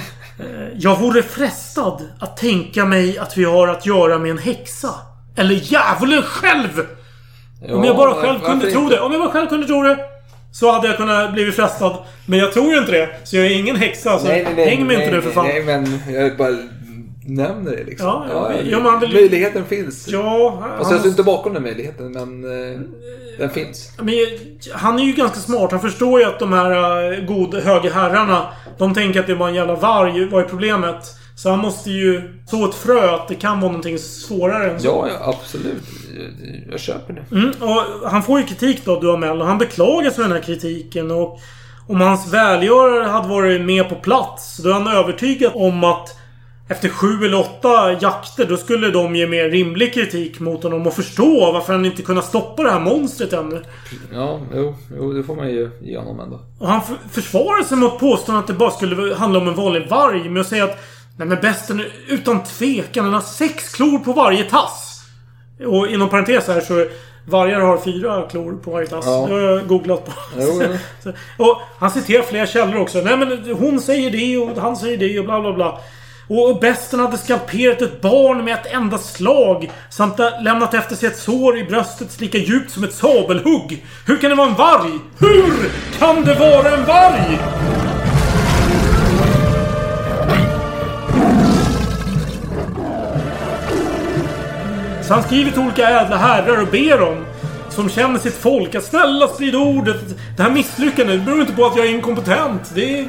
[0.40, 4.90] Eh, Jag vore frestad att tänka mig att vi har att göra med en häxa.
[5.36, 6.86] Eller djävulen själv!
[7.70, 8.94] Om jag bara själv kunde tro inte?
[8.94, 9.00] det.
[9.00, 9.98] Om jag bara själv kunde tro det.
[10.52, 11.96] Så hade jag kunnat bli frestad.
[12.26, 13.08] Men jag tror ju inte det.
[13.24, 14.18] Så jag är ingen häxa.
[14.18, 14.68] Så Nej, nej, nej.
[14.68, 15.46] häng mig nej, inte nu för fan.
[15.46, 16.56] Nej, men jag bara
[17.26, 18.06] nämner det liksom.
[18.06, 20.08] Ja, ja, ja, han vill- Möjligheten finns.
[20.08, 22.80] Ja, han- jag står inte bakom den möjligheten, men eh,
[23.38, 23.92] den finns.
[23.98, 24.14] Men
[24.72, 25.70] han är ju ganska smart.
[25.70, 26.70] Han förstår ju att de här
[27.12, 28.48] uh, god höga herrarna
[28.78, 30.28] De tänker att det är bara en jävla varg.
[30.28, 31.14] Vad är problemet?
[31.42, 34.86] Så han måste ju så ett frö att det kan vara någonting svårare än så.
[34.86, 35.82] Ja, ja absolut.
[36.16, 37.36] Jag, jag köper det.
[37.36, 39.40] Mm, och han får ju kritik då, Duhamel.
[39.40, 41.10] Och han beklagar sig för den här kritiken.
[41.10, 41.38] Och
[41.88, 46.08] om hans välgörare hade varit med på plats, då är han övertygad om att
[46.68, 50.94] efter sju eller åtta jakter, då skulle de ge mer rimlig kritik mot honom och
[50.94, 53.62] förstå varför han inte kunnat stoppa det här monstret ännu.
[54.12, 56.40] Ja, jo, jo, det får man ju ge honom ändå.
[56.58, 59.88] Och han för- försvarar sig mot påståendet att det bara skulle handla om en vanlig
[59.90, 60.78] varg med att säga att
[61.18, 65.00] Nej men besten utan tvekan, den har sex klor på varje tass.
[65.66, 66.86] Och inom parentes här så
[67.26, 69.04] Vargar har fyra klor på varje tass.
[69.06, 69.26] Ja.
[69.28, 70.12] Det har jag googlat på.
[70.38, 70.62] Jo.
[71.02, 72.98] Så- och han citerar flera källor också.
[72.98, 75.78] Nej men hon säger det och han säger det och bla bla bla.
[76.30, 79.70] Och besten hade skalperat ett barn med ett enda slag.
[79.90, 83.84] Samt lämnat efter sig ett sår i bröstet lika djupt som ett sabelhugg.
[84.06, 84.90] Hur kan det vara en varg?
[85.18, 85.52] Hur
[85.98, 87.38] kan det vara en varg?
[95.08, 97.24] Så han skriver till olika ädla herrar och ber dem
[97.70, 100.00] som känner sitt folk att snälla sprid ordet.
[100.36, 102.72] Det här misslyckandet beror inte på att jag är inkompetent.
[102.74, 103.08] Det är,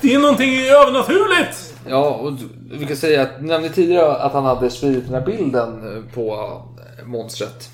[0.00, 1.74] det är någonting övernaturligt.
[1.88, 2.32] Ja, och
[2.70, 6.14] vi kan säga att, du nämnde tidigare att han hade spridit den här bilden eh,
[6.14, 6.32] på
[6.98, 7.70] eh, monstret.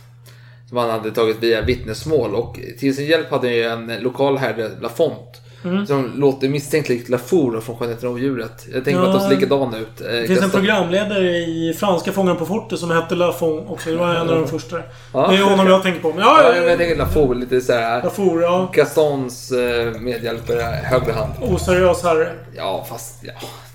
[0.68, 4.00] Som han hade tagit via vittnesmål och till sin hjälp hade han ju en eh,
[4.00, 5.37] lokal herre, Lafont.
[5.64, 5.86] Mm.
[5.86, 8.66] Som låter misstänkt likt Lafour från Skönheten och djuret.
[8.74, 10.00] Jag tänker mig att de ser likadana ut.
[10.00, 13.90] Eh, Det finns en programledare i Franska Fången på fortet som hette Lafont också.
[13.90, 14.76] Det var en av de första.
[15.12, 15.28] Ja.
[15.30, 16.08] Det är honom jag tänker på.
[16.08, 18.02] Men ja, Ja, men jag tänker Lafour, lite såhär...
[18.02, 18.70] Lafour, ja.
[18.74, 21.32] Gastons eh, medhjälpare, högra hand.
[21.42, 22.32] Oseriös herre.
[22.56, 23.32] Ja, fast ja,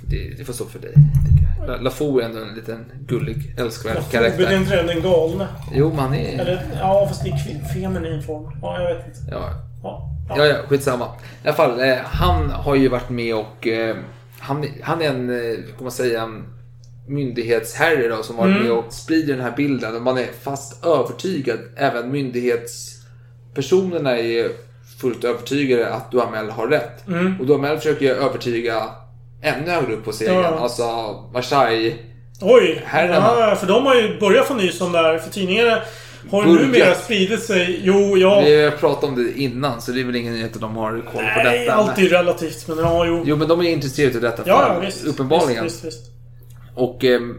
[0.09, 0.93] det, det får stå för dig.
[1.81, 4.55] Lafour är ändå en liten gullig, älskvärd Lafour, är karaktär.
[4.57, 5.47] inte det den galne?
[5.73, 6.39] Jo, men han är...
[6.39, 7.33] Eller, ja, fast i
[7.73, 8.51] feminin form.
[8.61, 9.19] Ja, jag vet inte.
[9.31, 9.49] Ja,
[9.83, 10.09] Ja.
[10.29, 11.05] ja, ja skitsamma.
[11.43, 13.67] I alla fall, eh, han har ju varit med och...
[13.67, 13.95] Eh,
[14.39, 16.43] han, han är en, eh, kan man säga, en
[17.07, 18.63] myndighetsherre då, som varit Mm.
[18.63, 19.95] med och sprider den här bilden.
[19.95, 24.49] Och man är fast övertygad, även myndighetspersonerna är
[25.01, 27.07] fullt övertygade att Duhamel har rätt.
[27.07, 27.39] Mm.
[27.39, 28.83] Och Duhamel försöker ju övertyga
[29.41, 30.41] ännu högre upp på serien.
[30.41, 30.59] Ja.
[30.59, 30.83] Alltså
[31.33, 31.93] Marseille.
[32.41, 32.81] Oj!
[32.85, 33.39] Herrarna.
[33.49, 35.17] Ja, för de har ju börjat få nys om det här.
[35.17, 35.83] För tidningar
[36.31, 36.61] har Börjat.
[36.61, 37.81] numera spridit sig.
[37.83, 38.41] Jo, ja.
[38.45, 40.91] Vi har pratat om det innan så det är väl ingen nyhet att de har
[40.91, 41.73] koll på Nej, detta.
[41.73, 42.67] allt är relativt.
[42.67, 43.23] Men ja, jo.
[43.25, 45.05] Jo men de är intresserade av detta Ja, ja, visst.
[45.05, 45.63] uppenbarligen.
[45.63, 46.11] Visst, visst, visst.
[46.75, 47.35] Och ehm,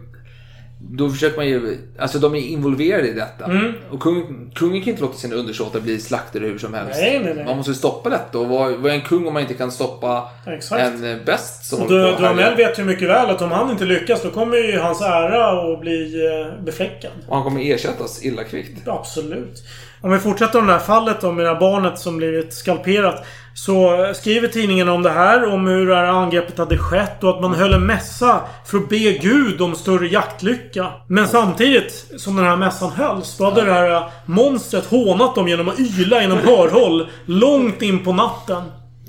[0.91, 3.45] då försöker man ju, alltså de är involverade i detta.
[3.45, 3.73] Mm.
[3.91, 7.01] Och kung, kungen kan inte låta sina undersåtar bli slaktade hur som helst.
[7.01, 7.45] Nej, nej, nej.
[7.45, 8.39] Man måste ju stoppa detta.
[8.39, 10.83] Och vad, vad är en kung om man inte kan stoppa Exakt.
[10.83, 13.51] en eh, bäst som Och håller du, på Duhamel vet ju mycket väl att om
[13.51, 17.13] han inte lyckas då kommer ju hans ära att bli eh, befläckad.
[17.29, 18.89] Och han kommer ersättas illa kvickt.
[18.89, 19.63] Absolut.
[20.05, 23.27] Om vi fortsätter om det här fallet om det här barnet som blivit skalperat.
[23.55, 27.41] Så skriver tidningen om det här, om hur det här angreppet hade skett och att
[27.41, 30.87] man höll en mässa för att be Gud om större jaktlycka.
[31.09, 35.69] Men samtidigt som den här mässan hölls, då hade det här monstret hånat dem genom
[35.69, 38.63] att yla inom hörhåll långt in på natten.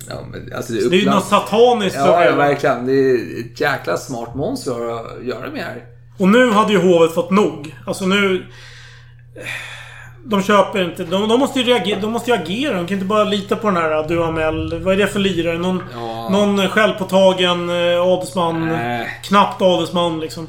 [0.09, 2.85] Ja, men, alltså, Det är ju upplagt- något sataniskt Ja, det ja, verkligen.
[2.85, 5.83] Det är ett jäkla smart monster att göra med här.
[6.17, 7.75] Och nu hade ju hovet fått nog.
[7.85, 8.45] Alltså nu...
[10.27, 11.03] De köper inte.
[11.03, 11.99] De, de måste ju reagera.
[11.99, 12.73] De måste ju agera.
[12.77, 14.79] De kan inte bara lita på den här Duhamel.
[14.83, 15.57] Vad är det för lirare?
[15.57, 16.29] Någon, Ja.
[16.31, 18.67] någon självpåtagen eh, adelsman.
[18.67, 19.07] Nej.
[19.23, 20.47] Knappt adelsman liksom.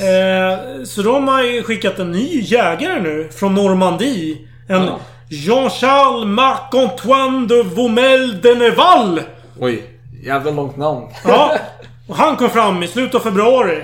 [0.00, 3.28] Eh, så de har ju skickat en ny jägare nu.
[3.32, 4.36] Från Normandie.
[4.68, 4.98] En Ja.
[5.28, 9.20] Jean-Charles Marc-Antoine de Vomel de Neval.
[9.60, 9.82] Oj,
[10.24, 11.06] jävla långt namn.
[11.26, 11.56] Ja.
[12.08, 13.82] Och han kom fram i slutet av februari.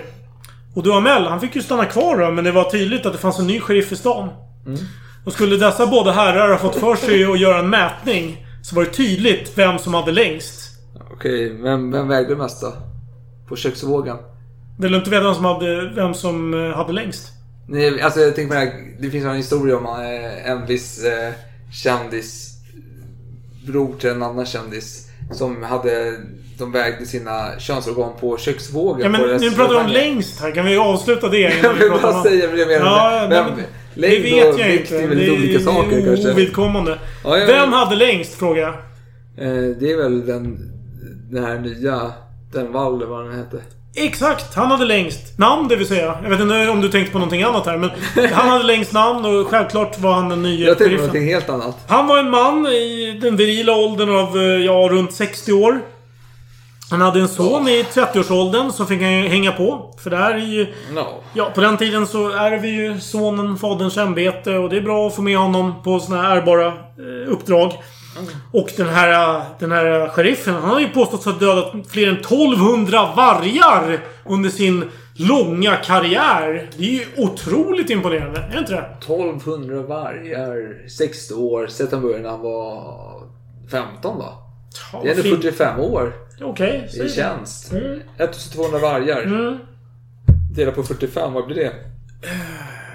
[0.77, 3.39] Och Duhamel, han fick ju stanna kvar då, men det var tydligt att det fanns
[3.39, 4.29] en ny sheriff i stan.
[5.25, 8.85] Och skulle dessa båda herrar ha fått för sig att göra en mätning så var
[8.85, 10.71] det tydligt vem som hade längst.
[11.13, 12.73] Okej, vem, vem vägde mest då?
[13.49, 14.17] På köksvågen?
[14.79, 17.29] Vill du inte veta vem som hade, vem som eh, hade längst?
[17.69, 21.05] Nej, alltså jag tänker på det här, det finns en historia om eh, en viss
[21.05, 21.33] eh,
[21.73, 22.51] kändis
[23.67, 26.17] bror till en annan kändis som hade
[26.59, 30.51] de vägde sina könsorgan på köksvågen Ja, men nu pratar vi om längst här.
[30.51, 31.39] Kan vi avsluta det?
[31.63, 32.87] Jag vi vill bara om- säga jag menar.
[32.87, 33.65] Ja, Vem- men,
[33.95, 34.99] det längd vet och jag inte.
[35.03, 36.33] är väldigt olika saker det är kanske.
[36.33, 36.99] ovidkommande.
[37.25, 38.75] Ja, jag- Vem hade längst, frågar jag.
[39.47, 40.59] Eh, det är väl den,
[41.31, 42.13] den här nya,
[42.53, 43.57] den Wall eller vad den hette.
[43.97, 44.55] Exakt!
[44.55, 46.19] Han hade längst namn, det vill säga.
[46.23, 47.91] Jag vet inte om du tänkte på någonting annat här, men
[48.33, 51.49] han hade längst namn och självklart var han den nya Jag tänkte på någonting helt
[51.51, 51.77] annat.
[51.87, 55.81] Han var en man i den virila åldern av, eh, ja, runt 60 år.
[56.91, 59.95] Han hade en son i 30-årsåldern som fick han ju hänga på.
[60.03, 60.67] För det här är ju...
[60.93, 61.07] No.
[61.35, 65.15] Ja, på den tiden så ärver ju sonen faderns ämbete och det är bra att
[65.15, 67.73] få med honom på såna här ärbara eh, uppdrag.
[68.53, 73.13] Och den här, den här sheriffen, han har ju påstått ha dödat fler än 1200
[73.17, 76.71] vargar under sin långa karriär.
[76.77, 78.87] Det är ju otroligt imponerande, är det inte det?
[78.99, 82.83] 1200 vargar, 60 år, sett han började när han var
[83.71, 84.50] 15 då.
[84.93, 85.43] Ja, Det är ändå fint.
[85.43, 87.09] 45 år Okej, i säg det.
[87.09, 87.73] tjänst.
[87.73, 88.01] Mm.
[88.19, 89.23] 1200 vargar.
[89.23, 89.59] Mm.
[90.55, 91.73] Dela på 45, vad blir det?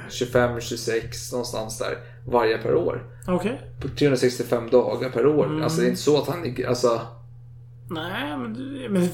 [0.10, 1.98] 25, 26 någonstans där.
[2.28, 3.04] Vargar per år.
[3.28, 3.62] Okej.
[3.82, 5.46] På 365 dagar per år.
[5.46, 5.64] Mm.
[5.64, 6.68] Alltså det är inte så att han ligger...
[6.68, 7.02] Alltså...
[7.90, 8.52] Nej, men,
[8.90, 9.10] men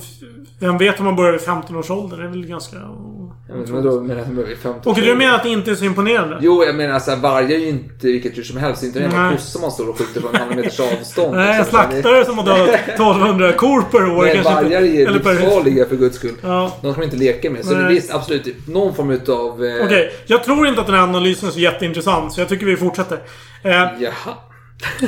[0.59, 2.19] vem vet om man börjar vid 15-årsåldern?
[2.19, 2.77] Det är väl ganska...
[3.49, 5.71] Men då menar jag att han börjar vid 15 Okej, du menar att det inte
[5.71, 6.37] är så imponerande?
[6.41, 8.81] Jo, jag menar alltså vargar är ju inte vilket djur som helst.
[8.81, 11.35] Det är inte en jävla kossa man står och skjuter på en halv meters avstånd.
[11.35, 11.79] Nej, en liksom.
[11.79, 14.23] slaktare som har dödat 1200 kor per år.
[14.23, 16.35] Nej, vargar är livsfarliga för guds skull.
[16.41, 16.77] Ja.
[16.81, 17.65] De ska man inte leka med.
[17.65, 17.83] Så Nej.
[17.83, 18.67] det visst, absolut.
[18.67, 19.65] Någon form utav...
[19.65, 22.65] Eh, Okej, jag tror inte att den här analysen är så jätteintressant, så jag tycker
[22.65, 23.19] vi fortsätter.
[23.63, 24.35] Eh, Jaha.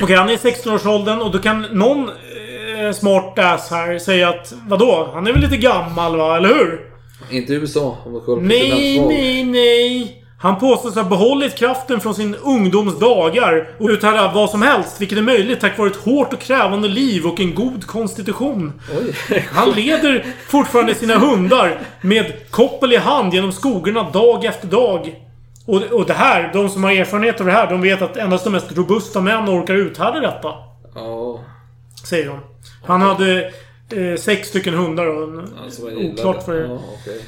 [0.02, 4.54] Okej, han är i 16-årsåldern och då kan någon eh, smart ass här säga att
[4.68, 5.12] vadå?
[5.14, 6.93] Han är väl lite gammal va, eller hur?
[7.32, 10.20] Inte USA om kollar på Nej, nej, nej.
[10.44, 15.18] Han påstås ha behållit kraften från sin ungdoms dagar och uthärda vad som helst, vilket
[15.18, 18.82] är möjligt tack vare ett hårt och krävande liv och en god konstitution.
[19.52, 25.16] Han leder fortfarande sina hundar med koppel i hand genom skogarna dag efter dag.
[25.66, 28.44] Och, och det här, de som har erfarenhet av det här, de vet att endast
[28.44, 30.54] de mest robusta män orkar uthärda detta.
[30.96, 31.40] Ja.
[32.06, 32.40] Säger de.
[32.86, 33.52] Han hade
[33.92, 37.22] eh, sex stycken hundar en, Alltså, oklart för Ja, okej.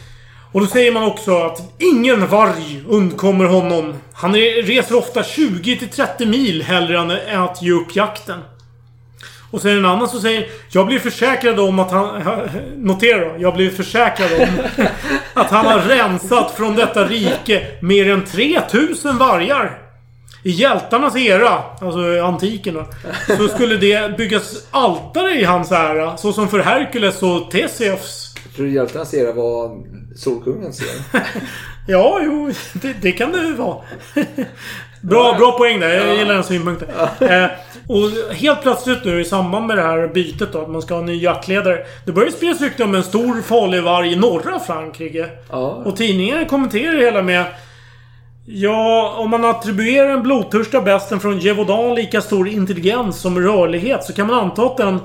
[0.51, 3.93] och då säger man också att ingen varg undkommer honom.
[4.13, 6.99] Han reser ofta 20-30 mil hellre
[7.29, 8.39] än att ge upp jakten.
[9.51, 12.21] Och sen en annan som säger Jag blir försäkrad om att han...
[12.75, 13.35] Notera då.
[13.39, 14.47] Jag blir försäkrad om
[15.33, 19.81] att han har rensat från detta rike mer än 3000 vargar.
[20.45, 22.85] I hjältarnas era, alltså antiken då,
[23.37, 26.17] så skulle det byggas altare i hans ära.
[26.17, 28.33] Så som för Herkules och Theseus.
[28.55, 29.71] Tror du hjältarna ser vad
[30.15, 30.87] Solkungen ser?
[31.87, 33.77] Ja, jo, det, det kan det ju vara.
[35.01, 35.89] Bra, bra poäng där.
[35.89, 36.89] Jag gillar den synpunkten.
[37.19, 37.45] Eh,
[37.87, 40.99] och helt plötsligt nu i samband med det här bytet då, att man ska ha
[40.99, 41.85] en ny jaktledare.
[42.05, 45.29] Det börjar spridas rykten om en stor farlig varg i norra Frankrike.
[45.49, 45.67] Ja.
[45.85, 47.45] Och tidningen kommenterar det hela med
[48.47, 54.13] Ja, om man attribuerar en blodtörsta besten från Gévaudan lika stor intelligens som rörlighet så
[54.13, 54.99] kan man anta att den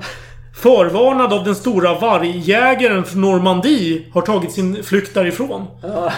[0.55, 5.67] förvarnad av den stora vargjägaren från Normandie har tagit sin flykt därifrån.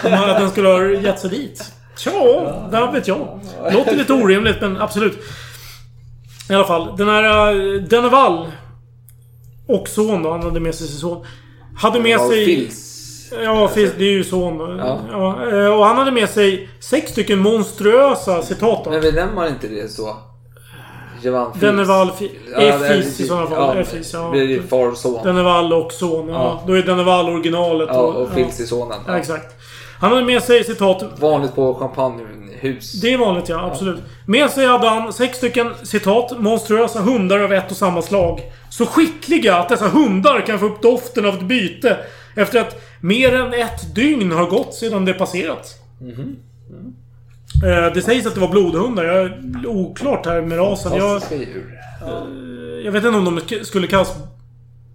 [0.04, 1.72] Om att den skulle ha gett sig dit.
[1.98, 2.12] Tja,
[2.72, 3.40] vad vet jag.
[3.74, 5.18] Låter lite orimligt men absolut.
[6.50, 8.48] I alla fall, den här uh, Denneval
[9.68, 11.26] och son då, han hade med sig sin son.
[11.76, 12.46] Hade med Ja, sig...
[12.46, 12.93] Fils.
[13.44, 14.78] Ja, Fils, det är ju son.
[14.80, 15.00] Ja.
[15.12, 18.88] Ja, eh, och han hade med sig sex stycken monstruösa citat.
[18.90, 20.16] Men benämner man inte det så?
[21.22, 21.52] Jevan.
[21.60, 22.12] Denneval,
[22.60, 23.76] Ja, Fils i sådana fall.
[23.76, 24.30] Ja, Är Fils, ja.
[24.30, 25.24] blir det far och son.
[25.24, 26.28] Denneval och son.
[26.30, 26.34] Ja.
[26.34, 26.64] Ja.
[26.68, 27.90] Då är Denneval originalet.
[27.92, 28.98] Ja, och Fils i sonen.
[29.08, 29.56] Ja, exakt.
[30.00, 31.04] Han hade med sig citat.
[31.20, 32.92] Vanligt på champagnehus.
[33.02, 34.00] Det är vanligt ja, absolut.
[34.26, 36.40] Med sig hade han sex stycken citat.
[36.40, 38.42] Monstruösa hundar av ett och samma slag.
[38.70, 41.98] Så skickliga att dessa hundar kan få upp doften av ett byte.
[42.36, 45.68] Efter att mer än ett dygn har gått sedan det passerat.
[47.66, 49.04] Eh, Det sägs att det var blodhundar.
[49.04, 50.94] Jag är oklart här med rasen.
[50.98, 51.80] Jag, djur.
[52.86, 54.14] jag vet inte om de sk- skulle kallas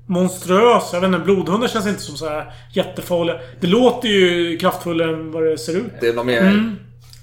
[0.07, 0.97] monstruösa.
[0.97, 1.19] Jag vet inte.
[1.25, 3.37] Blodhundar känns inte som så här jättefarliga.
[3.61, 5.93] Det låter ju kraftfullare än vad det ser ut.
[6.01, 6.77] Det är nog mer Mm.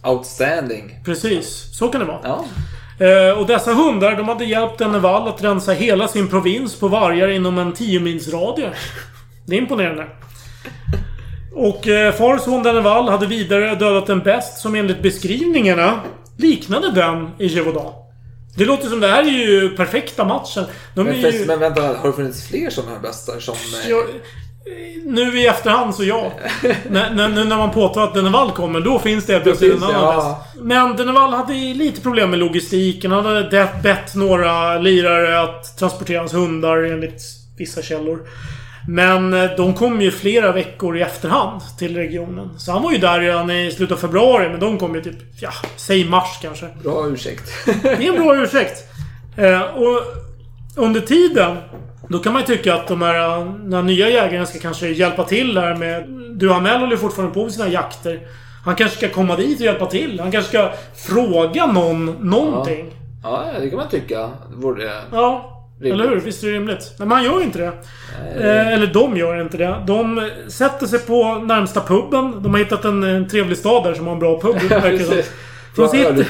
[0.04, 1.00] outstanding.
[1.06, 1.70] Precis.
[1.78, 2.20] Så kan det vara.
[2.24, 2.46] Ja.
[3.06, 7.28] Eh, och dessa hundar, de hade hjälpt Denneval att rensa hela sin provins på vargar
[7.28, 8.70] inom en 10 mils radie.
[9.46, 10.06] Det är imponerande.
[11.54, 16.00] Och eh, och son Denneval hade vidare dödat en best som enligt beskrivningarna
[16.38, 17.94] liknade den i Gévaudan.
[18.58, 20.66] Det låter som det här är ju perfekta matchen.
[20.96, 21.46] De Men, ju...
[21.46, 23.56] men vänta, har det funnits fler sådana här bästar som...
[23.56, 24.06] eh, Jag,
[25.06, 26.32] nu i efterhand så ja.
[26.90, 30.02] när, när, nu när man påtar att Denneval kommer, då finns det plötsligt en annan
[30.02, 30.44] ja.
[30.54, 30.64] bäst.
[30.64, 33.12] Men Denneval hade lite problem med logistiken.
[33.12, 37.22] Han hade bett några lirare att transportera hans hundar enligt
[37.58, 38.20] vissa källor.
[38.88, 42.60] Men eh, de kom ju flera veckor i efterhand till regionen.
[42.60, 45.18] Så han var ju där redan i slutet av februari, men de kom ju typ,
[45.40, 46.68] ja, säg mars kanske.
[46.84, 47.52] Bra ursäkt.
[47.84, 48.84] Det är en bra ursäkt.
[49.38, 50.02] Eh, och
[50.76, 51.58] under tiden,
[52.10, 55.24] då kan man ju tycka att de här, de här nya jägarna ska kanske hjälpa
[55.24, 56.10] till här med...
[56.40, 58.20] Duhamel håller ju fortfarande på med sina jakter.
[58.66, 60.20] Han kanske ska komma dit och hjälpa till.
[60.20, 62.92] Han kanske ska fråga någon någonting.
[63.24, 64.20] ja, det kan man tycka.
[64.20, 64.92] Det Vore...
[65.12, 65.55] Ja.
[65.80, 65.94] Rimligt.
[65.94, 66.20] Eller hur?
[66.20, 66.94] Visst är det rimligt?
[67.00, 67.72] Men man gör ju inte det.
[68.38, 69.84] Eh, eller de gör inte det.
[69.88, 72.44] De sätter sig på närmsta puben.
[72.44, 74.56] De har hittat en, en trevlig stad där som har en bra pub.
[74.70, 75.00] det
[75.76, 75.90] som.
[75.90, 76.26] Sitter,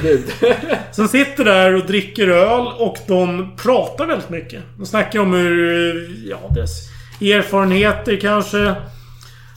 [0.92, 4.64] som sitter där och dricker öl och de pratar väldigt mycket.
[4.78, 6.16] De snackar om hur...
[6.30, 6.90] Ja, deras
[7.22, 8.76] erfarenheter kanske.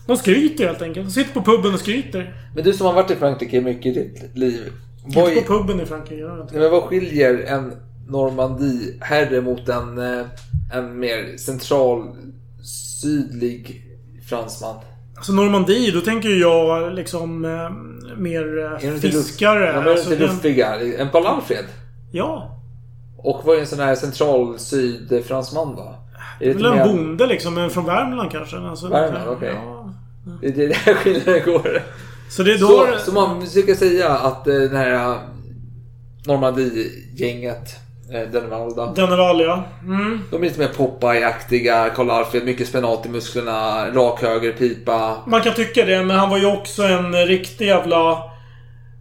[0.06, 1.06] De skryter helt enkelt.
[1.06, 2.34] De sitter på puben och skryter.
[2.54, 4.72] Men du som har varit i Frankrike mycket i ditt liv.
[5.04, 6.22] Vad, Inte på puben i Frankrike.
[6.22, 6.54] jag inte.
[6.54, 7.72] Men vad skiljer en
[8.08, 10.26] Normandie-herre mot en, eh,
[10.74, 12.16] en mer central
[13.00, 13.84] sydlig
[14.28, 14.76] fransman?
[15.16, 17.70] Alltså Normandie, då tänker jag liksom eh,
[18.16, 19.66] mer eh, fiskare.
[19.66, 20.80] Ja, men Alltså, den- luftiga?
[20.98, 21.64] En Paul Alfred?
[22.12, 22.54] ja.
[23.20, 25.94] Och vad är en sån här central sydfransman då?
[26.40, 28.56] Är det lite en bonde liksom, men från Värmland kanske.
[28.58, 29.52] Alltså, Värmland, okej.
[29.54, 29.92] ja.
[30.40, 31.82] Det är där skillnaden går.
[32.30, 32.66] Så det är då...
[32.66, 35.18] Så, så man försöker säga att den här
[36.26, 37.76] Normandie-gänget,
[38.12, 39.64] eh, Dennevalda, Denneval ja.
[39.84, 40.20] Mm.
[40.30, 41.90] de är lite mer Popeye-aktiga.
[41.94, 45.16] Karl Alfred, mycket spenat i musklerna, rak höger pipa.
[45.26, 48.22] Man kan tycka det, men han var ju också en riktig jävla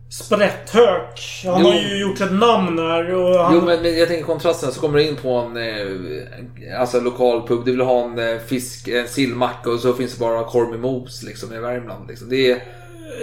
[0.10, 1.42] sprätthök.
[1.46, 1.68] Han Jo.
[1.68, 3.56] har ju gjort ett namn här och han...
[3.56, 7.48] Jo men, men jag tänker kontrasten så kommer du in på en eh, alltså lokal
[7.48, 7.66] pub.
[7.66, 10.80] Du vill ha en eh, fisk, en sillmacka och så finns det bara korv med
[10.80, 12.08] mos liksom i Värmland.
[12.08, 12.30] Liksom.
[12.30, 12.64] Det är,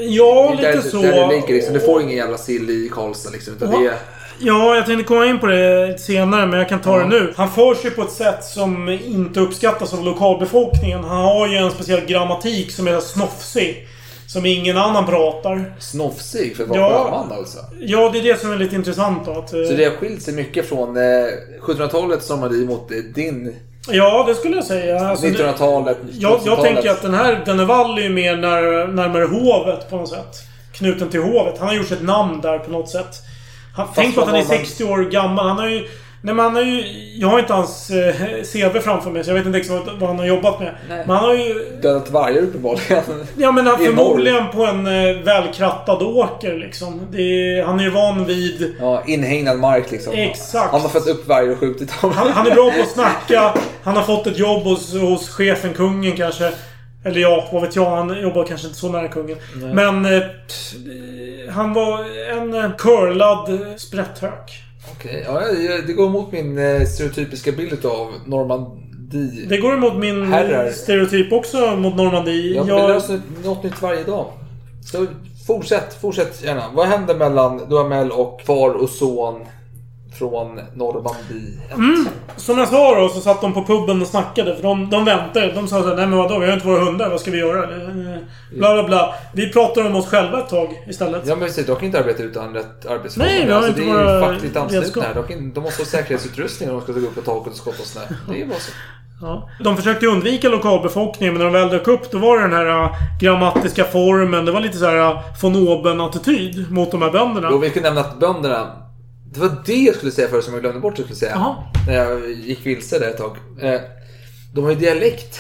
[0.00, 1.02] Ja, det är lite där, så.
[1.02, 1.74] Där det ligger liksom.
[1.74, 3.54] Du får ingen jävla sill i Karlstad liksom.
[3.54, 3.78] Utan Ja.
[3.78, 3.94] det är...
[4.38, 7.32] Ja, jag tänkte komma in på det senare, men jag kan ta det nu.
[7.36, 11.04] Han för sig på ett sätt som inte uppskattas av lokalbefolkningen.
[11.04, 13.88] Han har ju en speciell grammatik som är snofsig.
[14.26, 15.74] Som ingen annan pratar.
[15.78, 17.04] Snofsig för att vara Ja.
[17.04, 17.58] sjöman alltså.
[17.80, 19.30] Ja, det är det som är lite intressant då.
[19.32, 21.02] Att, Så det har skilt sig mycket från eh,
[21.66, 23.56] 1700-talets Normandie mot eh, din
[23.88, 25.00] Ja, det skulle jag säga.
[25.08, 25.98] Alltså, det- 1900-talet.
[26.12, 26.64] Jag, jag 2000-talet.
[26.74, 30.36] tänker att den här Denneval är ju mer när, närmare hovet på något sätt.
[30.72, 31.58] Knuten till hovet.
[31.58, 33.22] Han har gjort sig ett namn där på något sätt.
[33.74, 35.48] Han, tänk på att han är vad man- 60 år gammal.
[35.48, 35.88] Han har ju...
[36.22, 36.84] Nej men han har ju...
[37.20, 38.14] Jag har inte hans eh,
[38.52, 40.74] CV framför mig så jag vet inte exakt vad, vad han har jobbat med.
[40.88, 41.04] Nej.
[41.06, 41.54] Men han har ju...
[41.82, 43.02] Dödat vargar uppenbarligen.
[43.36, 47.00] Ja men han förmodligen på en eh, välkrattad åker liksom.
[47.10, 48.74] Det är, han är ju van vid...
[48.80, 50.12] Ja, inhägnad mark liksom.
[50.14, 50.72] Exakt.
[50.72, 52.12] Han har fött upp vargar och skjutit dem.
[52.12, 53.54] Han, han är bra på att snacka.
[53.84, 56.52] Han har fått ett jobb hos, hos chefen, kungen kanske.
[57.04, 57.90] Eller ja, vad vet jag.
[57.90, 59.36] Han jobbar kanske inte så nära kungen.
[59.72, 60.04] Men...
[60.04, 60.20] Eh,
[61.50, 61.98] han var
[62.38, 64.62] en eh, curlad eh, sprätthök.
[64.92, 69.46] Okej, ja, jag- det går emot min eh, stereotypiska bild av Normandie.
[69.48, 70.70] Det går emot min Herrar.
[70.70, 72.54] stereotyp också mot Normandie.
[72.56, 74.26] Ja, Jag- det löser något nytt varje dag.
[74.92, 75.06] Så
[75.46, 76.62] fortsätt, fortsätt gärna.
[76.74, 79.40] Vad händer mellan Duhamel och far och son
[80.18, 81.60] från Normandie?
[81.74, 82.08] Mm.
[82.36, 84.56] Som jag sa då, så satt de på puben och snackade.
[84.56, 85.52] För de, de väntade.
[85.52, 86.38] De sa såhär, nej men vadå?
[86.38, 87.10] Vi har inte våra hundar.
[87.10, 87.62] Vad ska vi göra?
[87.62, 88.18] Eh,
[88.58, 89.14] Bla bla bla.
[89.32, 91.22] Vi pratar om oss själva ett tag istället.
[91.26, 93.30] Ja men precis, de kan inte arbeta utan rätt arbetsformer.
[93.30, 95.14] Nej, vi har alltså, inte det är ju fackligt anslutna här.
[95.14, 97.82] De, kan, de måste ha säkerhetsutrustning om de ska gå upp på taket och skotta
[97.82, 98.00] snö.
[98.28, 98.72] Det är ju bara så.
[99.20, 99.48] Ja.
[99.64, 102.82] De försökte undvika lokalbefolkningen, men när de väl dök upp då var det den här
[102.84, 104.44] äh, grammatiska formen.
[104.44, 107.48] Det var lite så här äh, von oben-attityd mot de här bönderna.
[107.48, 108.66] Och vi kan nämna att bönderna...
[109.34, 111.32] Det var det jag skulle säga förut som jag glömde bort jag skulle säga.
[111.34, 111.56] Jaha.
[111.86, 113.36] När jag gick vilse där ett tag.
[113.60, 113.80] Eh,
[114.54, 115.38] De har ju dialekt,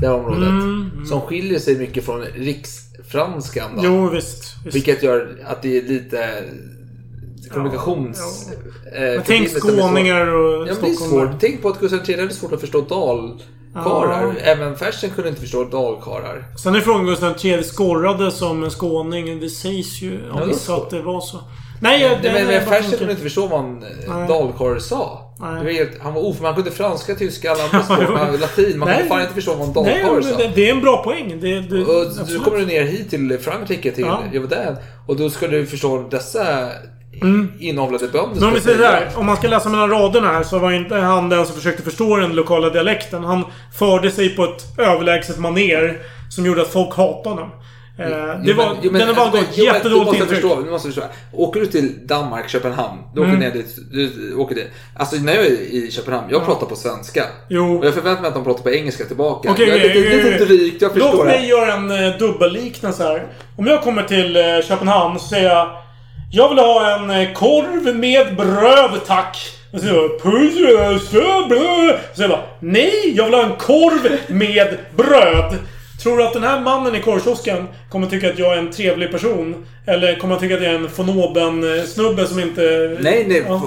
[0.00, 1.08] det här området.
[1.08, 3.70] Som skiljer sig mycket från riksfranskan.
[3.76, 3.82] Då.
[3.84, 4.44] Jo, visst.
[4.64, 4.76] visst.
[4.76, 6.44] Vilket gör att det är lite
[7.52, 8.48] kommunikations...
[8.94, 11.28] eh, Men tänk förbindelser med svår- skåningar och Ja, men det är stockholmare.
[11.32, 11.40] svårt.
[11.40, 14.36] Tänk på att Gustav III hade svårt att förstå dalkarlar.
[14.42, 16.44] Även Fersen kunde inte förstå dalkarlar.
[16.62, 19.40] Sen är frågan Gustav III skorrade som en skåning.
[19.40, 21.38] Det sägs ju Ja, av det vissa att det var så.
[21.80, 25.34] Nej, jag, Nej, men, men Fersen kunde inte förstå vad en eh, dalkarl sa.
[25.40, 25.58] Nej.
[25.58, 26.54] Det var helt, han var oförmögen.
[26.54, 28.18] Han kunde franska, tyska, alla andra språk.
[28.30, 28.78] men latin.
[28.78, 30.36] Man kunde fan inte förstå vad en dalkarl sa.
[30.36, 31.38] det, det är en bra poäng.
[31.40, 32.44] Det, det, Och du absolut.
[32.44, 34.22] kommer du ner hit till Frankrike, till Ja.
[34.32, 34.76] Gévaudan.
[35.06, 36.68] Och då ska du förstå dessa
[37.60, 38.40] inavlade bönder.
[38.40, 41.46] Men om där, om man ska läsa mellan raderna här så var inte han den
[41.46, 43.24] som försökte förstå den lokala dialekten.
[43.24, 43.44] Han
[43.78, 45.98] förde sig på ett överlägset maner
[46.30, 47.50] som gjorde att folk hatade honom.
[47.98, 50.28] Eh, det Jo, var, men- jo, men- den var alltså, men jättedåligt intryck.
[50.40, 51.02] Förstå, du måste förstå.
[51.32, 52.98] Åker du till Danmark, Köpenhamn.
[53.14, 53.40] Du åker Mm.
[53.40, 53.76] ner dit.
[53.92, 54.70] Du åker dit.
[54.96, 57.24] Alltså när jag är i Köpenhamn, jag pratar på svenska.
[57.48, 57.78] Jo.
[57.78, 59.50] Och jag förväntar mig att de pratar på engelska tillbaka.
[59.50, 63.02] Okej, jag är lite, okej, lite drygt, jag förstår Låt mig göra en eh, dubbelliknelse
[63.04, 63.26] här.
[63.56, 65.68] Om jag kommer till eh, Köpenhamn så säger jag
[66.32, 69.36] Jag vill ha en eh, korv med bröd tack.
[69.72, 73.42] Och så jag "Puss, eh, så bröd." Så säger jag bara Nej, jag vill ha
[73.44, 75.54] en korv med bröd.
[76.06, 79.10] Tror du att den här mannen i korvkiosken kommer tycka att jag är en trevlig
[79.10, 79.66] person?
[79.86, 82.96] Eller kommer han tycka att jag är en von oben-snubbe som inte...
[83.00, 83.44] Nej, nej.
[83.48, 83.62] Ja.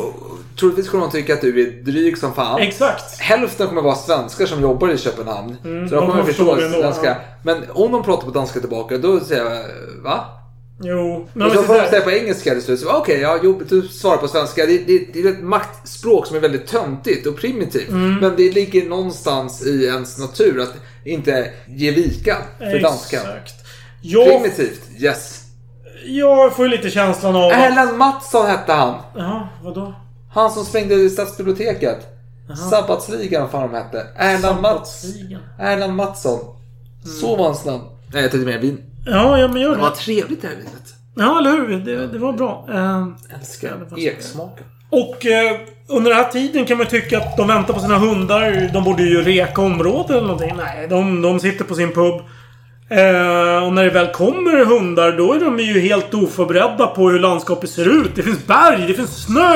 [0.60, 2.62] Troligtvis kommer de tycka att du är dryg som fan.
[2.62, 3.20] Exakt.
[3.20, 5.58] Hälften kommer vara svenskar som jobbar i Köpenhamn.
[5.66, 7.18] Mm, så de kommer kommer förstå förstå svenska.
[7.44, 9.64] Men om de pratar på danska tillbaka, då säger jag
[10.04, 10.39] va?
[10.84, 11.28] Jo.
[11.34, 12.84] Men Och så får de här- säga på engelska till slut.
[12.86, 14.66] Okej, ja, jo, du svarar på svenska.
[14.66, 17.90] Det, det, det är ett maktspråk som är väldigt töntigt och primitivt.
[17.90, 18.16] Mm.
[18.16, 20.74] Men det ligger någonstans i ens natur att
[21.06, 23.22] inte ge vika för danskan.
[24.02, 25.44] Jag, Primitivt, yes.
[26.06, 27.52] jag får ju lite känslan av...
[27.52, 28.96] Erland Mattsson hette han.
[29.16, 29.94] Ja, vadå?
[30.34, 31.98] Han som sprängde i stadsbiblioteket.
[32.70, 34.08] Sabbatsligan, fan de hette.
[34.16, 35.06] Erland, Mats.
[35.60, 36.40] Erland Mattsson.
[37.22, 37.84] Så var hans namn.
[38.14, 38.78] Nej, jag tänkte mer vin.
[39.12, 39.96] Ja, ja men gör Det var det.
[39.96, 40.94] trevligt det här vinet.
[41.16, 41.80] Ja, eller hur?
[41.80, 42.66] Det, det var bra.
[42.74, 43.08] Eh,
[43.40, 44.66] Älskar eksmaken.
[44.90, 45.58] och eh,
[45.88, 48.70] under den här tiden kan man ju tycka att de väntar på sina hundar.
[48.74, 50.54] De borde ju reka området eller någonting.
[50.58, 52.14] Nej, de, de sitter på sin pub.
[52.92, 57.20] Eh, och när det väl kommer hundar, då är de ju helt oförberedda på hur
[57.20, 58.12] landskapet ser ut.
[58.16, 59.54] Det finns berg, det finns snö.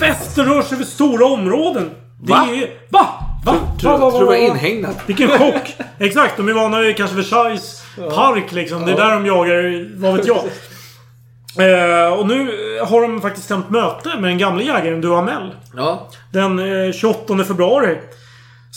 [0.00, 1.90] Väster rör sig över stora områden.
[2.22, 2.46] Det Va?
[2.50, 3.06] Är, va?
[3.44, 3.54] Va?
[3.80, 4.54] Tror Va, va, va, tror det var va?
[4.54, 4.96] inhägnat.
[5.06, 5.76] Vilken chock!
[5.98, 8.86] Exakt, de är vana vid kanske Versailles park liksom.
[8.86, 10.38] Det är där de jagar, vad vet jag.
[11.58, 12.50] Eh, och nu
[12.84, 15.54] har de faktiskt stämt möte med den gamle jägaren Duhamel.
[15.76, 16.08] Ja.
[16.32, 17.98] Den eh, 28 februari.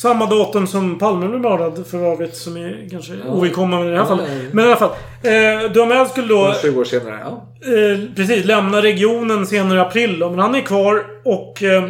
[0.02, 2.36] Samma datum som Palme blev mördad för övrigt.
[2.36, 4.28] Som är kanske ovidkommande i det här Ja, fallet.
[4.30, 4.50] ja, ja.
[4.52, 4.90] Men i alla fall.
[5.24, 6.54] Eh, Duhamel skulle då...
[6.62, 7.20] 20 år senare.
[7.24, 7.48] Ja.
[7.74, 10.20] Eh, precis, lämna regionen senare i april.
[10.20, 11.64] Då, men han är kvar och...
[11.64, 11.90] Eh.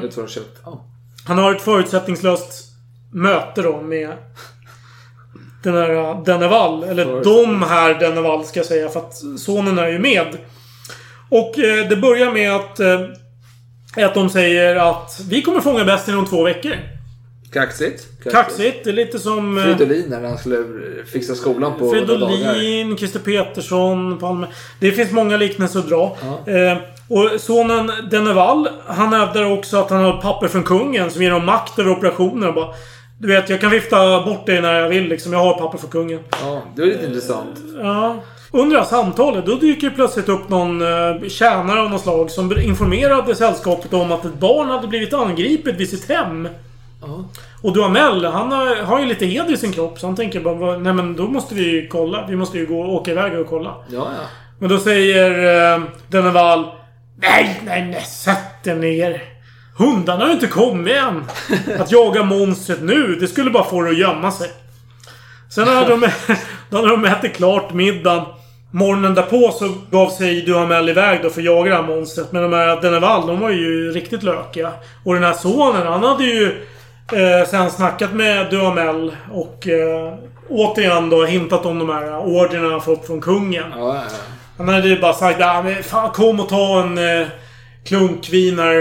[0.66, 0.86] Ja.
[1.28, 2.64] han har ett förutsättningslöst
[3.14, 4.10] möte då med
[5.64, 6.84] den här Denneval.
[6.84, 8.90] Eller de här Denneval ska jag säga.
[8.90, 10.38] För att sonen är ju med.
[11.30, 12.80] Och eh, det börjar med att...
[12.80, 13.00] Eh,
[13.96, 16.74] att de säger att vi kommer fånga bäst inom två veckor.
[17.54, 18.08] Kaxigt.
[18.32, 18.84] Kaxigt.
[18.84, 19.58] Det är lite som...
[19.58, 20.58] eh, Fridolin när han skulle
[21.12, 21.92] fixa skolan på.
[21.92, 24.48] Fridolin, Christer Petersson, Palme.
[24.80, 26.18] Det finns många liknelser att dra.
[26.46, 26.78] Eh,
[27.08, 31.46] och sonen Denneval, han hävdar också att han har papper från kungen som ger honom
[31.46, 32.48] makt över operationer.
[32.48, 32.74] Och bara,
[33.18, 35.34] du vet, jag kan vifta bort dig när jag vill liksom.
[35.34, 36.20] Jag har papper från kungen.
[36.44, 37.60] Ja, det var lite intressant.
[37.84, 38.16] Ja.
[38.52, 42.32] Under det här samtalet, då dyker det plötsligt upp någon eh, tjänare av något slag
[42.32, 46.48] som informerade sällskapet om att ett barn hade blivit angripet vid sitt hem.
[47.62, 50.00] Och Duhamel, han har, har ju lite heder i sin kropp.
[50.00, 52.26] Så han tänker bara, "Vad- nej men då måste vi ju kolla.
[52.30, 53.70] Vi måste ju gå och åka iväg och kolla.
[53.88, 54.28] Ja, ja.
[54.60, 56.66] Men då säger eh, Denneval
[57.22, 59.22] Nej, nej, nej, sätt er ner.
[59.78, 61.24] Hundarna har ju inte kommit än.
[61.80, 64.52] Att jaga monstret nu, det skulle bara få det att gömma sig.
[65.50, 66.00] Sen när de,
[66.70, 68.26] då när de ätit klart middagen.
[68.72, 72.32] Morgonen därpå så gav sig Duhamel iväg då för att jaga det här monstret.
[72.32, 74.72] Men de här Denneval, de var ju riktigt lökiga.
[75.04, 76.66] Och den här sonen, han hade ju
[77.14, 80.14] eh, sen snackat med Duhamel och eh,
[80.50, 83.74] återigen då hintat om de här orderna han fått från kungen.
[83.78, 84.02] ja, ja.
[84.58, 87.28] Han hade ju bara sagt ja, men fan kom och ta en eh,
[87.86, 88.76] klunk vin här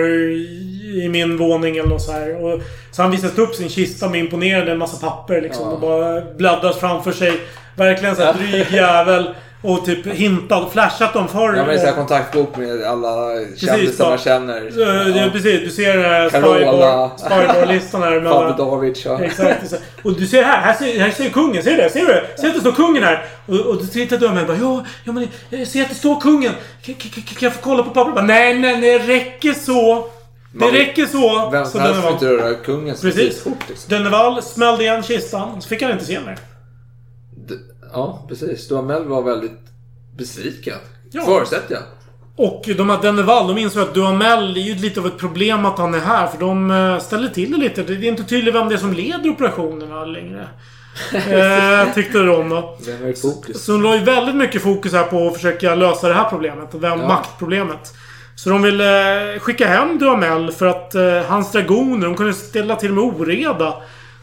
[0.93, 2.45] i min våning eller något så här.
[2.45, 2.61] Och,
[2.91, 5.69] så han visade upp sin kista med imponerande en massa papper liksom.
[5.69, 7.33] Och bara bläddrat framför sig.
[7.77, 9.35] Verkligen såhär dryg jävel.
[9.63, 11.55] Och typ hintat, flashat dem för...
[11.55, 14.11] Ja, men det är kontaktbok med alla kändisar ja.
[14.11, 14.57] man känner.
[14.57, 15.31] Eh, ja.
[15.33, 17.11] Precis, du ser Carola.
[17.17, 18.57] Spybar-listan här.
[18.59, 19.05] Davids.
[19.05, 19.21] Ja.
[19.23, 19.75] Exakt.
[20.03, 21.63] Och du ser här, här ser, här ser kungen.
[21.63, 21.91] Ser du det?
[21.91, 22.25] Ser du det?
[22.39, 23.25] Ser att det står kungen här?
[23.47, 26.21] Och, och du tittar du och bara ja, ja men jag ser att det står
[26.21, 26.53] kungen.
[26.83, 28.25] Kan, kan, jag få kolla på pappret?
[28.25, 30.07] Nej, nej, nej, det räcker så.
[30.53, 31.51] Det räcker så.
[31.51, 33.21] Vem så som helst får inte röra kungens Precis.
[33.21, 33.69] visitkort.
[33.69, 34.43] Liksom.
[34.43, 35.63] Smällde igen kistan.
[35.63, 36.39] Så fick han inte se mer.
[37.49, 37.55] D-
[37.93, 38.69] Ja, precis.
[38.69, 39.61] Duhamel var väldigt
[40.17, 40.79] besviken.
[41.11, 41.25] Ja.
[41.25, 41.83] Förutsätter jag.
[42.37, 45.79] Och de här Denneval, de insåg att Duhamel är ju lite av ett problem att
[45.79, 46.27] han är här.
[46.27, 47.83] För de eh, ställer till det lite.
[47.83, 50.49] Det är inte tydligt vem det är som leder operationerna längre.
[51.87, 52.79] eh, tyckte de då.
[52.87, 53.65] Vem är fokus?
[53.65, 56.69] Så de la ju väldigt mycket fokus här på att försöka lösa det här problemet.
[56.75, 57.09] Vem, Ja.
[57.09, 57.95] Maktproblemet.
[58.43, 62.93] Så de ville skicka hem Duhamel för att eh, hans dragoner, de kunde ställa till
[62.93, 63.75] med oreda.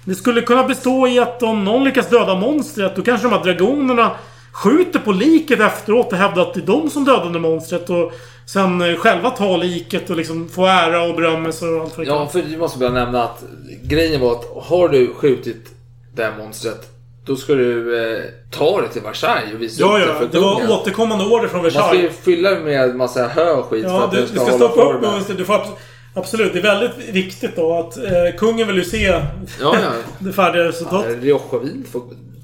[0.04, 3.44] Det skulle kunna bestå i att om någon lyckas döda monstret, då kanske de här
[3.44, 4.12] dragonerna
[4.52, 7.90] skjuter på liket efteråt och hävdar att det är de som dödade monstret.
[7.90, 8.12] Och
[8.46, 12.28] sen eh, själva ta liket och liksom få ära och berömmelse och allt vad Ja,
[12.28, 13.44] för du måste bara nämna att
[13.84, 15.68] grejen var att har du skjutit
[16.16, 16.99] det här monstret
[17.30, 20.20] då ska du eh, ta det till Versailles och visa Ja, upp det ja.
[20.20, 20.72] för Det var kungen.
[20.72, 22.18] återkommande order från Man ska ju Versailles.
[22.24, 24.66] fylla med massa hö och skit för Ja, att du, den du ska ska hålla
[24.68, 25.12] stoppa upp formen.
[25.12, 25.38] monstret.
[25.38, 25.76] Du får abs-
[26.14, 26.54] Absolut.
[26.54, 29.22] Det är väldigt viktigt då att eh, kungen vill ju se Ja,
[29.60, 29.76] ja.
[30.20, 31.24] det färdiga resultatet.
[31.24, 32.02] Rioja-vin får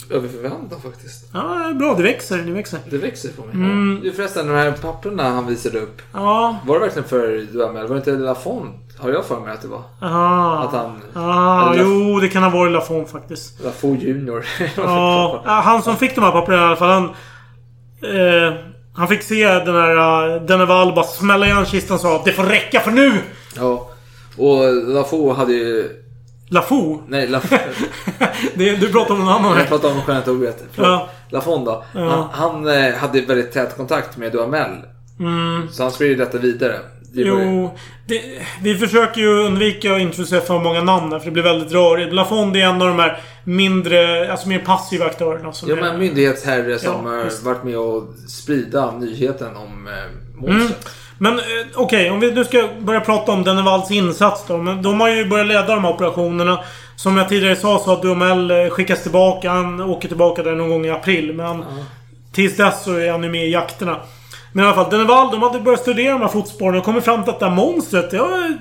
[0.10, 1.30] över förväntan faktiskt.
[1.34, 1.96] Ja, bra.
[1.96, 2.38] Det växer.
[2.38, 2.80] Det växer.
[2.90, 3.56] Det växer på mig.
[3.56, 4.00] Mm.
[4.04, 6.02] Du förresten, de här papperna han visade upp.
[6.14, 6.60] Ja.
[6.66, 7.88] Var det verkligen för Duhamel?
[7.88, 8.86] Var det inte Lafont?
[8.98, 9.84] Har jag för mig att det var?
[10.02, 10.64] Aha.
[10.64, 11.02] Att han...
[11.14, 13.64] Ah, eller jo, det kan ha varit Lafont faktiskt.
[13.64, 14.46] Lafont Junior.
[14.78, 16.90] Ja, ja, han som fick de här papperna i alla fall.
[16.90, 17.06] Han,
[18.16, 18.54] eh,
[18.96, 22.32] han fick se den här uh, Denneval bara smälla igen kistan och sa att det
[22.32, 23.14] får räcka för nu!
[23.56, 23.90] ja.
[24.38, 26.02] Och Lafont hade ju...
[26.50, 27.02] Lafou?
[27.08, 27.28] Nej.
[28.56, 29.98] Det, du pratar om någon annan Jag pratar om
[30.28, 30.64] ordet.
[30.72, 30.90] Förlåt.
[30.90, 31.10] Ja.
[31.30, 31.84] Lafont då.
[31.94, 32.30] Ja.
[32.34, 34.72] Han, han eh, hade väldigt tät kontakt med Duhamel.
[35.20, 35.70] Mm.
[35.72, 36.80] Så han spred ju detta vidare.
[37.14, 38.22] Det Jo, det,
[38.62, 42.14] vi försöker ju undvika att introducera för många namn här, för det blir väldigt rörigt.
[42.14, 45.54] Lafond är en av de här mindre, alltså mer passiva aktörerna.
[45.54, 49.94] Som Ja är, men myndighetsherre som Ja, varit med och sprida nyheten om eh,
[50.44, 50.68] Mm.
[51.18, 51.44] Men eh,
[51.76, 54.58] okej, om vi nu ska börja prata om Dennevals insats då.
[54.58, 56.60] Men de har ju börjat leda de här operationerna.
[56.96, 59.52] Som jag tidigare sa så har Duhamel eh, skickats tillbaka.
[59.52, 61.34] Han åker tillbaka där någon gång i april.
[61.34, 61.66] Men
[62.32, 63.98] tills dess så är han ju med i jakterna.
[64.52, 67.24] Men i alla fall, Denneval, de hade börjat studera de här fotspåren och kommit fram
[67.24, 68.58] till att det här monstret, det, har,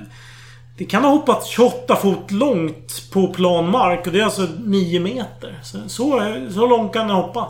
[0.77, 4.07] det kan ha hoppat 28 fot långt på plan mark.
[4.07, 5.59] Och det är alltså 9 meter.
[5.63, 7.47] Så, så, så långt kan det hoppa.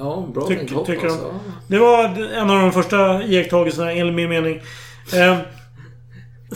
[0.00, 1.12] Ja, bra Tyck- tänkhopp tycker de.
[1.12, 1.34] alltså.
[1.66, 2.04] Det var
[2.34, 4.60] en av de första iakttagelserna enligt min mening.
[5.14, 5.36] Eh,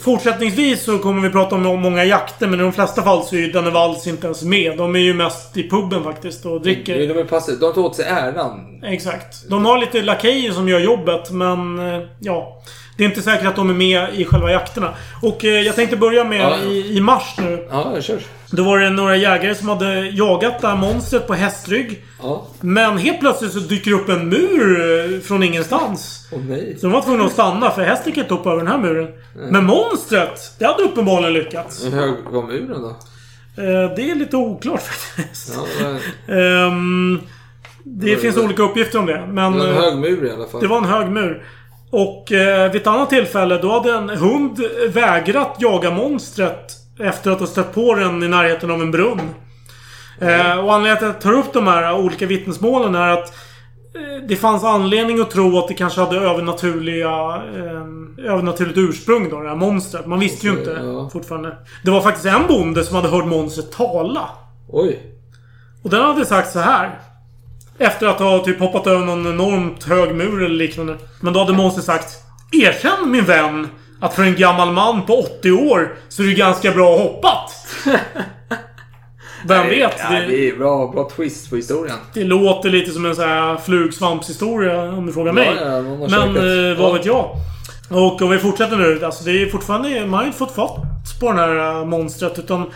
[0.00, 3.40] fortsättningsvis så kommer vi prata om många jakter men i de flesta fall så är
[3.40, 4.76] ju Dannevals inte ens med.
[4.78, 7.08] De är ju mest i puben faktiskt och dricker.
[7.08, 7.58] De är passiva.
[7.60, 8.73] De tar åt sig äran.
[8.85, 9.48] Exakt.
[9.48, 12.62] De har lite lakejer som gör jobbet men eh, ja.
[12.97, 14.94] Det är inte säkert att de är med i själva jakterna.
[15.23, 16.59] Och eh, jag tänkte börja med Ja.
[16.59, 17.69] I, i mars nu.
[17.70, 18.19] Ja, kör.
[18.51, 22.05] Då var det några jägare som hade jagat det här monstret på hästrygg.
[22.23, 22.47] Ja.
[22.61, 24.81] Men helt plötsligt så dyker det upp en mur
[25.15, 26.28] eh, från ingenstans.
[26.32, 26.77] Åh nej.
[26.81, 29.09] Så de var tvungna att stanna för hästen kan inte hoppa över den här muren.
[29.51, 31.85] Men monstret, det hade uppenbarligen lyckats.
[31.85, 32.97] Hur hög var muren då?
[33.97, 34.82] Det är lite oklart
[35.16, 35.55] faktiskt.
[35.81, 35.86] Ja,
[36.28, 37.20] var, Ehm,
[37.85, 39.27] det finns olika uppgifter om det.
[39.32, 40.61] Men, det var en eh, hög mur i alla fall.
[40.61, 41.44] det var en hög mur.
[41.90, 47.40] Och eh, vid ett annat tillfälle då hade en hund vägrat jaga monstret efter att
[47.40, 49.20] ha stött på den i närheten av en brunn.
[50.20, 53.28] Eh, och anledningen till att jag tar upp de här olika vittnesmålen är att
[53.94, 59.40] eh, det fanns anledning att tro att det kanske hade övernaturliga, eh, övernaturligt ursprung då,
[59.40, 60.06] det här monstret.
[60.06, 61.11] Man visste ju Okej, inte ja.
[61.12, 61.56] fortfarande.
[61.85, 64.28] Det var faktiskt en bonde som hade hört monstret tala.
[64.69, 65.11] Oj.
[65.82, 66.98] Och den hade sagt så här.
[67.78, 70.96] Efter att ha typ hoppat över någon enormt hög mur eller liknande.
[71.20, 72.09] Men då hade monstret sagt
[72.52, 73.68] Erkänn min vän
[74.01, 77.66] att för en gammal man på 80 år så är det ganska bra hoppat.
[79.46, 79.94] Vem vet?
[79.98, 81.96] Ja, Det, det är bra, bra twist på historien.
[82.14, 85.52] det låter lite som en sån här flugsvampshistoria om du frågar mig.
[85.60, 86.92] Ja, ja, någon har Men eh, vad Ja.
[86.92, 87.30] vet jag?
[87.90, 89.05] Och om vi fortsätter nu.
[89.05, 90.01] Alltså det är fortfarande...
[90.01, 90.76] Man har ju inte fått fatt
[91.20, 92.38] på den här äh, monstret.
[92.38, 92.70] Utan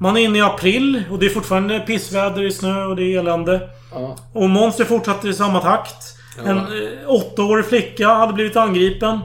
[0.00, 3.18] man är inne i april och det är fortfarande pissväder i snö och det är
[3.18, 3.68] elände.
[3.92, 4.16] Ja.
[4.32, 6.16] Och monstret fortsatte i samma takt.
[6.44, 6.64] En eh,
[7.06, 9.18] åttaårig flicka hade blivit angripen.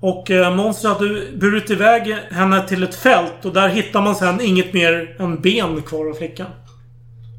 [0.00, 4.40] Och eh, monstret hade burit iväg henne till ett fält och där hittar man sen
[4.40, 6.46] inget mer än ben kvar av flickan.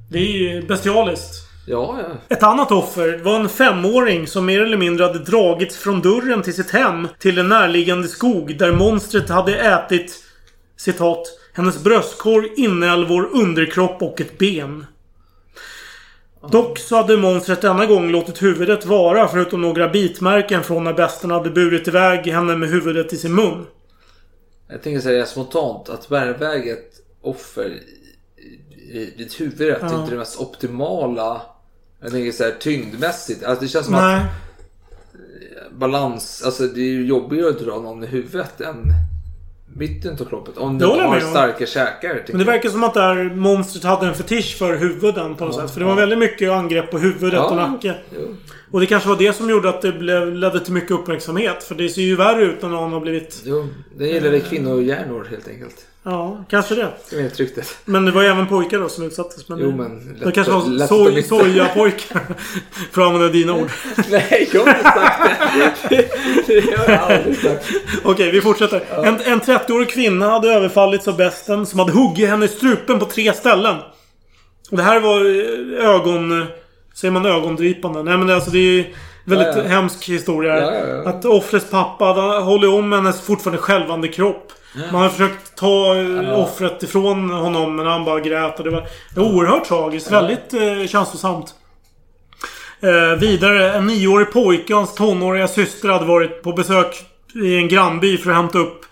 [0.09, 1.47] Det är ju bestialiskt.
[1.67, 2.35] Ja, ja.
[2.35, 6.53] Ett annat offer var en femåring som mer eller mindre hade dragits från dörren till
[6.53, 10.23] sitt hem till en närliggande skog där monstret hade ätit
[10.77, 14.85] citat hennes bröstkorg, inälvor, underkropp och ett ben.
[16.51, 21.31] Dock så hade monstret denna gång låtit huvudet vara förutom några bitmärken från när besten
[21.31, 23.65] hade burit iväg henne med huvudet i sin mun.
[24.67, 26.91] Jag tänker säga spontant att bära iväg ett
[27.21, 27.79] offer
[28.91, 31.41] i- ditt huvud är inte det mest optimala.
[32.01, 33.43] Jag tänker så här tyngdmässigt.
[33.43, 34.25] Alltså det känns som att Nej.
[35.71, 38.83] balans, alltså det är ju jobbigare att dra någon i huvudet än
[39.75, 40.53] mitten av kroppen.
[40.57, 42.15] Om du har starka käkar.
[42.15, 45.45] tycker Men det verkar som att det här monstret hade en fetisch för huvuden på
[45.45, 45.71] något sätt.
[45.71, 47.95] För det var väldigt mycket angrepp på huvudet Ja, och nacke.
[48.15, 48.35] jo.
[48.71, 51.63] Och det kanske var det som gjorde att det blev, ledde till mycket uppmärksamhet.
[51.63, 53.41] För det ser ju värre ut när någon har blivit...
[53.45, 53.67] Jo,
[53.97, 55.85] det gäller kvinnohjärnor helt enkelt.
[56.03, 56.87] Ja, kanske det.
[57.09, 57.65] Det är.
[57.85, 59.49] Men det var ju även pojkar då som utsattes.
[59.49, 62.21] Men Jo, men Det kanske var soj, sojapojkar.
[62.91, 63.69] För att använda dina ord.
[64.11, 66.09] Nej, jag har inte sagt det.
[66.47, 67.65] Det har jag aldrig sagt.
[68.03, 68.81] Okej, vi fortsätter.
[69.05, 73.05] En, en 30-årig kvinna hade överfallits av besten som hade huggit henne i strupen på
[73.05, 73.77] tre ställen.
[74.69, 76.45] Det här var eh, ögon...
[76.95, 78.03] Säger man ögondripande?
[78.03, 78.85] Nej men det, alltså det är
[79.31, 79.69] väldigt Ja, ja.
[79.69, 80.57] hemsk historia.
[80.57, 81.09] Ja.
[81.09, 82.05] Att offrets pappa
[82.43, 84.51] hållit om hennes fortfarande skälvande kropp.
[84.91, 88.87] Man har försökt ta eh, offret ifrån honom men han bara grät och det var
[89.15, 90.11] oerhört tragiskt.
[90.11, 91.55] Väldigt eh, känslosamt.
[92.79, 97.05] Eh, vidare, en nioårig pojke och hans tonåriga syster hade varit på besök
[97.43, 98.85] i en grannby för att hämta upp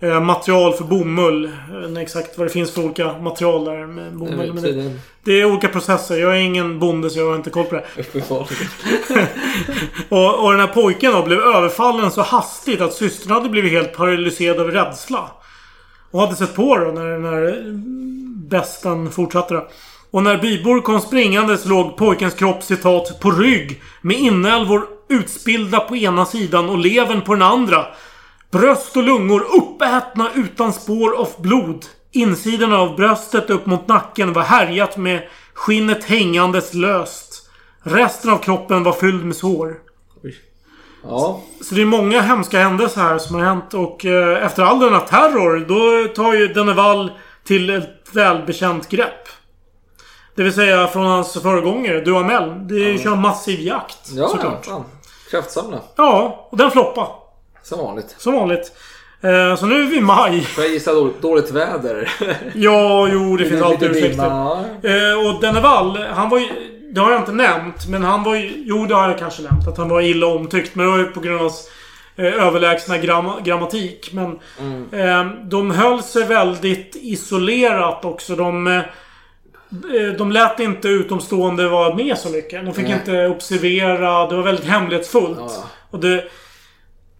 [0.00, 1.50] eh, material för bomull.
[1.72, 4.52] Jag vet inte exakt vad det finns för olika material där med bomull.
[4.52, 6.16] Men det, det är olika processer.
[6.16, 7.84] Jag är ingen bonde så jag har inte koll på det.
[10.08, 13.96] Och, och den här pojken då blev överfallen så hastigt att systern hade blivit helt
[13.96, 15.30] paralyserad av rädsla.
[16.10, 17.64] Och hade sett på då när den här
[18.48, 19.68] besten fortsatte då.
[20.10, 25.96] Och när bybor kom springandes låg pojkens kropp citat på rygg med inälvor utspillda på
[25.96, 27.86] ena sidan och levern på den andra.
[28.54, 31.86] Bröst och lungor uppätna utan spår av blod.
[32.12, 37.50] Insidan av bröstet upp mot nacken var härjat med skinnet hängandes löst.
[37.82, 39.76] Resten av kroppen var fylld med sår.
[41.02, 41.40] Ja.
[41.60, 45.00] Så det är många hemska händelser här som har hänt och eh, efter all denna
[45.00, 47.12] terror då tar ju Denevall
[47.44, 49.28] till ett välbekänt grepp.
[50.34, 52.68] Det vill säga från hans föregångare, Duhamel.
[52.68, 54.10] Det är ju kör massiv jakt.
[54.12, 54.66] Ja, såklart.
[54.68, 54.84] ja.
[55.30, 55.80] Kraftsamla.
[55.96, 57.23] Ja, och den floppade.
[57.64, 58.14] Som vanligt.
[58.18, 58.72] Som vanligt.
[59.20, 60.40] Eh, så nu är vi i maj.
[60.44, 62.12] Får jag gissa dåligt, dåligt väder?
[62.54, 64.24] Ja, jo, det finns alltid ursäkter.
[64.82, 66.46] Eh, och Denevall, han var ju...
[66.92, 68.52] Det har jag inte nämnt, men han var ju...
[68.66, 69.68] Jo, det har jag kanske nämnt.
[69.68, 70.74] Att han var illa omtyckt.
[70.74, 71.68] Men det var ju på grund av hans
[72.16, 74.10] eh, överlägsna gram, grammatik.
[74.12, 74.38] Men
[74.92, 78.36] eh, de höll sig väldigt isolerat också.
[78.36, 78.66] De...
[78.66, 78.82] Eh,
[80.18, 82.64] de lät inte utomstående vara med så mycket.
[82.64, 82.94] De fick Nej.
[82.94, 84.26] inte observera.
[84.26, 85.38] Det var väldigt hemlighetsfullt.
[85.38, 85.64] Ja.
[85.90, 86.24] Och det...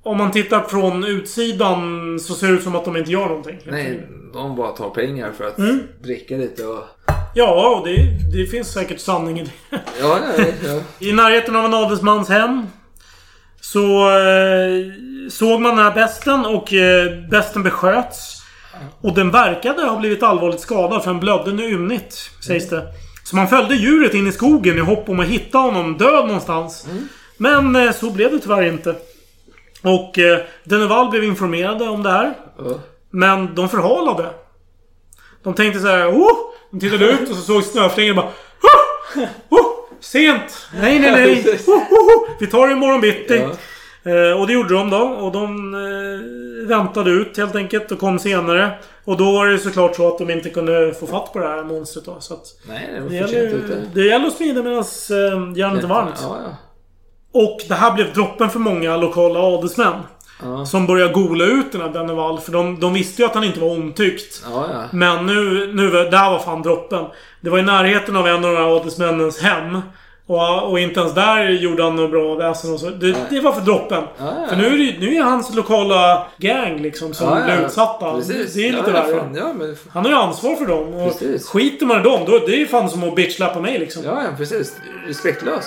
[0.04, 3.58] Om man tittar från utsidan så ser det ut som att de inte gör någonting.
[3.64, 5.82] Nej, de bara tar pengar för att Mm.
[6.02, 6.84] dricka lite och...
[7.34, 7.96] Ja, och det,
[8.38, 9.50] det finns säkert sanning i det.
[10.00, 10.80] Ja, ja, ja.
[10.98, 12.66] I närheten av en adelsmans hem
[13.60, 14.92] så eh,
[15.30, 18.40] såg man den här besten och eh, besten besköts.
[19.00, 22.82] Och den verkade ha blivit allvarligt skadad för den blödde nu ymnigt, sägs det.
[23.24, 26.86] Så man följde djuret in i skogen i hopp om att hitta honom död någonstans.
[27.36, 28.94] Men eh, så blev det tyvärr inte.
[29.84, 32.34] Och eh, Denevall blev informerade om det här.
[32.58, 32.80] Ja.
[33.10, 34.30] Men de förhalade.
[35.42, 36.36] De tänkte så här, oh!
[36.70, 39.24] De tittade ut och så såg snöflingor bara, oh!
[39.48, 39.66] Oh!
[40.00, 40.68] Sent!
[40.80, 41.58] Nej, nej, nej!
[41.66, 42.28] Oh, oh, oh!
[42.40, 43.44] Vi tar det imorgon bitti.
[44.04, 44.98] Eh, och det gjorde de då.
[44.98, 48.70] Och de eh, väntade ut helt enkelt och kom senare.
[49.04, 51.64] Och då var det såklart så att de inte kunde få fatt på det här
[51.64, 52.20] monstret då.
[52.20, 53.82] Så att Nej, det var det, gäller, ute.
[53.94, 56.18] det gäller att smida medan eh, järnet är varmt.
[56.22, 56.56] Ja, ja.
[57.34, 59.94] Och det här blev droppen för många lokala adelsmän.
[60.42, 60.66] Ja.
[60.66, 62.40] Som började gola ut den här Denneval.
[62.40, 64.42] För de, de visste ju att han inte var omtyckt.
[64.50, 64.82] Ja, ja.
[64.92, 67.04] Men nu, nu, där var fan droppen.
[67.40, 69.80] Det var i närheten av en av de här adelsmännens hem.
[70.26, 72.90] Och, och inte ens där gjorde han något bra väsen och så.
[72.90, 74.04] Det, det var för droppen.
[74.48, 78.12] För nu är det nu är det hans lokala gang liksom som Ja, blir utsatta.
[78.14, 78.54] Precis.
[78.54, 79.24] Det är lite värre.
[79.58, 79.76] men...
[79.92, 80.94] Han har ju ansvar för dem.
[80.94, 81.48] Och Precis.
[81.48, 84.02] skiter man i dem, då, det är ju fan som att bitchlappa mig liksom.
[84.04, 84.76] ja, ja, precis.
[85.06, 85.64] Respektlös.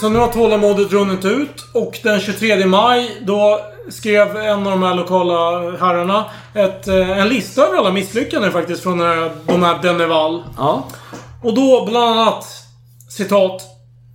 [0.00, 3.60] Så nu har tålamodet runnit ut och den 23 maj då
[3.90, 8.82] skrev en av de här lokala herrarna ett, eh, en lista över alla misslyckanden faktiskt
[8.82, 10.42] från här- de här Denneval.
[10.56, 10.84] Ja.
[11.44, 12.44] Och då bland annat
[13.10, 13.62] citat,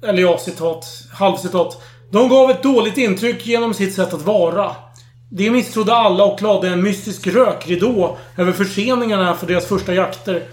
[0.07, 1.81] eller ja citat, halvcitat.
[2.11, 4.71] De gav ett dåligt intryck genom sitt sätt att vara.
[5.31, 10.43] De misstrodde alla och lade en mystisk rökridå över förseningarna för deras första jakter.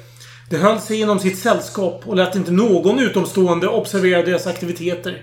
[0.50, 5.22] De höll sig inom sitt sällskap och lät inte någon utomstående observera deras aktiviteter.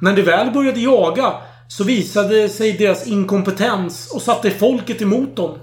[0.00, 1.32] När de väl började jaga
[1.68, 5.58] så visade sig deras inkompetens och satte folket emot dem.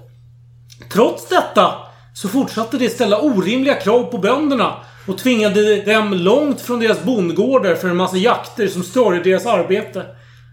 [0.91, 1.73] Trots detta
[2.15, 4.73] så fortsatte de ställa orimliga krav på bönderna
[5.07, 10.05] och tvingade dem långt från deras bondgårdar för en massa jakter som störde deras arbete.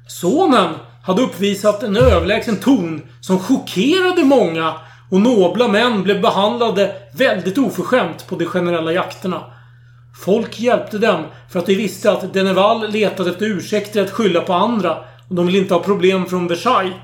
[0.09, 4.75] Sonen hade uppvisat en överlägsen ton som chockerade många
[5.11, 9.41] och nobla män blev behandlade väldigt oförskämt på de generella jakterna.
[10.25, 14.53] Folk hjälpte dem för att de visste att Deneval letade efter ursäkter att skylla på
[14.53, 14.97] andra
[15.29, 16.95] och de ville inte ha problem från Versailles.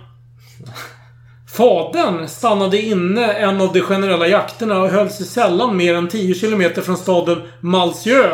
[1.56, 6.34] Fadern stannade inne en av de generella jakterna och höll sig sällan mer än 10
[6.34, 8.32] kilometer från staden Malsieu.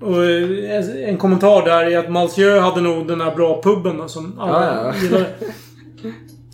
[0.00, 4.40] Och eh, en kommentar där är att Malsieu hade nog den här bra puben som
[4.40, 5.02] alla Ja, ja.
[5.02, 5.26] gillade.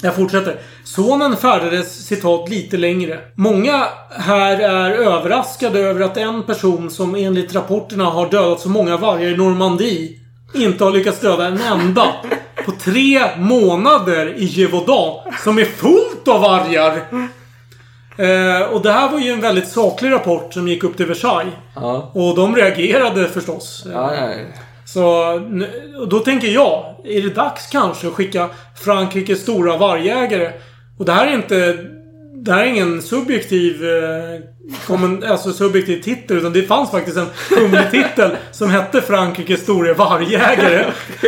[0.02, 0.60] Jag fortsätter.
[0.84, 3.18] Sonen färdades citat lite längre.
[3.34, 8.96] Många här är överraskade över att en person som enligt rapporterna har dödat så många
[8.96, 10.16] vargar i Normandie
[10.54, 12.06] inte har lyckats döda en enda
[12.64, 16.96] på tre månader i Gévaudan som är fullt av vargar.
[18.16, 21.54] Eh, och det här var ju en väldigt saklig rapport som gick upp till Versailles.
[21.74, 22.10] Ja.
[22.14, 23.86] Och de reagerade förstås.
[23.92, 24.30] Ja, ja.
[24.92, 25.38] Så
[26.08, 28.48] då tänker jag, är det dags kanske att skicka
[28.84, 30.52] Frankrikes stora vargjägare?
[30.98, 31.76] Och det här är inte...
[32.44, 36.36] Det här är ingen subjektiv, eh, alltså subjektiv titel.
[36.36, 40.84] Utan det fanns faktiskt en kunglig titel som hette Frankrikes store vargjägare.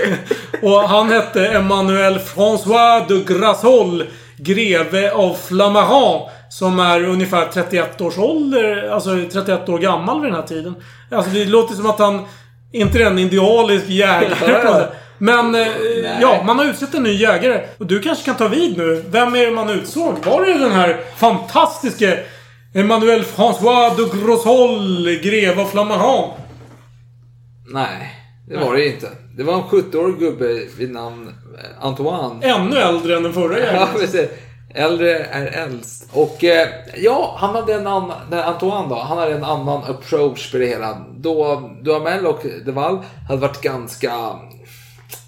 [0.62, 4.04] och han hette Emmanuel François de Grassol,
[4.36, 6.30] greve av Flamarant.
[6.50, 10.74] Som är ungefär 31 års ålder, alltså 31 år gammal vid den här tiden.
[11.10, 12.26] Alltså det låter som att han
[12.72, 14.84] inte är en idealisk jägare på.
[15.18, 15.66] Men eh,
[16.20, 17.60] ja, man har utsett en ny jägare.
[17.78, 19.04] Och du kanske kan ta vid nu.
[19.10, 20.14] Vem är det man utsåg?
[20.24, 22.18] Var det den här fantastiske
[22.74, 26.32] Emmanuel François de Grossol, greve av Flamarant?
[27.66, 28.14] Nej,
[28.48, 29.08] det var det inte.
[29.36, 32.42] Det var en 70-årig gubbe vid namn eh, Antoine.
[32.42, 33.88] Ännu äldre än den förra Ja, jägaren.
[33.94, 34.28] precis.
[34.74, 36.08] Äldre är äldst.
[36.12, 40.58] Och eh, ja, han hade en annan, Antoine då, han hade en annan approach på
[40.58, 41.04] det hela.
[41.16, 44.12] Då Duhamel och Deval hade varit ganska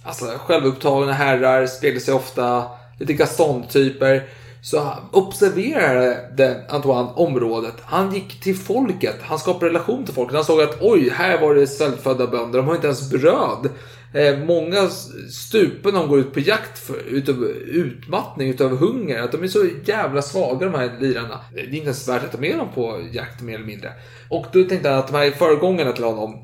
[0.04, 2.64] alltså, självupptagna herrar, speglade sig ofta,
[2.98, 4.22] lite Gaston-typer.
[4.62, 7.74] Så observerade Antoine området.
[7.84, 9.16] Han gick till folket.
[9.22, 10.34] Han skapade relation till folket.
[10.34, 12.58] Han såg att oj, här var det svältfödda bönder.
[12.58, 13.68] De har inte ens bröd.
[14.14, 14.88] Eh, många
[15.30, 19.22] stupen de går ut på jakt för, utav utmattning, utav hunger.
[19.22, 21.40] Att de är så jävla svaga de här lirarna.
[21.54, 23.92] Det är inte ens värt att ta med dem på jakt mer eller mindre.
[24.28, 26.34] Och då tänkte jag att de här föregångarna till honom.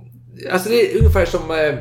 [0.52, 1.74] Alltså det är ungefär som eh,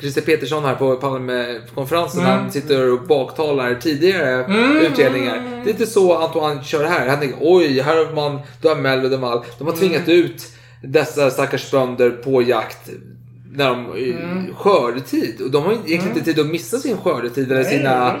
[0.00, 4.46] Christer Petersson här på Palmekonferensen när han sitter och baktalar tidigare
[4.86, 5.42] utredningar.
[5.64, 7.08] Det är inte så Antoine kör här.
[7.08, 9.44] Han tänker oj, här har man Duhamel och Demal.
[9.58, 10.42] De har tvingat ut
[10.82, 12.90] dessa stackars bönder på jakt
[13.50, 14.54] när de mm.
[14.54, 15.40] skördetid.
[15.40, 18.16] Och de har egentligen inte tid att missa sin skördetid eller sina...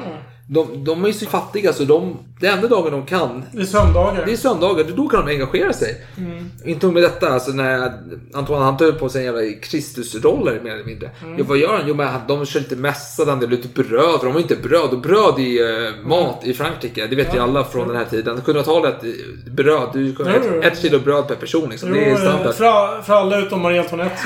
[0.50, 3.64] De, de är ju så fattiga så de det enda dagen de kan Det är
[3.66, 4.22] söndagar.
[4.26, 6.04] det är söndagar, då kan de engagera sig.
[6.18, 6.50] Mm.
[6.64, 7.92] Inte nog med detta, alltså när
[8.34, 11.10] Antoine han tar på sig en jävla Kristusroller mer eller mindre.
[11.22, 11.34] Mm.
[11.38, 11.82] Jo, vad gör han?
[11.86, 14.18] Jo, men de kör lite mässa, de delar ut bröd.
[14.22, 17.06] De har inte bröd, och bröd är eh, mat i Frankrike.
[17.06, 18.36] Det vet ju alla från den här tiden.
[18.46, 21.88] 1700-talet, eh, bröd, du, Jo, ett, ett kilo bröd per person liksom.
[21.88, 22.54] Jo, det är standard.
[22.54, 24.16] för, för alla utom Marie Antoinette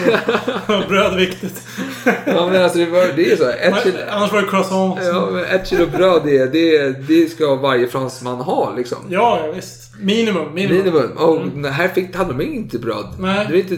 [0.67, 1.63] så bröd är viktigt.
[2.27, 3.49] Ja, men alltså, det, var, det är så.
[3.49, 5.01] Ett kilo, Annars var det croissant.
[5.03, 8.99] ja, ett kilo bröd, det, det, det ska varje fransman ha liksom.
[9.09, 9.95] Ja, ja, visst.
[10.01, 10.55] Minimum.
[10.55, 10.77] Minimum.
[10.77, 11.17] Minimum.
[11.17, 13.07] Och här fick, hade de inte bröd.
[13.19, 13.47] Nej.
[13.51, 13.77] Det är inte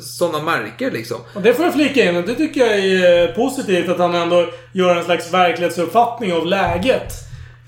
[0.00, 1.16] sådana märken liksom.
[1.34, 2.14] Och det får jag flika in.
[2.14, 7.12] Det tycker jag är eh, positivt att han ändå gör en slags verklighetsuppfattning av läget.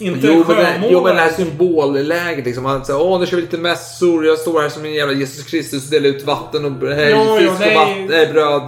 [0.00, 2.64] Inte Jo men, jo men det här symbolläget liksom.
[2.64, 4.26] Han säger åh nu kör vi lite mässor.
[4.26, 7.24] Jag står här som en jävla Jesus Kristus och delar ut vatten och hej, Jo,
[7.28, 7.74] jo, fisk och nej.
[7.74, 8.62] vatten, bröd.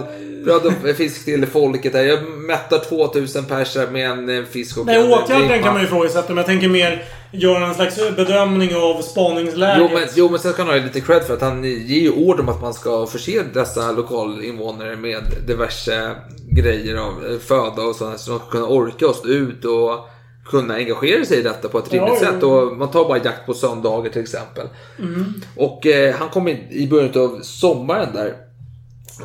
[0.47, 2.03] Bröd och fisk till folket här.
[2.03, 6.27] Jag mättar 2000 personer med en fisk och Nej, en åtgärden kan man ju ifrågasätta.
[6.27, 9.77] Men jag tänker mer göra en slags bedömning av spaningsläget.
[9.79, 12.11] Jo men, jo men sen ska han ha lite cred för att han ger ju
[12.11, 16.11] order om att man ska förse dessa lokalinvånare med diverse
[16.51, 20.09] grejer av eh, föda och sådär så de ska kunna orka stå ut och
[20.49, 22.27] kunna engagera sig i detta på ett Ja, rimligt jo.
[22.27, 22.43] sätt.
[22.43, 24.67] Och man tar bara jakt på söndagar till exempel.
[24.99, 25.33] Mm.
[25.55, 28.33] Och eh, han kom in i början av sommaren där.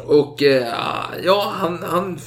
[0.04, 0.74] Och eh,
[1.24, 2.18] ja, han, han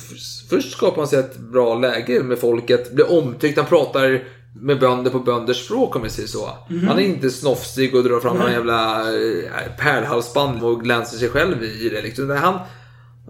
[0.49, 4.23] först skapar han sig ett bra läge med folket, blir omtyckt, han pratar
[4.61, 6.49] med bönder på bönders språk om vi säger så.
[6.69, 6.87] Mhm.
[6.87, 11.63] Han är inte snofsig och drar fram någon jävla eh, pärlhalsband och glänser sig själv
[11.63, 12.01] i det.
[12.01, 12.29] Liksom.
[12.29, 12.59] Han,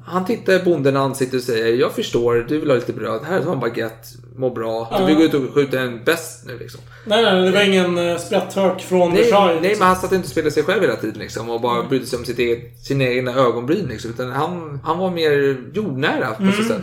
[0.06, 3.22] han tittar bonden i ansiktet och säger Jag förstår, du vill ha lite bröd.
[3.30, 4.96] Här har en baguette, må bra.
[5.00, 6.82] Du vill gå ut och skjuta en bäst nu liksom.
[7.06, 9.62] Nej, nej, det var ingen uh, sprätthök från Nej, Versailles.
[9.62, 12.06] nej, men han satt inte och spelade sig själv hela tiden liksom, och bara brydde
[12.06, 13.86] sig om sitt eget, sina egna ögonbryn.
[13.90, 16.82] Liksom, utan han, han var mer jordnära på Mm, så sätt.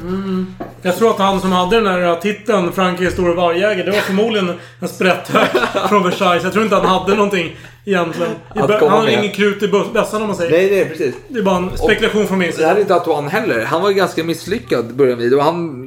[0.83, 4.53] Jag tror att han som hade den där titeln, Frankrikes store vargjägare, det var förmodligen
[4.81, 5.49] en sprätthök
[5.89, 6.45] från Versailles.
[6.45, 8.33] Jag tror inte han hade någonting egentligen.
[8.55, 9.19] Att komma han har med.
[9.19, 10.51] ingen krut i bö- bössan om man säger.
[10.51, 11.15] Nej, nej, precis.
[11.29, 12.81] Det är bara en spekulation från min Det här är sida.
[12.81, 13.65] inte Antoine heller.
[13.65, 15.87] Han var ganska misslyckad början vid och han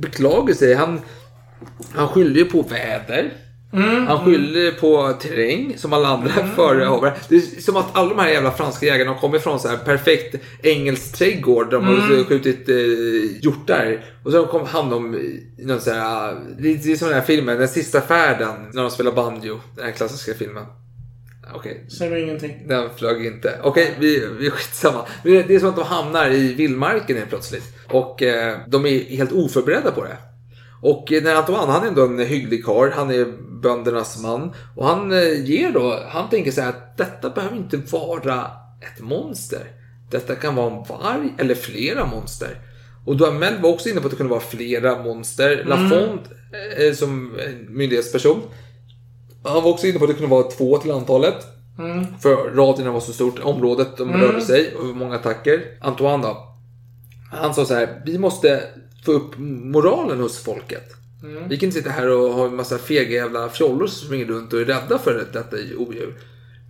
[0.00, 0.74] beklagar sig.
[0.74, 1.00] Han,
[1.94, 3.32] han skyllde ju på väder.
[3.72, 7.12] Mm, Han skyllde ju på terräng som alla andra förehavare.
[7.28, 9.76] Det är som att alla de här jävla franska jägarna har kommit från så här
[9.76, 11.70] perfekt engelsk trädgård.
[11.70, 12.24] De har Mm.
[12.24, 12.74] skjutit eh,
[13.42, 14.04] hjortar.
[14.24, 15.16] Och så kom han om
[15.58, 18.54] någon så här, det är det är som den här filmen, Den sista färden.
[18.72, 19.60] När de spelar banjo.
[19.76, 20.64] Den här klassiska filmen.
[21.54, 22.64] Okej, Säger mig ingenting.
[22.68, 23.58] den flög inte.
[23.62, 25.06] Okej, vi, vi är skitsamma.
[25.22, 27.64] Det- är som att de hamnar i vildmarken helt plötsligt.
[27.90, 30.16] Och eh, de är helt oförberedda på det.
[30.82, 32.90] Och eh, när Antoine, han är ändå en hygglig karl.
[32.94, 33.26] Han är
[33.62, 34.54] böndernas man.
[34.76, 38.46] Och han eh, ger då, han tänker så här att detta behöver inte vara
[38.80, 39.60] ett monster.
[40.10, 42.56] Detta kan vara en varg eller flera monster.
[43.06, 45.64] Och Duhamel var också inne på att det kunde vara flera monster.
[45.66, 46.22] Lafont
[46.78, 48.42] eh, som en myndighetsperson.
[49.44, 51.46] Han var också inne på att det kunde vara två till antalet.
[52.20, 55.62] För radierna var så stort, området de rörde sig och många attacker.
[55.80, 56.54] Antoine då.
[57.32, 58.62] Han sa så här, vi måste
[59.04, 60.84] få upp moralen hos folket.
[61.48, 64.52] Vi kan inte sitta här och ha en massa fega jävla fjollor som springer runt
[64.52, 66.14] och är rädda för detta odjur.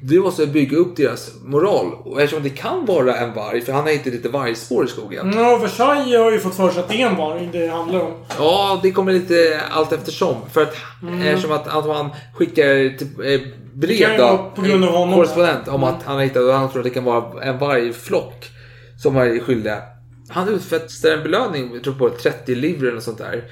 [0.02, 1.94] Vi måste bygga upp deras moral.
[2.04, 5.32] Och eftersom det kan vara en varg, för han har hittat lite vargspår i skogen.
[5.36, 8.12] Ja, Versailles har ju fått för sig att det är en varg det handlar om.
[8.38, 10.36] Ja, det kommer lite allt eftersom.
[10.52, 10.74] För att
[11.24, 13.40] eftersom att Antoine skickar typ, eh,
[13.78, 13.80] Mm.
[13.80, 15.14] Brev då, på grund av honom.
[15.14, 18.50] korrespondent om att han har hittat och han tror att det kan vara en vargflock
[19.02, 19.82] som är skyldiga.
[20.28, 23.44] Han utfäster en belöning, jag tror på 30 livre eller sånt där.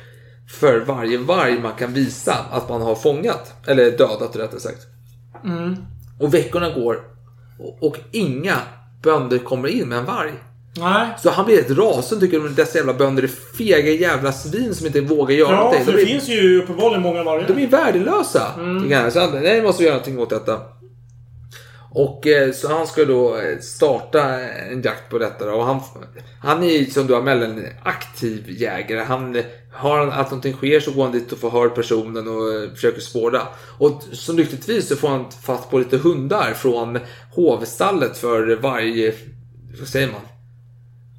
[0.61, 3.53] För varje varg man kan visa att man har fångat.
[3.67, 4.83] Eller dödat rättare sagt.
[5.45, 5.77] Mm.
[6.21, 7.01] Och veckorna går
[7.59, 8.57] och, och inga
[9.03, 10.33] bönder kommer in med en varg.
[10.79, 11.07] Nej.
[11.23, 14.87] Så han blir ett rasande tycker att dessa jävla bönder är fega jävla svin som
[14.87, 15.85] inte vågar göra Ja, någonting.
[15.85, 17.49] för De det är- finns ju uppenbarligen många vargar.
[17.49, 18.53] de är värdelösa.
[18.57, 19.11] han.
[19.13, 20.61] Så han, nej, måste vi göra någonting åt detta.
[21.99, 24.23] Och eh, så han ska då eh, starta
[24.71, 25.45] en jakt på detta.
[25.47, 25.53] Då.
[25.53, 25.81] Och han,
[26.43, 29.01] han är ju som du har mellan en aktiv jägare.
[29.01, 29.43] Han,
[29.73, 33.01] har han att någonting sker så går han dit och förhör personen och eh, försöker
[33.01, 33.41] spåra.
[33.79, 36.99] Och som lyckligtvis så får han fatt på lite hundar från
[37.35, 39.13] hovstallet för varje,
[39.79, 40.21] vad säger man?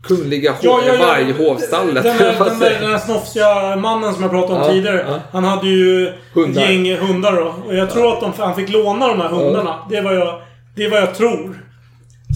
[0.03, 1.05] Kungliga hov, Ja, ja, ja.
[1.05, 2.03] varje hovstallet.
[2.03, 5.05] Den där, den, där, den där snofsiga mannen som jag pratade om Ja, tidigare.
[5.09, 5.19] ja.
[5.31, 6.61] Han hade ju Hundar.
[6.61, 7.55] ett gäng hundar då.
[7.67, 9.75] Och jag tror att de, han fick låna de här hundarna.
[9.89, 10.41] Det, vad jag,
[10.77, 11.63] det är vad jag tror.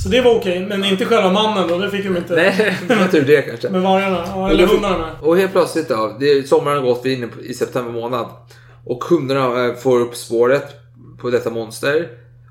[0.03, 0.65] Så det var okej.
[0.65, 1.77] Men inte själva mannen då.
[1.77, 2.35] Det fick de inte.
[2.35, 3.69] Nej, det var tur det kanske.
[3.69, 4.23] Med vargarna.
[4.27, 5.15] Ja, eller hundarna.
[5.21, 8.25] Och helt plötsligt då, det är, sommaren har gått, vi är inne i september månad.
[8.85, 10.65] Och hundarna eh, får upp spåret
[11.17, 12.07] på detta monster.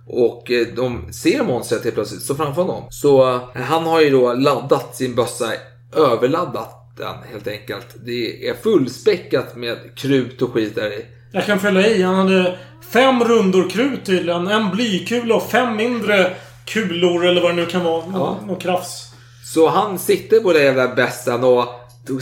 [0.06, 2.84] Och eh, de ser monstret helt plötsligt, så framför honom.
[2.90, 5.52] Så eh, han har ju då laddat sin bössa,
[5.96, 7.86] överladdat den helt enkelt.
[8.04, 11.04] Det är fullspäckat med krut och skit där i.
[11.32, 12.02] Jag kan fylla i.
[12.02, 12.58] Han hade
[12.92, 14.48] fem rundor krut tydligen.
[14.48, 16.30] En blykula och fem mindre
[16.64, 18.04] kulor eller vad det nu kan vara.
[18.12, 18.40] Ja.
[18.46, 19.06] Något krafs.
[19.54, 21.64] Så han sitter på den jävla bästan och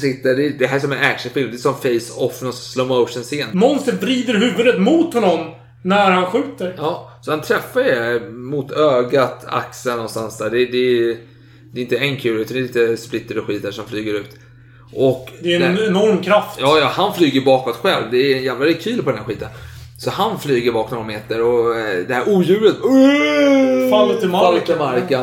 [0.00, 1.50] sitter, det, här är som en actionfilm.
[1.50, 3.48] Det är som face-off, någon slow motion scen.
[3.52, 6.74] Monstret vrider huvudet mot honom när han skjuter.
[6.76, 10.50] Ja, så han träffar ju mot ögat, axeln någonstans där.
[10.50, 11.16] Det, det,
[11.72, 14.14] det är inte en kul, utan det är lite splitter och skit där som flyger
[14.14, 14.36] ut.
[14.94, 16.58] Och Det är en där- enorm kraft.
[16.60, 18.04] Ja, ja, han flyger bakåt själv.
[18.10, 19.48] Det är en jävla rekyl på den här skiten.
[20.00, 22.76] Så han flyger bak några meter och eh, det här odjuret
[23.90, 24.30] Faller till marken.
[24.30, 25.22] faller till marken.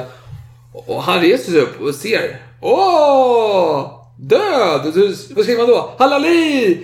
[0.74, 2.42] Och han reser sig upp och ser.
[2.62, 3.86] Åh!
[4.20, 4.82] Död!
[5.36, 5.90] Vad säger man då?
[5.98, 6.78] Hallali!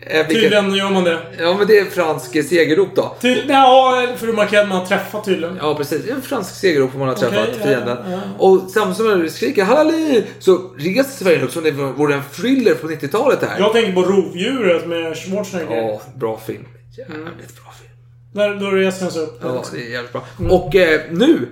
[0.00, 1.18] Eh, vilket- Tydligen gör man det.
[1.38, 3.16] Ja, men det är fransk segerrop då.
[3.20, 5.58] Ty, ja, för att markera att man har träffat tydligen.
[5.62, 6.10] Ja, precis.
[6.10, 7.96] En fransk segerrop om man har träffat ja, fienden.
[8.10, 8.20] ja.
[8.38, 10.24] Och samtidigt som man skriker Hallali!
[10.38, 13.58] Så reser Sverige upp som det vore en thriller på 90-talet här.
[13.58, 15.76] Jag tänker på Rovdjuret med Schwarzenegger.
[15.76, 16.64] Ja, bra film.
[16.98, 17.92] Jävligt bra film.
[18.32, 19.40] Där, då reser han sig upp.
[19.42, 20.24] Ja, det är jävligt bra.
[20.50, 21.48] Och eh, nu,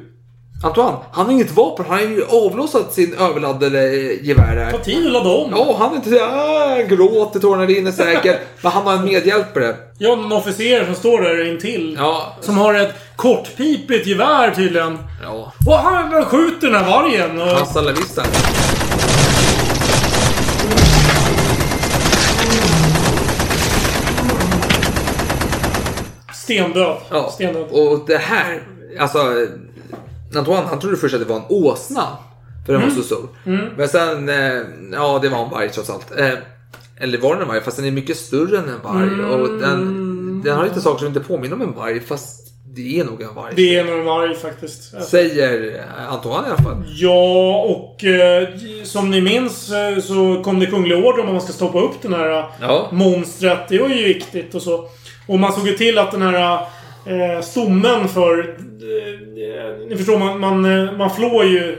[0.62, 1.86] Antoine, han har inget vapen.
[1.88, 4.70] Han har ju avlossat sin överladdade gevär här.
[4.70, 5.50] Ta tid att ladda om.
[5.50, 8.40] Ja, han är inte såhär, ah, gråter, tårarna rinner säkert.
[8.62, 9.76] men han har en medhjälpare.
[9.98, 11.96] Ja, en officer som står där intill.
[11.98, 12.36] Ja.
[12.40, 14.98] Som har ett kortpipigt gevär tydligen.
[15.22, 15.52] Ja.
[15.66, 17.40] Och han skjuter den här vargen.
[17.40, 17.48] Och...
[17.48, 18.22] Hasta la vista.
[26.34, 26.96] Stendöd.
[27.10, 27.30] Ja.
[27.30, 27.66] Stendöd.
[27.70, 28.62] Och det här,
[29.00, 29.18] alltså.
[30.34, 32.02] Antoine, han trodde först att det var en åsna.
[32.66, 33.28] För den var så stor.
[33.76, 34.62] Men sen, eh,
[34.92, 36.18] ja det var en varg trots allt.
[36.18, 36.30] Eh,
[37.00, 37.60] eller var den en varg?
[37.60, 39.24] Fast den är mycket större än en varg.
[39.24, 42.00] Och den, den har lite saker som inte påminner om en varg.
[42.00, 42.42] Fast
[42.76, 43.52] det är nog en varg.
[43.56, 45.02] Det är nog en varg faktiskt.
[45.04, 46.84] Säger Antoine i alla fall.
[46.88, 48.48] Ja, och eh,
[48.84, 52.02] som ni minns eh, så kom det kungliga order om att man ska stoppa upp
[52.02, 52.88] den här eh, Ja.
[52.92, 53.58] monstret.
[53.68, 54.88] Det var ju viktigt och så.
[55.28, 56.66] Och man såg ju till att den här
[57.06, 58.38] eh, stommen för...
[58.38, 61.78] Eh, ni förstår, man, man, eh, man flår ju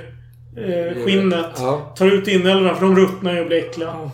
[0.58, 1.52] eh, skinnet.
[1.58, 1.94] Ja.
[1.98, 4.12] Tar ut inälvorna för de ruttnar ju och blir äckliga.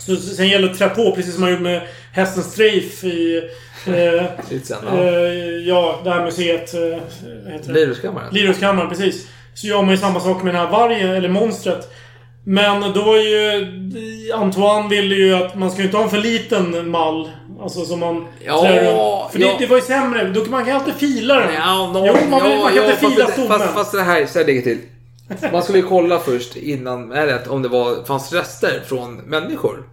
[0.00, 1.82] Så, sen gäller det att trä på precis som man gjorde med
[2.12, 3.50] hästen Strafe i...
[3.86, 4.24] Eh,
[4.62, 5.40] sen, eh, ja.
[5.64, 6.74] ja, det här museet.
[6.74, 7.72] Eh?
[7.72, 8.34] Liruskammaren.
[8.34, 9.28] Liruskammaren, precis.
[9.54, 11.92] Så gör man ju samma sak med den här vargen, eller monstret.
[12.44, 13.66] Men då var ju...
[14.34, 17.30] Antoine ville ju att man ska ju inte ha en för liten mall.
[17.60, 18.26] Alltså som man...
[18.44, 19.32] Ja, runt.
[19.32, 19.46] För ja.
[19.46, 20.24] det, det var ju sämre.
[20.28, 21.54] Då, man kan alltid fila den.
[21.54, 23.48] Ja, no, jo, man, man kan inte fila stommen.
[23.58, 24.78] fast, fast det här, så här ligger till.
[25.52, 29.88] Man skulle ju kolla först innan, det, om det var, fanns rester från människor.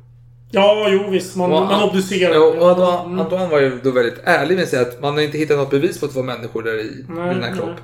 [0.52, 1.36] Ja, jo visst.
[1.36, 2.34] Man, Och- man obducerar.
[2.34, 3.20] Ja, och Antoine, Mm.
[3.20, 6.00] Antoine var ju då väldigt ärlig med säga att man har inte hittat något bevis
[6.00, 7.76] på att det var människor där i, Nej, den här kroppen.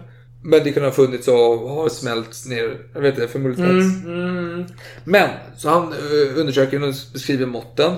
[0.43, 1.35] Men det kunde ha funnits och
[1.69, 4.05] har smälts ner, jag vet inte, förmultnats.
[4.05, 4.65] Mm, mm.
[5.03, 7.91] Men, så han uh, undersöker och beskriver måtten.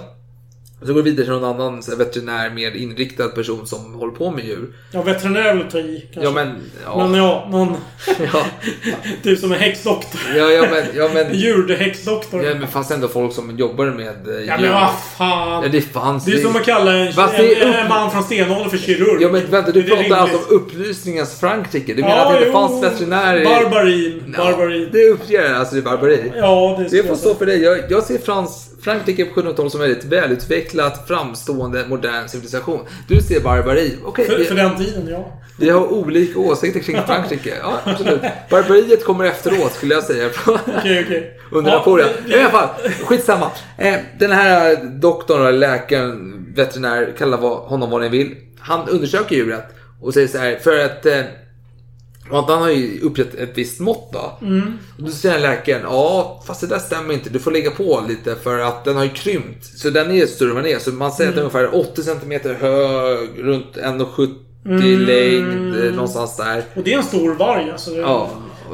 [0.85, 4.45] Så går det vidare till någon annan veterinär, mer inriktad person som håller på med
[4.45, 4.73] djur.
[4.91, 6.21] Ja, veterinär vill ta i kanske.
[6.29, 6.55] Ja men,
[6.85, 7.07] ja.
[7.07, 7.75] Men ja, någon...
[8.33, 8.45] ja,
[9.23, 10.21] typ som en häxdoktor.
[10.35, 12.43] ja, ja men, ja men, Djurhäxdoktor.
[12.43, 14.61] ja, men fanns ändå folk som jobbar med eh, Ja djur.
[14.61, 15.63] men vad fan.
[15.63, 17.89] Ja, det fanns Det är som att kalla en, Fast det är en, upp- en
[17.89, 19.21] man från stenåldern för kirurg.
[19.21, 21.93] Ja men vänta, du Det är pratar alltså om upplysningens Frankrike.
[21.93, 22.53] Du menar att det inte jo.
[22.53, 23.43] fanns veterinärer?
[23.45, 24.35] Barbarin.
[24.37, 24.89] Ja, Barbarin.
[24.91, 26.31] det uppger alltså det är barbari.
[26.35, 27.61] Ja, det Det skulle får stå för dig.
[27.63, 30.70] Jag, jag ser Frans, Frankrike på 1700-talet som väldigt välutvecklat,
[31.07, 32.85] framstående, modern civilisation.
[33.07, 33.97] Du ser barbari.
[34.05, 35.41] Okej, För, vi, för den tiden, ja.
[35.59, 37.53] vi har olika åsikter kring Frankrike.
[37.61, 38.21] Ja, absolut.
[38.49, 40.29] Barbariet kommer efteråt skulle jag säga.
[40.47, 41.39] Okej, okej.
[41.51, 42.09] Under Napoleon.
[42.27, 42.69] I alla fall,
[43.05, 43.51] skitsamma.
[43.77, 48.35] Eh, den här doktorn, läkaren, veterinär, kalla honom vad ni vill.
[48.59, 49.65] Han undersöker djuret
[50.01, 51.05] och säger så här, för att
[52.29, 54.37] och han har ju uppgett ett visst mått då.
[54.45, 54.73] Mm.
[54.97, 57.29] Och då säger läkaren, ja fast det där stämmer inte.
[57.29, 59.65] Du får lägga på lite för att den har ju krympt.
[59.65, 60.79] Så den är större än den är.
[60.79, 61.45] Så man säger Mm.
[61.45, 64.35] att den är ungefär 80 cm hög, runt 1,70
[64.65, 64.99] Mm.
[64.99, 66.63] längd, eh, någonstans där.
[66.75, 67.91] Och det är en stor varg alltså.
[67.95, 68.29] Ja.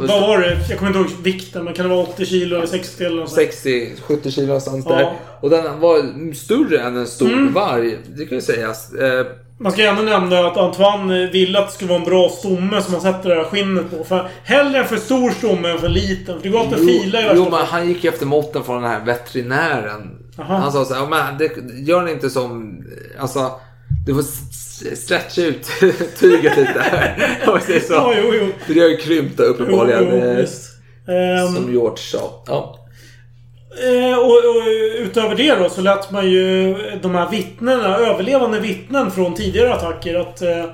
[0.08, 0.58] Vad var det?
[0.70, 3.30] Jag kommer inte ihåg vikten, men kan det vara 80 kilo eller 60 eller något
[3.30, 3.42] sånt?
[3.52, 4.96] 60-70 kilo någonstans Ja.
[4.96, 5.14] där.
[5.42, 7.54] Och den var större än en stor Mm.
[7.54, 7.98] varg.
[8.16, 8.94] Det kan ju sägas.
[8.94, 9.26] Eh,
[9.60, 12.92] Man ska gärna nämna att Antoine ville att det skulle vara en bra stomme som
[12.92, 14.04] man sätter det här skinnet på.
[14.04, 16.36] För hellre för stor stomme än för liten.
[16.38, 17.66] För det går alltid att fila i jo, men fall.
[17.66, 20.10] han gick ju efter måtten från den här veterinären.
[20.40, 20.56] Aha.
[20.58, 21.52] Han sa så här, "Ja, men det,
[21.92, 22.78] gör ni inte som...
[23.20, 23.52] Alltså,
[24.06, 24.24] du får
[24.96, 25.68] stretcha ut
[26.20, 27.40] tyget lite här.
[27.48, 27.94] Om säger så.
[27.94, 28.48] Ja, jo, jo.
[28.66, 30.04] För det har ju krympt uppenbarligen.
[30.04, 30.46] Jo, jo, eh.
[31.08, 32.44] Ehm, Som George sa.
[32.48, 32.80] Ja.
[33.84, 34.68] Eh, och, och
[35.00, 40.16] utöver det då så lät man ju de här vittnena, överlevande vittnen från tidigare attacker
[40.16, 40.66] att eh,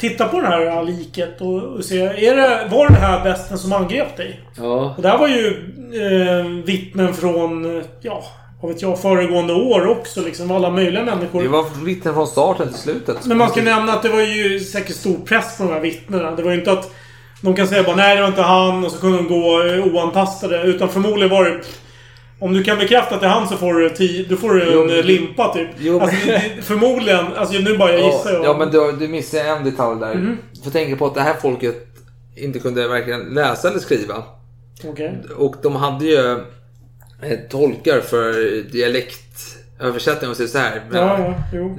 [0.00, 2.00] titta på det här liket och, och se.
[2.00, 4.40] Är det, var det här besten som angrep dig?
[4.56, 4.94] ja.
[4.96, 5.46] Och det här var ju
[5.94, 8.24] eh, vittnen från, ja,
[8.62, 10.20] vad vet jag, föregående år också.
[10.20, 11.42] Liksom alla möjliga människor.
[11.42, 13.26] Det var vittnen från starten till slutet.
[13.26, 16.30] Men man ska nämna att det var ju säkert stor press på de här vittnena.
[16.30, 16.90] Det var ju inte att
[17.42, 19.86] de kan säga bara nej, det var inte han och så kunde de gå eh,
[19.86, 20.62] oantastade.
[20.62, 21.60] Utan förmodligen var det...
[22.40, 24.62] Om du kan bekräfta att det är han så får du, tio, då får du
[24.62, 25.68] en Jo, eh, limpa typ.
[25.78, 26.16] Jo, alltså,
[26.62, 27.26] förmodligen.
[27.36, 28.44] Alltså nu bara jag gissar Ja, jag.
[28.44, 30.36] ja men du, du missar en detalj där.
[30.52, 31.86] Du får tänka på att det här folket
[32.36, 34.14] inte kunde verkligen läsa eller skriva.
[34.84, 35.18] Okej.
[35.36, 36.38] Och de hade ju
[37.50, 38.32] tolkar för
[38.72, 40.82] dialektöversättning och så här.
[40.90, 41.78] Men, Ja, ja, jo.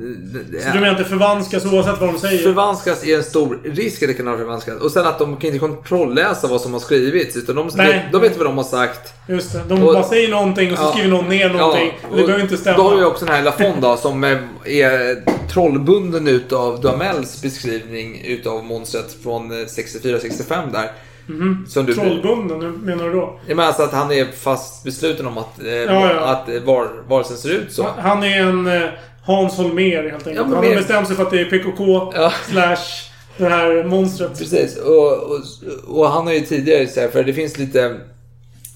[0.51, 2.43] det- Så du menar att det förvanskas oavsett vad de säger?
[2.43, 4.81] Förvanskas är en stor risk att det kan ha förvanskat.
[4.81, 7.37] Och sen att de kan inte kontrollläsa vad som har skrivits.
[7.37, 8.09] Utan de, Nej.
[8.11, 9.13] de vet vad de har sagt.
[9.27, 9.61] Just det.
[9.67, 10.91] De Och- bara säger någonting och så Ja.
[10.91, 11.91] skriver någon ner någonting.
[12.01, 12.77] Ja, och det behöver inte stämma.
[12.77, 18.21] Då har vi också den här Lafon då, som eh, är trollbunden utav Duhamels beskrivning
[18.25, 20.91] utav monstret från eh, 64-65 där.
[21.27, 21.65] Mhm.
[21.67, 23.39] Som du- Trollbunden, hur menar du då?
[23.47, 26.19] Jag menar alltså att han är fast besluten om att, eh, ja.
[26.19, 27.87] att eh, var, varelsen ser ut så.
[27.97, 28.89] Han är en eh,
[29.25, 30.35] Hans Holmér helt enkelt.
[30.35, 32.13] Ja, men han har mer- bestämt sig för att det är PKK
[32.51, 34.39] slash det här monstret.
[34.39, 35.39] Precis, och, och,
[35.87, 37.99] och han har ju tidigare, så här, för det finns lite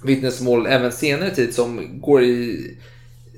[0.04, 2.78] vittnesmål även senare tid som går i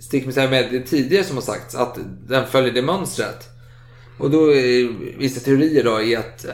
[0.01, 3.49] stick med det tidigare som har sagts, att den följer det mönstret.
[4.19, 4.87] Och då är
[5.17, 6.45] vissa teorier då är att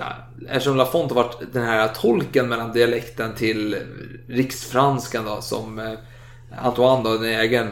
[0.49, 3.77] eftersom Lafont har varit den här tolken mellan dialekten till
[4.27, 5.93] riksfranskan då som eh,
[6.61, 7.71] Antoine då, den ägaren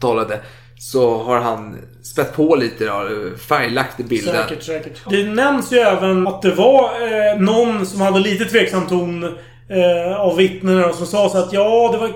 [0.00, 0.40] talade,
[0.78, 3.08] så har han spett på lite då,
[3.48, 4.34] färglagt i bilden.
[4.34, 5.00] Säkert, säkert.
[5.10, 9.24] Det nämns ju även att det var eh, någon som hade lite tveksam ton
[9.68, 12.10] eh, av vittnena och som sa så att ja, det var...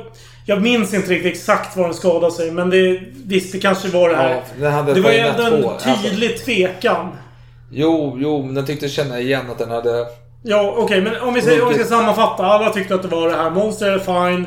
[0.46, 4.08] Jag minns inte riktigt exakt var den skadade sig, men det, visst, det kanske var
[4.08, 4.42] det här.
[4.60, 5.88] Ja, den det var ju ändå en två, alltså.
[6.02, 7.08] tydlig tvekan.
[7.70, 10.06] Jo, jo, men jag tyckte känna igen att den hade...
[10.42, 12.44] Ja, okej, men om vi, säger, om vi ska sammanfatta.
[12.46, 13.50] Alla tyckte att det var det här.
[13.50, 14.46] Monster är fine.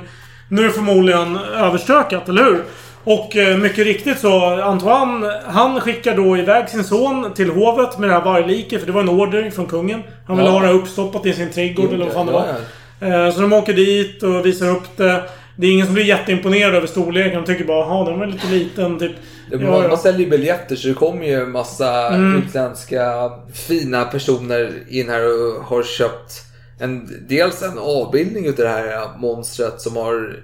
[0.49, 2.63] Nu är det förmodligen överstökat, eller hur?
[3.03, 8.09] Och eh, mycket riktigt så, Antoine, han skickar då iväg sin son till hovet med
[8.09, 8.79] det här vargliket.
[8.79, 10.03] För det var en order från kungen.
[10.27, 10.53] Han ville Ja.
[10.59, 12.45] ha det uppstoppat i sin trädgård, eller vad fan det var.
[12.47, 12.55] Ja,
[12.99, 15.23] Eh, Så de åker dit och visar upp det.
[15.57, 17.41] Det är ingen som blir jätteimponerad över storleken.
[17.41, 19.11] De tycker bara, jaha, den var lite liten, typ.
[19.51, 19.87] Ja, man, ja.
[19.87, 22.43] man säljer ju biljetter så det kommer ju en massa Mm.
[22.43, 26.41] utländska fina personer in här och har köpt
[26.79, 30.39] en, dels en avbildning utav det här monstret som har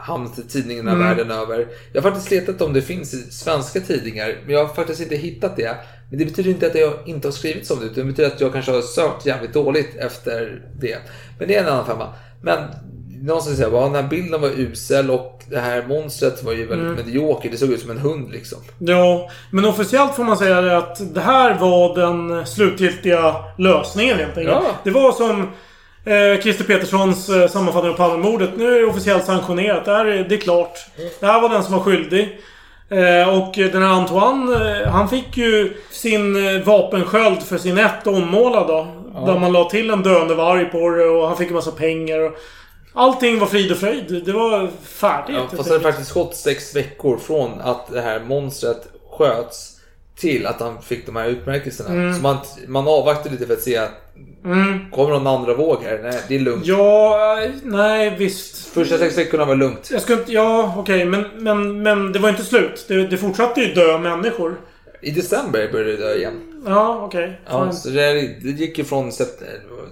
[0.00, 1.06] hamnat i tidningarna Mm.
[1.06, 1.66] världen över.
[1.92, 5.16] Jag har faktiskt letat om det finns i svenska tidningar, men jag har faktiskt inte
[5.16, 5.76] hittat det.
[6.10, 8.40] Men det betyder inte att jag inte har skrivit om det, utan det betyder att
[8.40, 10.98] jag kanske har sökt jävligt dåligt efter det.
[11.38, 12.08] Men det är en annan femma.
[12.42, 12.58] Men
[13.26, 16.66] någon som säger att den här bilden var usel och det här monstret var ju
[16.66, 17.06] väldigt Mm.
[17.06, 17.50] medioker.
[17.50, 18.58] Det såg ut som en hund liksom.
[18.78, 24.38] Ja, men officiellt får man säga det att det här var den slutgiltiga lösningen helt
[24.38, 24.56] enkelt.
[24.64, 24.70] Ja.
[24.84, 25.40] Det var som
[26.04, 28.50] eh, Christer Peterssons eh, sammanfattning av Palmemordet.
[28.56, 29.84] Nu är det officiellt sanktionerat.
[29.84, 30.78] Det här är, det är klart.
[31.20, 32.38] Det här var den som var skyldig.
[32.88, 34.52] Eh, och den här Antoine,
[34.82, 38.86] eh, han fick ju sin eh, vapensköld för sin ett ommålad då.
[39.14, 39.20] Ja.
[39.20, 42.18] Där man la till en döende varg på det och han fick en massa pengar.
[42.20, 42.32] Och
[42.94, 44.22] allting var frid och fröjd.
[44.26, 45.36] Det var färdigt.
[45.36, 45.82] Ja, fast det enkelt.
[45.82, 49.70] faktiskt gått sex veckor från att det här monstret sköts
[50.16, 51.90] till att han fick de här utmärkelserna.
[51.90, 52.14] Mm.
[52.14, 53.80] Så man, man avvaktar lite för att se
[54.44, 54.90] Mm.
[54.90, 56.00] Kommer någon andra våg här?
[56.02, 56.66] Nej, det är lugnt.
[56.66, 58.66] Ja, nej visst.
[58.66, 59.88] Första sex veckorna var lugnt.
[59.92, 60.32] Jag skulle inte...
[60.32, 61.04] Ja, okej.
[61.04, 62.84] men, men, men det var inte slut.
[62.88, 64.60] Det, det fortsatte ju dö människor.
[65.02, 66.62] I december började det dö igen.
[66.66, 67.40] Ja, okej.
[67.50, 67.72] Ja, Fine.
[67.74, 68.12] så det,
[68.42, 69.42] det gick ju från sept-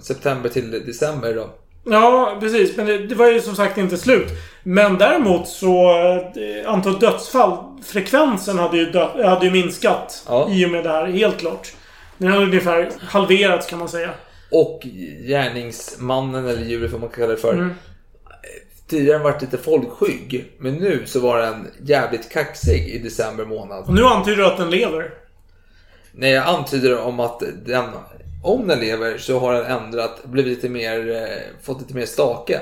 [0.01, 1.49] september till december då.
[1.83, 2.77] Ja, precis.
[2.77, 4.27] Men det, det var ju som sagt inte slut.
[4.63, 5.89] Men däremot så...
[6.35, 7.57] eh, Antal dödsfall.
[7.83, 10.27] Frekvensen hade ju, dö, hade ju minskat.
[10.49, 11.73] I och med det här, helt klart.
[12.17, 14.09] Den hade ungefär halverats kan man säga.
[14.51, 14.81] Och
[15.27, 17.53] gärningsmannen eller djuret vad man kan kalla det för.
[17.53, 17.73] Mm.
[18.87, 20.45] Tidigare varit lite folkskygg.
[20.59, 23.83] Men nu så var den jävligt kaxig i december månad.
[23.87, 25.09] Och nu antyder du att den lever.
[26.11, 27.85] Nej, jag antyder om att den,
[28.43, 32.59] om den lever så har den ändrat, blivit lite mer, eh, fått lite mer stake.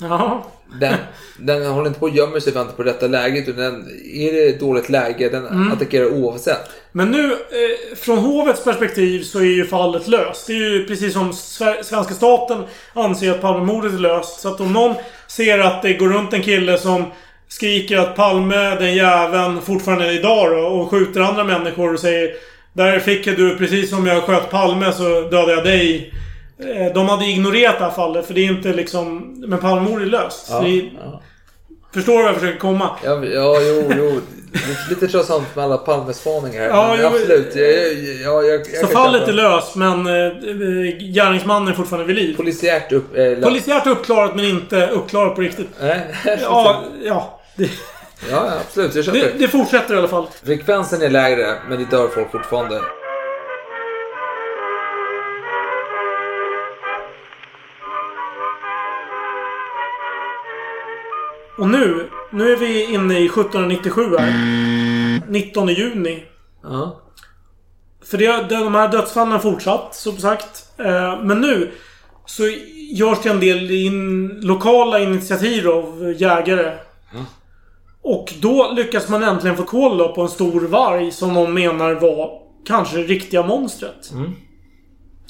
[0.00, 0.46] Ja.
[0.80, 0.94] Den,
[1.38, 3.48] den håller inte på och gömmer sig och väntar på rätta läget.
[3.48, 5.72] Utan den, är det ett dåligt läge, den Mm.
[5.72, 6.70] attackerar oavsett.
[6.92, 10.46] Men nu, eh, från hovets perspektiv så är ju fallet löst.
[10.46, 11.32] Det är ju precis som
[11.82, 12.62] svenska staten
[12.92, 14.40] anser att Palmemordet är löst.
[14.40, 14.94] Så att om någon
[15.28, 17.04] ser att det går runt en kille som
[17.48, 22.30] skriker att Palme, den jäveln, fortfarande är idag då, och skjuter andra människor och säger
[22.80, 26.14] Där fick du, precis som jag sköt Palme så dödade jag dig.
[26.58, 29.34] Eh, De hade ignorerat det här fallet för det är inte liksom...
[29.46, 30.46] Men Palmemordet är löst.
[30.50, 30.90] Ja, är,
[31.94, 32.90] Förstår du vad jag försöker komma?
[33.04, 34.20] Ja, ja jo, jo.
[34.90, 36.68] Lite, tröttsamt med alla Palmespaningar här.
[36.68, 37.56] Ja, men jo, absolut.
[38.24, 40.32] Jag, jag, jag, Så fallet är löst men eh, eh,
[41.14, 42.36] gärningsmannen är fortfarande vid liv.
[42.36, 43.16] Polisiärt upp...
[43.16, 43.48] Eh.
[43.48, 45.68] Polisiärt uppklarat men inte uppklarat på riktigt.
[45.80, 46.00] Nej.
[46.42, 47.40] Ja, ja.
[47.56, 47.70] Det,
[48.30, 48.94] Ja, absolut.
[48.94, 49.48] Jag köper Det, det.
[49.48, 50.26] fortsätter i alla fall.
[50.44, 52.80] Frekvensen är lägre, men det dör folk fortfarande.
[61.58, 64.32] Och nu, nu är vi inne i 1797 här.
[65.30, 66.22] 19 juni.
[66.62, 67.00] Ja.
[68.04, 70.64] För det, det, de här dödsfallen har fortsatt, som sagt.
[70.78, 71.70] Eh, men nu
[72.26, 72.42] så
[72.92, 76.72] görs det en del in, lokala initiativ av jägare.
[78.02, 82.30] Och då lyckas man äntligen få koll på en stor varg som de menar var
[82.66, 84.10] kanske det riktiga monstret.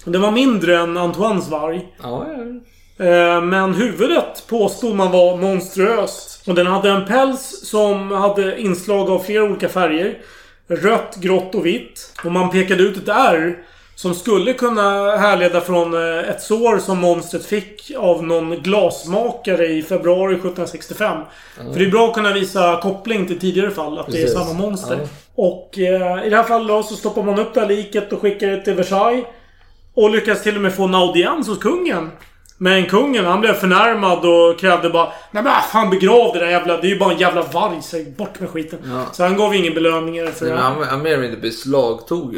[0.05, 1.87] Det var mindre än Antoines varg.
[2.03, 2.45] Ja, ja.
[3.05, 6.49] Eh, Men huvudet påstod man var monstruöst.
[6.49, 10.19] Och den hade en päls som hade inslag av flera olika färger.
[10.69, 12.13] Rött, grått och vitt.
[12.25, 13.59] Och man pekade ut ett R
[14.01, 19.83] som skulle kunna härleda från eh, ett sår som monstret fick av någon glasmakare i
[19.83, 21.19] februari 1765.
[21.73, 23.99] För det är bra att kunna visa koppling till tidigare fall.
[23.99, 24.39] Att det är Precis.
[24.39, 24.99] samma monster.
[25.03, 25.09] Ja.
[25.35, 28.21] Och eh, i det här fallet då så stoppar man upp det här liket och
[28.21, 29.25] skickar det till Versailles.
[29.95, 32.11] Och lyckas till och med få en audiens hos kungen.
[32.59, 36.77] Men kungen han blev förnärmad och krävde bara Nej men fan begrav det där jävla...
[36.77, 37.83] Det är ju bara en jävla varg.
[37.83, 38.79] Så bort med skiten.
[38.85, 39.07] Ja.
[39.13, 40.75] Så han gav ingen belöningar för Nej, det här.
[40.75, 42.37] han, han mer eller mindre beslagtog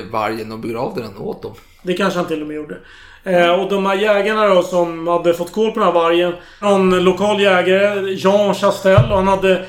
[0.00, 1.52] vargen och begravde den åt dem.
[1.82, 2.76] Det kanske han till och med gjorde.
[3.24, 6.32] Eh, och de här jägarna då som hade fått koll på den här vargen.
[6.62, 8.94] Någon lokal jägare, Jean Chastel.
[9.10, 9.64] Och han hade...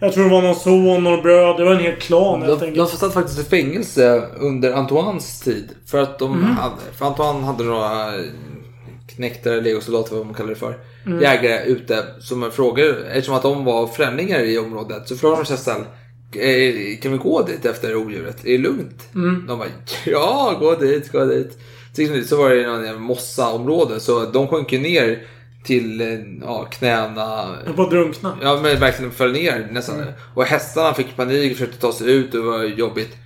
[0.00, 1.56] Jag tror det var någon son och bröd.
[1.56, 2.90] Det var en hel klan helt De, enkelt.
[2.90, 5.68] de satt faktiskt i fängelse under Antoines tid.
[5.86, 6.56] För att de Mhm.
[6.56, 8.12] hade, för Antoine hade några
[9.16, 10.74] knektar, legosoldater vad man kallar det för.
[11.06, 11.22] Mm.
[11.22, 15.08] Jägare ute som frågade, eftersom att de var främlingar i området.
[15.08, 15.86] Så frågade de Chastel, "Eh,
[17.02, 18.44] kan vi gå dit efter odjuret?
[18.44, 19.08] Är det lugnt?
[19.14, 19.46] Mm.
[19.46, 19.68] De bara,
[20.04, 21.58] ja gå dit, gå dit.
[21.96, 25.22] De dit, så var det någon mossaområde så de sjönk ju ner
[25.64, 27.56] till eh, ja, knäna.
[27.66, 28.38] Jag bara drunkna.
[28.42, 30.04] Ja men verkligen föll ner nästan.
[30.34, 33.16] Och hästarna fick panik och försökte ta sig ut och det var jobbigt.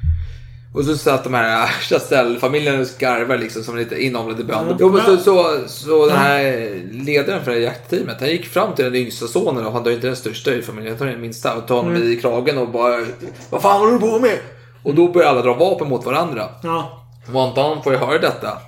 [0.72, 4.76] Och så satt de här Chastel-familjen och skarvade liksom som lite inavlade bönder.
[4.80, 8.74] Jo, men så, så, så den här ledaren för det här jaktteamet, han gick fram
[8.74, 11.20] till den yngsta sonen och han var inte den största i familjen, han tar den
[11.20, 13.06] minsta och tar honom i kragen och bara
[13.50, 14.38] Vad fan håller du på med?
[14.82, 16.48] Och då börjar alla dra vapen mot varandra.
[16.62, 17.04] Ja.
[17.26, 18.58] Montan får ju höra detta.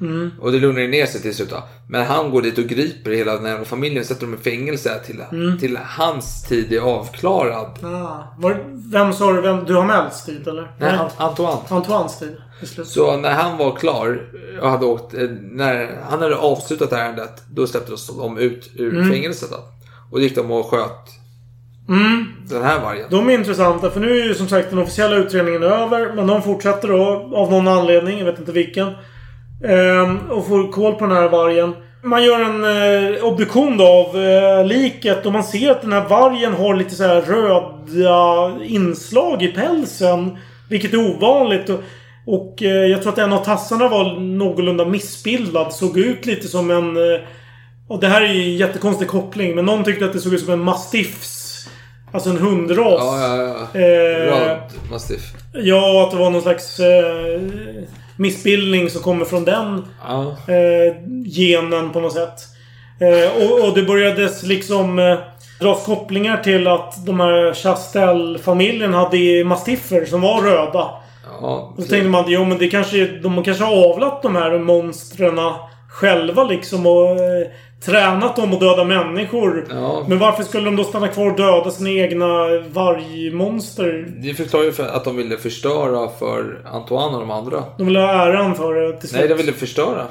[0.00, 0.30] Mm.
[0.40, 1.50] Och det lugnar ner sig till slut.
[1.50, 1.62] då.
[1.88, 5.00] Men han går dit och griper hela den här familjen och sätter dem i fängelse
[5.06, 5.58] till, Mm.
[5.58, 7.78] till hans tid är avklarad.
[7.84, 8.34] Ah.
[8.38, 9.40] Var, vem sa du?
[9.40, 10.70] Vem, du har Mels tid eller?
[10.78, 11.58] Nej, An- Antoine.
[11.68, 12.36] Antoines tid.
[12.84, 14.20] Så när han var klar
[14.62, 19.10] och hade åkt, eh, när han hade avslutat ärendet, då släpptes de ut ur Mm.
[19.10, 19.50] fängelset.
[19.50, 19.56] Då.
[20.10, 21.08] Och gick de och sköt
[21.88, 22.24] Mm.
[22.48, 23.06] den här vargen.
[23.10, 26.12] De är intressanta för nu är ju som sagt den officiella utredningen över.
[26.16, 28.18] Men de fortsätter då av någon anledning.
[28.18, 28.92] Jag vet inte vilken.
[29.64, 31.74] Ehm, och får koll på den här vargen.
[32.02, 36.08] Man gör en eh, obduktion då av eh, liket och man ser att den här
[36.08, 40.38] vargen har lite så här röda inslag i pälsen.
[40.68, 41.68] Vilket är ovanligt.
[41.68, 41.80] Och,
[42.26, 45.72] och eh, jag tror att en av tassarna var någorlunda missbildad.
[45.72, 46.96] Såg ut lite som en...
[46.96, 47.20] Eh,
[47.88, 49.54] och det här är ju en jättekonstig koppling.
[49.54, 51.66] Men någon tyckte att det såg ut som en mastiffs.
[52.12, 52.94] Alltså en hundras.
[52.98, 53.80] Ja, ja, ja.
[53.80, 54.58] Eh, Röd
[54.90, 55.32] mastiff.
[55.52, 57.40] Ja, att det var någon slags eh,
[58.18, 60.22] missbildning som kommer från den Ja.
[60.54, 60.94] eh,
[61.26, 62.38] genen på något sätt.
[63.00, 65.18] Eh, och, och det började liksom eh,
[65.60, 70.90] dras kopplingar till att de här Chastel-familjen hade mastiffer som var röda.
[71.40, 74.36] Ja, Och så tänkte man att jo, men det kanske, de kanske har avlat de
[74.36, 75.38] här monstren
[75.90, 77.46] själva liksom och eh,
[77.84, 79.66] tränat dem att döda människor.
[79.70, 80.04] Ja.
[80.08, 82.26] Men varför skulle de då stanna kvar och döda sina egna
[82.72, 84.14] vargmonster?
[84.22, 87.64] Det förklarar ju för att de ville förstöra för Antoine och de andra.
[87.78, 89.20] De vill ha äran för det till slut.
[89.20, 90.06] Nej, de ville förstöra.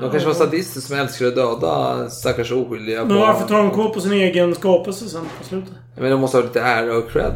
[0.00, 3.94] De kanske var sadister som älskade att döda stackars oskyldiga Men varför tar de koll
[3.94, 5.72] på sin egen skapelse sen på slutet?
[5.96, 7.32] Men de måste ha lite ära och cred.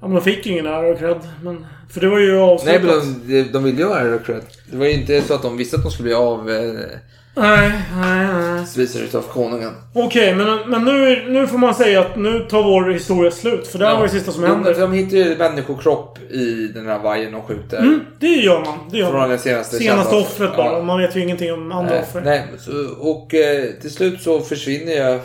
[0.00, 1.20] Ja, men de fick ju ingen ära och cred.
[1.42, 2.82] Men, för det var ju avslutat.
[2.82, 4.42] Nej, men de, de, de ville ju ha ära och cred.
[4.70, 6.80] Det var ju inte så att de visste att de skulle bli av eh,
[7.36, 8.66] Nej, nej, nej.
[8.66, 9.70] svisare utav konungen.
[9.94, 13.66] Okej, men, men nu, nu får man säga att nu tar vår historia slut.
[13.66, 14.74] För det här var det sista som de, hände.
[14.74, 17.78] de hittar ju människokropp i den här vargen de skjuter.
[17.78, 18.78] Mm, det gör man.
[18.90, 19.30] Det gör Från man.
[19.30, 20.72] det senaste Senaste offret bara.
[20.72, 20.82] Ja.
[20.82, 22.20] Man vet ju ingenting om andra Nej, offer.
[22.20, 25.20] nej så, och eh, till slut så försvinner ju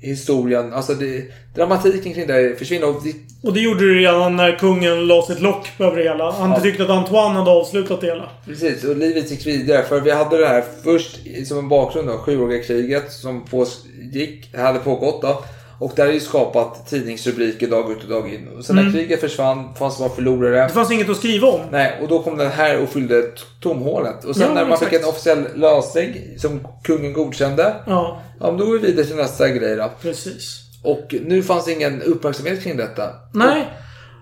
[0.00, 0.72] historien.
[0.72, 2.88] Alltså det, dramatiken kring det försvinner.
[2.88, 3.12] Och det,
[3.48, 6.30] Och det gjorde det redan när kungen la sitt lock över det hela.
[6.32, 6.60] Han Ja.
[6.60, 8.28] tyckte att Antoine hade avslutat det hela.
[8.46, 9.82] Precis, och livet gick vidare.
[9.82, 14.78] För vi hade det här först som en bakgrund då, sjuåriga kriget som pågick, hade
[14.78, 15.44] pågått då.
[15.80, 18.48] Och det hade ju skapat tidningsrubriker dag ut och dag in.
[18.58, 18.94] Och sen när Mm.
[18.94, 20.62] kriget försvann fanns det bara förlorare.
[20.62, 21.60] Det fanns inget att skriva om.
[21.70, 23.22] Nej, och då kom den här och fyllde
[23.62, 24.24] tomhålet.
[24.24, 24.90] Och sen Ja, när man exakt.
[24.92, 27.74] fick en officiell lösning som kungen godkände.
[27.86, 29.90] Ja, Ja, men då går vi vidare till nästa grej då.
[30.02, 30.60] precis.
[30.84, 33.02] Och nu fanns ingen uppmärksamhet kring detta.
[33.34, 33.64] Nej.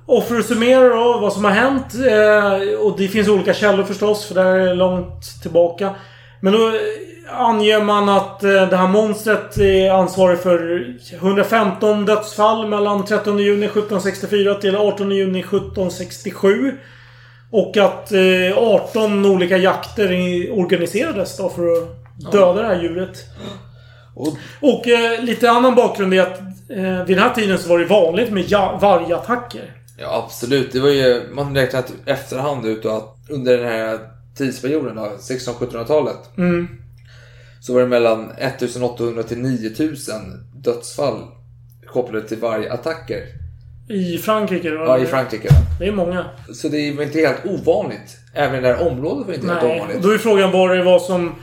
[0.07, 1.87] Och för att summera då vad som har hänt.
[1.95, 5.95] Eh, och det finns olika källor förstås, för det här är långt tillbaka.
[6.41, 6.73] Men då
[7.31, 13.67] anger man att eh, det här monstret är ansvarig för 115 dödsfall mellan 13 juni
[13.67, 16.75] 1764 till 18 juni 1767.
[17.51, 20.09] Och att eh, 18 olika jakter
[20.53, 23.17] organiserades då för att döda det här djuret.
[24.15, 24.29] Och,
[24.61, 26.41] Och eh, lite annan bakgrund är att
[26.71, 29.73] eh, vid den här tiden så var det vanligt med ja- vargattacker.
[29.99, 30.73] ja, absolut.
[30.73, 33.99] Det var ju, man räknat efterhand ut då att under den här
[34.39, 36.69] tidsperioden, då, 1600-1700-talet, Mm.
[37.67, 40.15] Så var det mellan 1800 till 9000
[40.55, 41.23] dödsfall
[41.87, 43.23] kopplade till vargattacker.
[43.89, 44.77] I Frankrike då?
[44.77, 45.49] Ja, i Frankrike.
[45.79, 46.25] Det är många.
[46.55, 48.17] Så det är inte helt ovanligt.
[48.35, 49.71] Även i det här området var det inte helt Nej.
[49.71, 50.03] Och ovanligt.
[50.03, 51.35] då är frågan vad det var som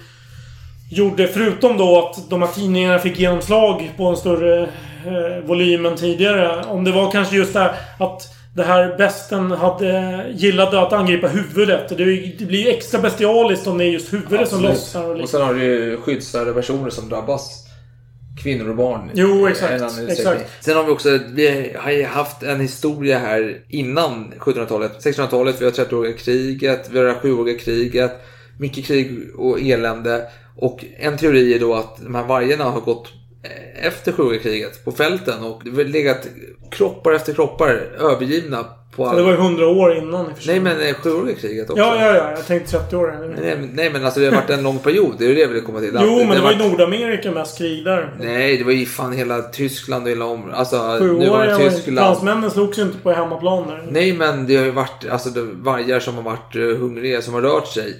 [0.91, 4.63] gjorde, förutom då att de här tidningarna fick genomslag på en större
[5.05, 6.63] eh, volym än tidigare.
[6.63, 8.21] Om det var kanske just det här att
[8.55, 11.99] det här besten hade gillade att angripa huvudet.
[11.99, 14.69] Ju- det blir ju extra bestialiskt om det är just huvudet som Absolut.
[14.69, 15.03] lossnar.
[15.03, 15.39] Och Och liksom.
[15.39, 17.59] sen har du ju skyddsvärda personer som drabbas.
[18.43, 19.11] Kvinnor och barn.
[19.13, 19.83] Jo, exakt.
[20.09, 20.63] Exakt.
[20.63, 24.91] Sen har vi också, vi har ju haft en historia här innan 1700-talet.
[25.05, 28.11] 1600-talet, vi har 30-åriga kriget, vi har det här sjuåriga kriget.
[28.59, 30.23] Mycket krig och elände.
[30.57, 33.07] Och en teori är då att de här vargarna har gått
[33.81, 36.27] efter sjuåriga kriget på fälten och det har legat
[36.71, 38.65] kroppar efter kroppar övergivna
[38.95, 40.29] på Så det var ju hundra år innan i.
[40.47, 41.83] Nej men eh, sjuåriga kriget också.
[41.83, 42.31] Ja, ja, ja.
[42.31, 43.35] Jag tänkte 30 år.
[43.41, 45.15] Nej, men- nej men alltså det har varit en lång period.
[45.17, 45.91] Det är ju det jag ville komma till.
[46.01, 48.13] Jo, men det var ju varit- Nordamerika mest krig där.
[48.19, 50.55] Nej, det var ju fan hela Tyskland och hela området.
[50.57, 51.97] Alltså, nuvarande var- Tyskland.
[51.97, 53.87] fransmännen slogs ju inte på hemmaplan där.
[53.91, 57.41] Nej, men det har ju varit alltså, vargar som har varit eh, hungriga, som har
[57.41, 57.93] rört sig.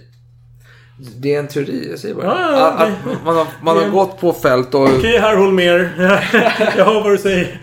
[0.98, 2.26] Det är en teori, jag säger bara.
[2.26, 2.82] Ja, ja, ja, att,
[3.16, 4.84] att man har, man har gått på fält och...
[4.84, 5.90] Okej, herr Holmér.
[6.78, 7.62] jag hör vad du säger.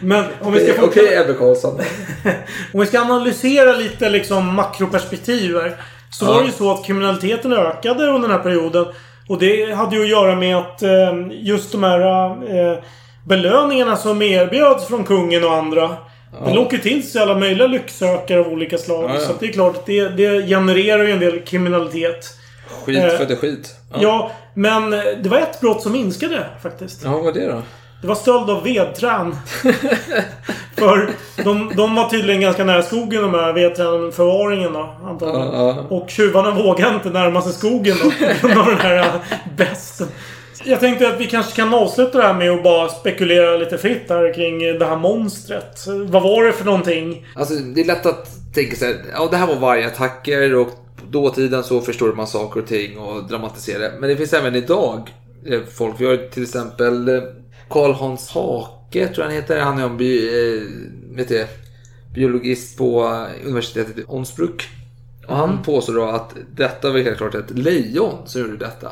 [0.00, 1.80] Men om vi ska Okej, fortsätta- okej, Ebbe Carlsson.
[2.74, 5.76] Om vi ska analysera lite liksom makroperspektiv här.
[6.10, 6.32] Så Ja.
[6.32, 8.86] var det ju så att kriminaliteten ökade under den här perioden.
[9.28, 10.90] Och det hade ju att göra med att eh,
[11.30, 12.78] just de här eh,
[13.28, 15.90] belöningarna som erbjöds från kungen och andra.
[16.44, 19.10] Det lockade till sig alla möjliga lycksökare av olika slag.
[19.10, 19.20] Ja, ja.
[19.20, 22.36] Så det är klart det, det genererar ju en del kriminalitet.
[22.84, 23.74] Skit Eh, föder skit.
[24.00, 24.30] Ja.
[24.54, 27.00] men eh, det var ett brott som minskade faktiskt.
[27.04, 27.62] Ja, vad var det då?
[28.00, 29.36] Det var stöld av vedträn.
[30.76, 31.10] För
[31.44, 34.94] de, de var tydligen ganska nära skogen de här vedtränförvaringen då.
[35.04, 35.46] Antagligen.
[35.52, 35.96] Ja, ja.
[35.96, 38.10] Och tjuvarna vågade inte närma sig skogen då.
[38.40, 39.12] På grund av den här
[39.56, 40.06] besten.
[40.66, 44.08] Jag tänkte att vi kanske kan avsluta det här med att bara spekulera lite fritt
[44.08, 45.86] här kring det här monstret.
[45.86, 47.26] Vad var det för någonting?
[47.34, 51.64] Alltså, det är lätt att tänka sig ja det här var vargattacker och på dåtiden
[51.64, 53.92] så förstår man saker och ting och dramatiserar det.
[54.00, 55.14] Men det finns även idag
[55.46, 56.00] eh, folk.
[56.00, 57.22] Vi har till exempel eh,
[57.68, 59.60] Karl Hans Hake, tror jag han heter.
[59.60, 60.62] Han är en bi, eh,
[61.16, 61.46] vet du,
[62.14, 64.68] biologist på eh, universitetet i Onsbruck.
[65.26, 68.90] Och han påstår då att detta var helt klart ett lejon som gjorde detta.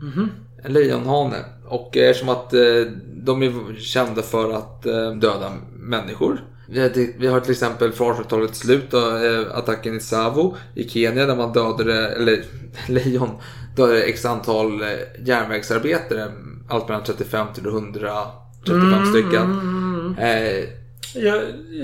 [0.00, 0.30] En
[0.66, 1.36] lejonhane.
[1.68, 2.60] Och eftersom att eh,
[3.24, 6.40] de är kända för att eh, döda människor.
[6.68, 6.80] Vi
[7.26, 9.00] har, till- exempel från 1800-talets slut eh,
[9.58, 12.42] attacken i Savo i Kenya där man dödade, eller
[12.88, 13.30] lejon,
[13.76, 14.84] dödade x antal
[15.24, 16.32] järnvägsarbetare.
[16.68, 19.60] Allt mellan 35 till 135 stycken.
[20.20, 20.64] Eh,
[21.16, 21.40] Ja,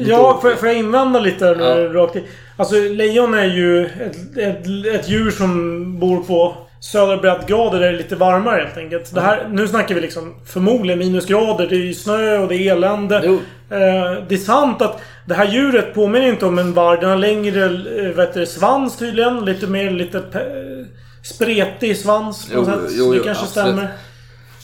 [0.06, 1.76] ja får, får jag invända lite Ja.
[1.94, 2.24] rakt i?
[2.56, 7.92] Alltså lejon är ju ett, ett, ett djur som bor på södra breddgrader där det
[7.94, 9.14] är lite varmare helt enkelt.
[9.14, 11.66] Det här, nu snackar vi liksom förmodligen minusgrader.
[11.66, 13.22] Det är ju snö och det är elände.
[13.24, 13.34] Jo.
[13.76, 17.00] Eh, det är sant att det här djuret påminner inte om en varg.
[17.00, 19.44] Den har längre eh, heter det, svans tydligen.
[19.44, 20.86] Lite mer lite pe-
[21.22, 22.74] spretig svans på Jo, sätt.
[22.90, 23.66] jo, Så det jo, kanske absolut.
[23.74, 23.88] stämmer.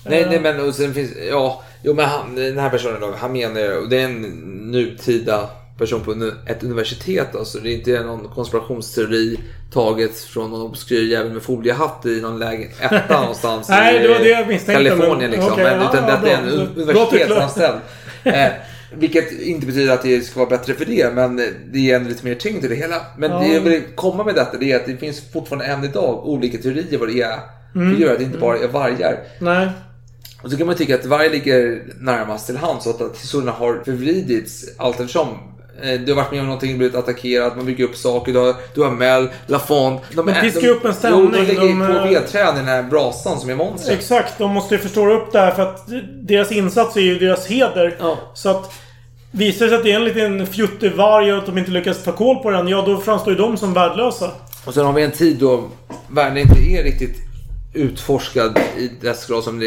[0.09, 3.33] Nej, nej men och sen finns, ja, jo men han, den här personen då, han
[3.33, 4.23] menar, och det är en
[4.71, 7.59] nutida person på ett universitet alltså.
[7.59, 9.41] Det är inte någon konspirationsteori
[9.73, 14.19] taget från någon obskyr jävel med foliehatt i någon lägen etta någonstans Nej, det var
[14.19, 15.53] det jag misstänkte, Kalifornien men- liksom.
[15.53, 17.77] okej, men, ja, utan ja, detta är en universitetsanställd.
[18.25, 18.49] eh,
[18.99, 21.37] vilket inte betyder att det ska vara bättre för det, men
[21.73, 23.03] det ger en lite mer tyngd till det hela.
[23.19, 23.39] Men Ja.
[23.39, 26.59] det jag vill komma med detta det är att det finns fortfarande än idag olika
[26.59, 27.39] teorier vad det är
[27.75, 27.93] Mm.
[27.95, 29.19] för djur, att det inte bara är vargar.
[29.41, 29.69] Nej.
[30.43, 33.83] Och så kan man tycka att varg ligger närmast till hands och att historierna har
[33.85, 35.29] förvridits allt eftersom.
[35.83, 38.33] Eh, Du har varit med om någonting, blivit attackerad, man bygger upp saker.
[38.33, 40.01] Du har, du har Mel, Lafont.
[40.11, 42.55] De, De är- piskar de, upp en stämning, Jo, de ligger de, på eh, vedträn
[42.55, 43.99] i den här brasan som är monstret.
[43.99, 45.89] Exakt, de måste ju förstora upp det här för att
[46.23, 47.97] deras insats är ju deras heder.
[48.01, 48.17] Ja.
[48.35, 48.73] Så att
[49.31, 52.13] visar det sig att det är en liten fjuttevarg och att de inte lyckas ta
[52.13, 54.31] koll på den, ja då framstår ju de som värdelösa.
[54.65, 55.69] Och sen har vi en tid då
[56.11, 57.17] världen inte är riktigt
[57.75, 59.67] utforskad i dess grad som det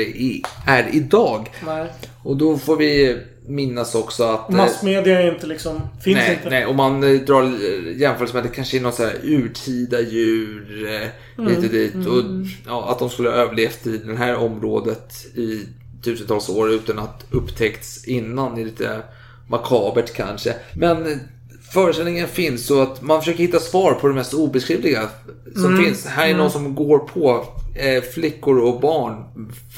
[0.67, 1.49] är idag.
[1.65, 1.85] Nej.
[2.23, 3.17] Och då får vi
[3.49, 4.49] minnas också att...
[4.49, 5.81] eh, Massmedia är inte liksom...
[6.01, 6.49] Finns nej, inte.
[6.49, 9.15] nej, och man eh, drar eh, jämförelse med att det kanske är något så här
[9.23, 10.87] urtida djur
[11.37, 11.95] eh, hit och dit.
[11.95, 12.23] Och
[12.65, 15.67] ja, att de skulle ha överlevt i det här området i
[16.03, 18.55] tusentals år utan att upptäckts innan.
[18.55, 19.01] Det är lite
[19.47, 20.53] makabert kanske.
[20.73, 21.19] Men
[21.71, 25.09] föreställningen finns så att man försöker hitta svar på det mest obeskrivliga
[25.55, 26.05] som finns.
[26.05, 27.45] Här är någon som går på
[27.75, 29.25] eh, flickor och barn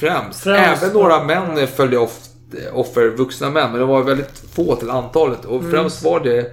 [0.00, 0.40] främst.
[0.40, 2.31] Främst, Även några män följer ofta
[2.72, 5.44] offer, vuxna män, men de var väldigt få till antalet.
[5.44, 6.52] Och främst var det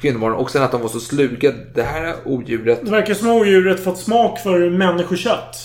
[0.00, 1.52] kvinnobarn och sen att de var så sluga.
[1.74, 2.80] Det här odjuret.
[2.84, 5.56] Det verkar som att odjuret fått smak för människokött.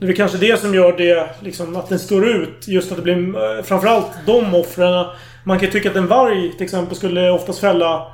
[0.00, 2.68] Det är kanske det som gör det, liksom, att den står ut.
[2.68, 5.06] Just att det blir eh, framförallt de offren.
[5.44, 8.06] Man kan ju tycka att en varg till exempel skulle oftast fälla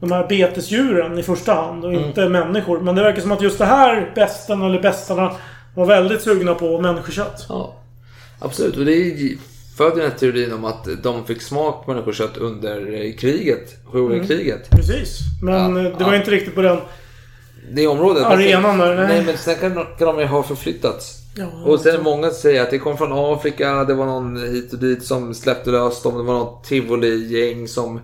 [0.00, 2.80] de här betesdjuren i första hand och inte människor.
[2.80, 5.32] Men det verkar som att just det här besten eller bestarna
[5.74, 7.46] var väldigt sugna på människokött.
[7.48, 7.74] Ja,
[8.38, 8.76] absolut.
[8.76, 9.36] Och det är-
[9.76, 13.76] föder den här teorin om att de fick smak på människokött under eh, kriget.
[13.84, 14.70] Sjuåriga kriget.
[14.70, 15.18] Precis.
[15.42, 16.16] Men Ja, det var ja.
[16.16, 16.78] inte riktigt på den...
[17.72, 18.24] Det området.
[18.24, 19.06] Arenan där, nej.
[19.08, 19.24] nej.
[19.26, 21.18] men sen kan, kan de ju ha förflyttats.
[21.34, 24.78] Ja, Och sen många säger att det kom från Afrika, det var någon hit och
[24.78, 26.16] dit som släppte lös dem.
[26.16, 28.00] Det var något tivoli-gäng som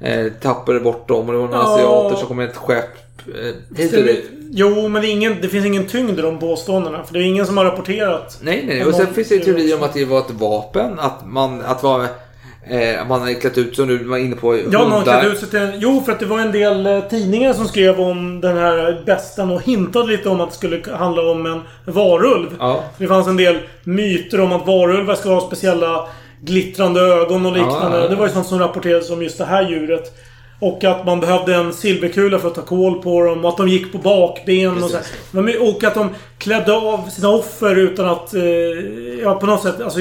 [0.00, 1.26] eh, tappade bort dem.
[1.26, 1.74] Och det var några Ja.
[1.74, 2.84] asiater som kom med ett skepp
[3.26, 4.30] eh, hit och dit.
[4.56, 7.04] Jo, men det, ingen, det finns ingen tyngd i de påståendena.
[7.04, 8.38] För det är ingen som har rapporterat.
[8.42, 8.84] Nej, nej.
[8.84, 10.98] Och sen finns det teorier om att det var ett vapen.
[10.98, 12.00] Att man, att var,
[12.68, 15.02] eh, man hade klätt ut, som du var inne på, Ja, hundar.
[15.02, 15.72] klädde ut sig till en...
[15.80, 19.50] Jo, för att det var en del eh, tidningar som skrev om den här besten
[19.50, 21.60] och hintade lite om att det skulle handla om en
[21.94, 22.48] varulv.
[22.58, 22.84] Ja.
[22.98, 26.08] Det fanns en del myter om att varulvar ska ha speciella
[26.44, 27.98] glittrande ögon och liknande.
[27.98, 28.08] Ja.
[28.08, 30.12] Det var ju sånt som rapporterades om just det här djuret.
[30.60, 33.44] Och att man behövde en silverkula för att ta koll på dem.
[33.44, 34.98] Och att de gick på bakben och så.
[35.60, 36.08] Och att de
[36.38, 38.34] klädde av sina offer utan att...
[38.34, 38.42] Eh,
[39.22, 39.80] ja, på något sätt.
[39.80, 39.98] Alltså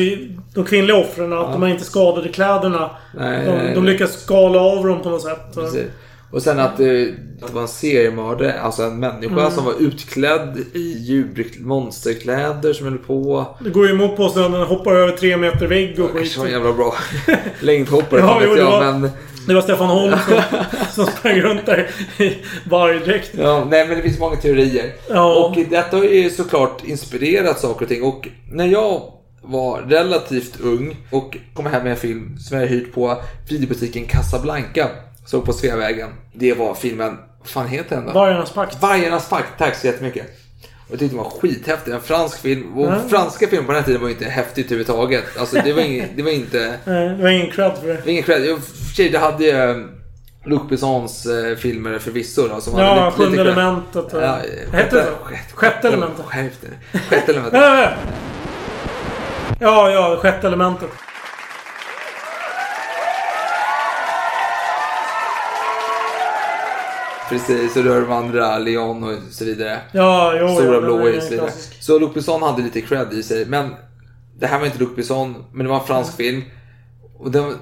[0.54, 1.34] de kvinnliga offren.
[1.34, 2.90] Att de inte skadade kläderna.
[3.18, 5.56] Nej, de, de lyckas skala av dem på något sätt.
[5.56, 5.86] Precis.
[6.34, 9.52] Och sen att eh, det var en seriemördare, alltså en människa Mm.
[9.52, 13.46] som var utklädd i djur, monsterkläder som höll på.
[13.64, 16.16] Det går ju emot påståendet att den hoppar över tre meter vägg och skit.
[16.22, 16.96] Kanske var en jävla bra
[17.60, 18.72] längdhoppare, Ja, jo, det jag.
[18.72, 19.10] var- Men,
[19.48, 20.42] Det var Stefan Holm som,
[21.06, 21.90] som sprang runt där
[22.20, 22.34] i
[22.70, 23.32] vargdräkt.
[23.38, 24.94] ja, nej, men det finns många teorier.
[25.10, 25.36] Ja.
[25.46, 28.04] Och detta har ju såklart inspirerat saker och ting.
[28.04, 29.02] Och när jag
[29.42, 33.18] var relativt ung och kom hem med en film som jag hyrt på
[33.50, 34.90] videobutiken Casablanca.
[35.26, 36.10] Såg på Sveavägen.
[36.34, 38.12] Det var filmen, vad fan heter den då?
[38.12, 38.82] Vargarnas pakt.
[38.82, 40.26] Vargarnas pakt, tack så jättemycket.
[40.64, 41.96] Och jag tyckte det var skithäftigt.
[41.96, 42.78] En fransk film.
[42.78, 42.96] Och Ja.
[43.10, 45.24] franska filmer på den här tiden var ju inte häftigt överhuvudtaget.
[45.40, 46.74] Alltså det var, ing, det var inte...
[46.86, 47.94] Nej, det var ingen cred för det.
[47.94, 48.46] Det var ingen cred.
[48.46, 49.76] I och för sig, det hade ju eh,
[50.46, 52.62] Luc Bessons eh, filmer förvisso då.
[52.62, 54.14] Som Ja, lite, Sjunde elementet.
[54.14, 54.38] och- Ja,
[54.72, 55.56] Hette det så?
[55.56, 56.26] sjätte- elementet.
[56.26, 56.68] Sjätte,
[57.10, 57.62] sjätte elementet.
[59.60, 60.90] Ja, ja, sjätte elementet.
[67.34, 69.78] Precis, och då är de andra, Leon och så vidare.
[69.92, 70.48] Ja, jo.
[70.56, 71.38] Stora ja, blå och så vidare.
[71.48, 71.84] klassisk.
[71.84, 73.46] Så Luc hade lite cred i sig.
[73.46, 73.70] Men
[74.40, 75.10] det här var inte Luc
[75.54, 76.42] men det var en fransk film.
[77.20, 77.54] Och den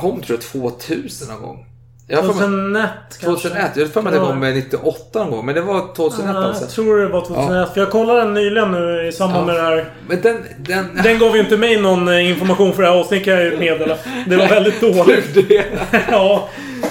[0.00, 1.66] kom tror jag 2000 någon gång.
[2.06, 2.88] Jag har för mig- 2001
[3.20, 3.48] kanske.
[3.48, 3.70] 2001.
[3.76, 4.26] Jag har för mig att det Ja.
[4.30, 5.46] kom med 98 någon gång.
[5.46, 6.62] Men det var 2001 Ja, alltså.
[6.64, 7.72] jag tror det var 2001.
[7.74, 9.46] För jag kollade den nyligen nu i samband Ja.
[9.46, 9.92] med det här.
[10.08, 10.36] Men den...
[10.58, 13.44] Den, Den gav ju inte mig någon eh, information för det här avsnittet kan jag
[13.44, 13.96] ju meddela.
[14.26, 15.50] Det var väldigt dåligt.
[16.10, 16.48] ja.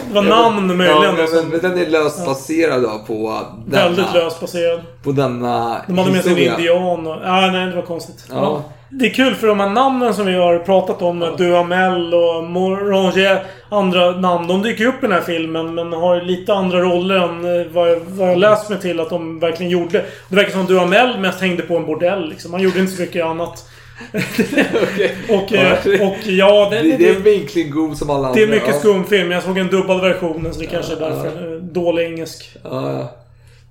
[0.10, 1.04] Det var namn möjligen.
[1.04, 4.82] Ja, men, men, den är löst baserad då på denna, Väldigt löst baserad.
[5.04, 7.16] på denna De hade med sig en indian och...
[7.26, 8.26] Ah, nej, det var konstigt.
[8.30, 8.64] Ja.
[8.92, 11.22] Det är kul för de här namnen som vi har pratat om.
[11.22, 11.36] Ja.
[11.38, 13.44] Duhamel och Moranger.
[13.70, 14.48] Andra namn.
[14.48, 17.92] De dyker upp i den här filmen men har lite andra roller än eh, vad
[17.92, 20.06] jag, vad jag läst mig till att de verkligen gjorde.
[20.30, 22.54] Det verkar som att Duhamel mest hängde på en bordell liksom.
[22.54, 23.70] Han gjorde inte så mycket annat.
[25.30, 28.44] och, eh, och ja, det, Det, det, är en vinkling god som alla det är
[28.44, 28.56] andra.
[28.56, 28.80] mycket ja.
[28.80, 29.32] skumfilm.
[29.32, 31.56] Jag såg en dubbad version så det kanske är därför.
[31.56, 32.58] Eh, Dålig engelsk.
[32.64, 33.16] Ja, ja.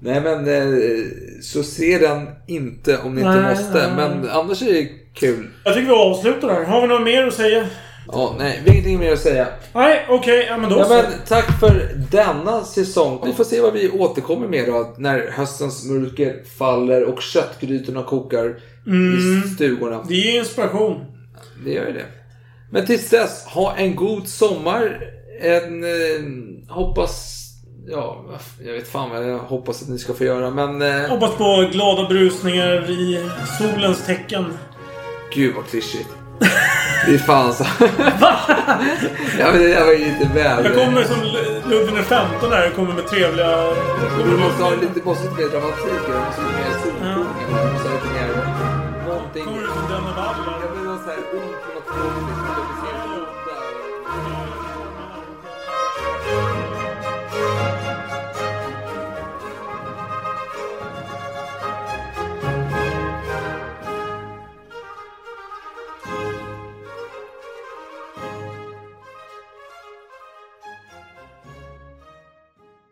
[0.01, 1.05] Nej men eh,
[1.43, 3.73] så se den inte om ni inte Nej, måste.
[3.73, 3.91] nej.
[3.97, 5.47] Men annars är det kul.
[5.65, 6.65] Jag tycker vi avslutar där.
[6.65, 7.67] Har vi något mer att säga?
[8.13, 9.47] Ja, nej, vi har ingenting mer att säga.
[9.73, 10.47] Nej, okej.
[10.51, 13.23] ja, men då Ja, men, tack för denna säsong.
[13.27, 14.95] Vi får se vad vi återkommer med då.
[14.99, 18.57] När höstens mörker faller och köttgrytorna kokar
[18.89, 20.05] i stugorna.
[20.09, 21.05] Det ger inspiration.
[21.65, 22.07] Det gör ju det.
[22.71, 25.01] Men tills dess, ha en god sommar.
[25.41, 27.35] En, eh, hoppas...
[27.91, 28.25] Ja,
[28.67, 30.51] jag vet fan vad jag hoppas att ni ska få göra.
[30.51, 30.83] Men...
[30.83, 33.29] Eh, Hoppas på glada brusningar i
[33.59, 34.45] solens tecken.
[35.35, 36.09] Gud vad klyschigt.
[37.07, 37.65] Det är fan så.
[39.39, 40.65] ja men det där var ju inte väl.
[40.65, 41.17] Jag kommer som
[41.71, 42.65] Ludvig den 15 här.
[42.65, 43.57] Jag kommer med trevliga...
[44.25, 45.85] Du måste ha lite, måste lite mer dramatik.
[46.07, 47.09] Det måste lite solsken.
[47.53, 47.91] Ha lite mer...
[47.91, 48.18] Någonting.
[49.45, 50.45] Kommer du från Dennevalle?
[50.47, 50.58] Jag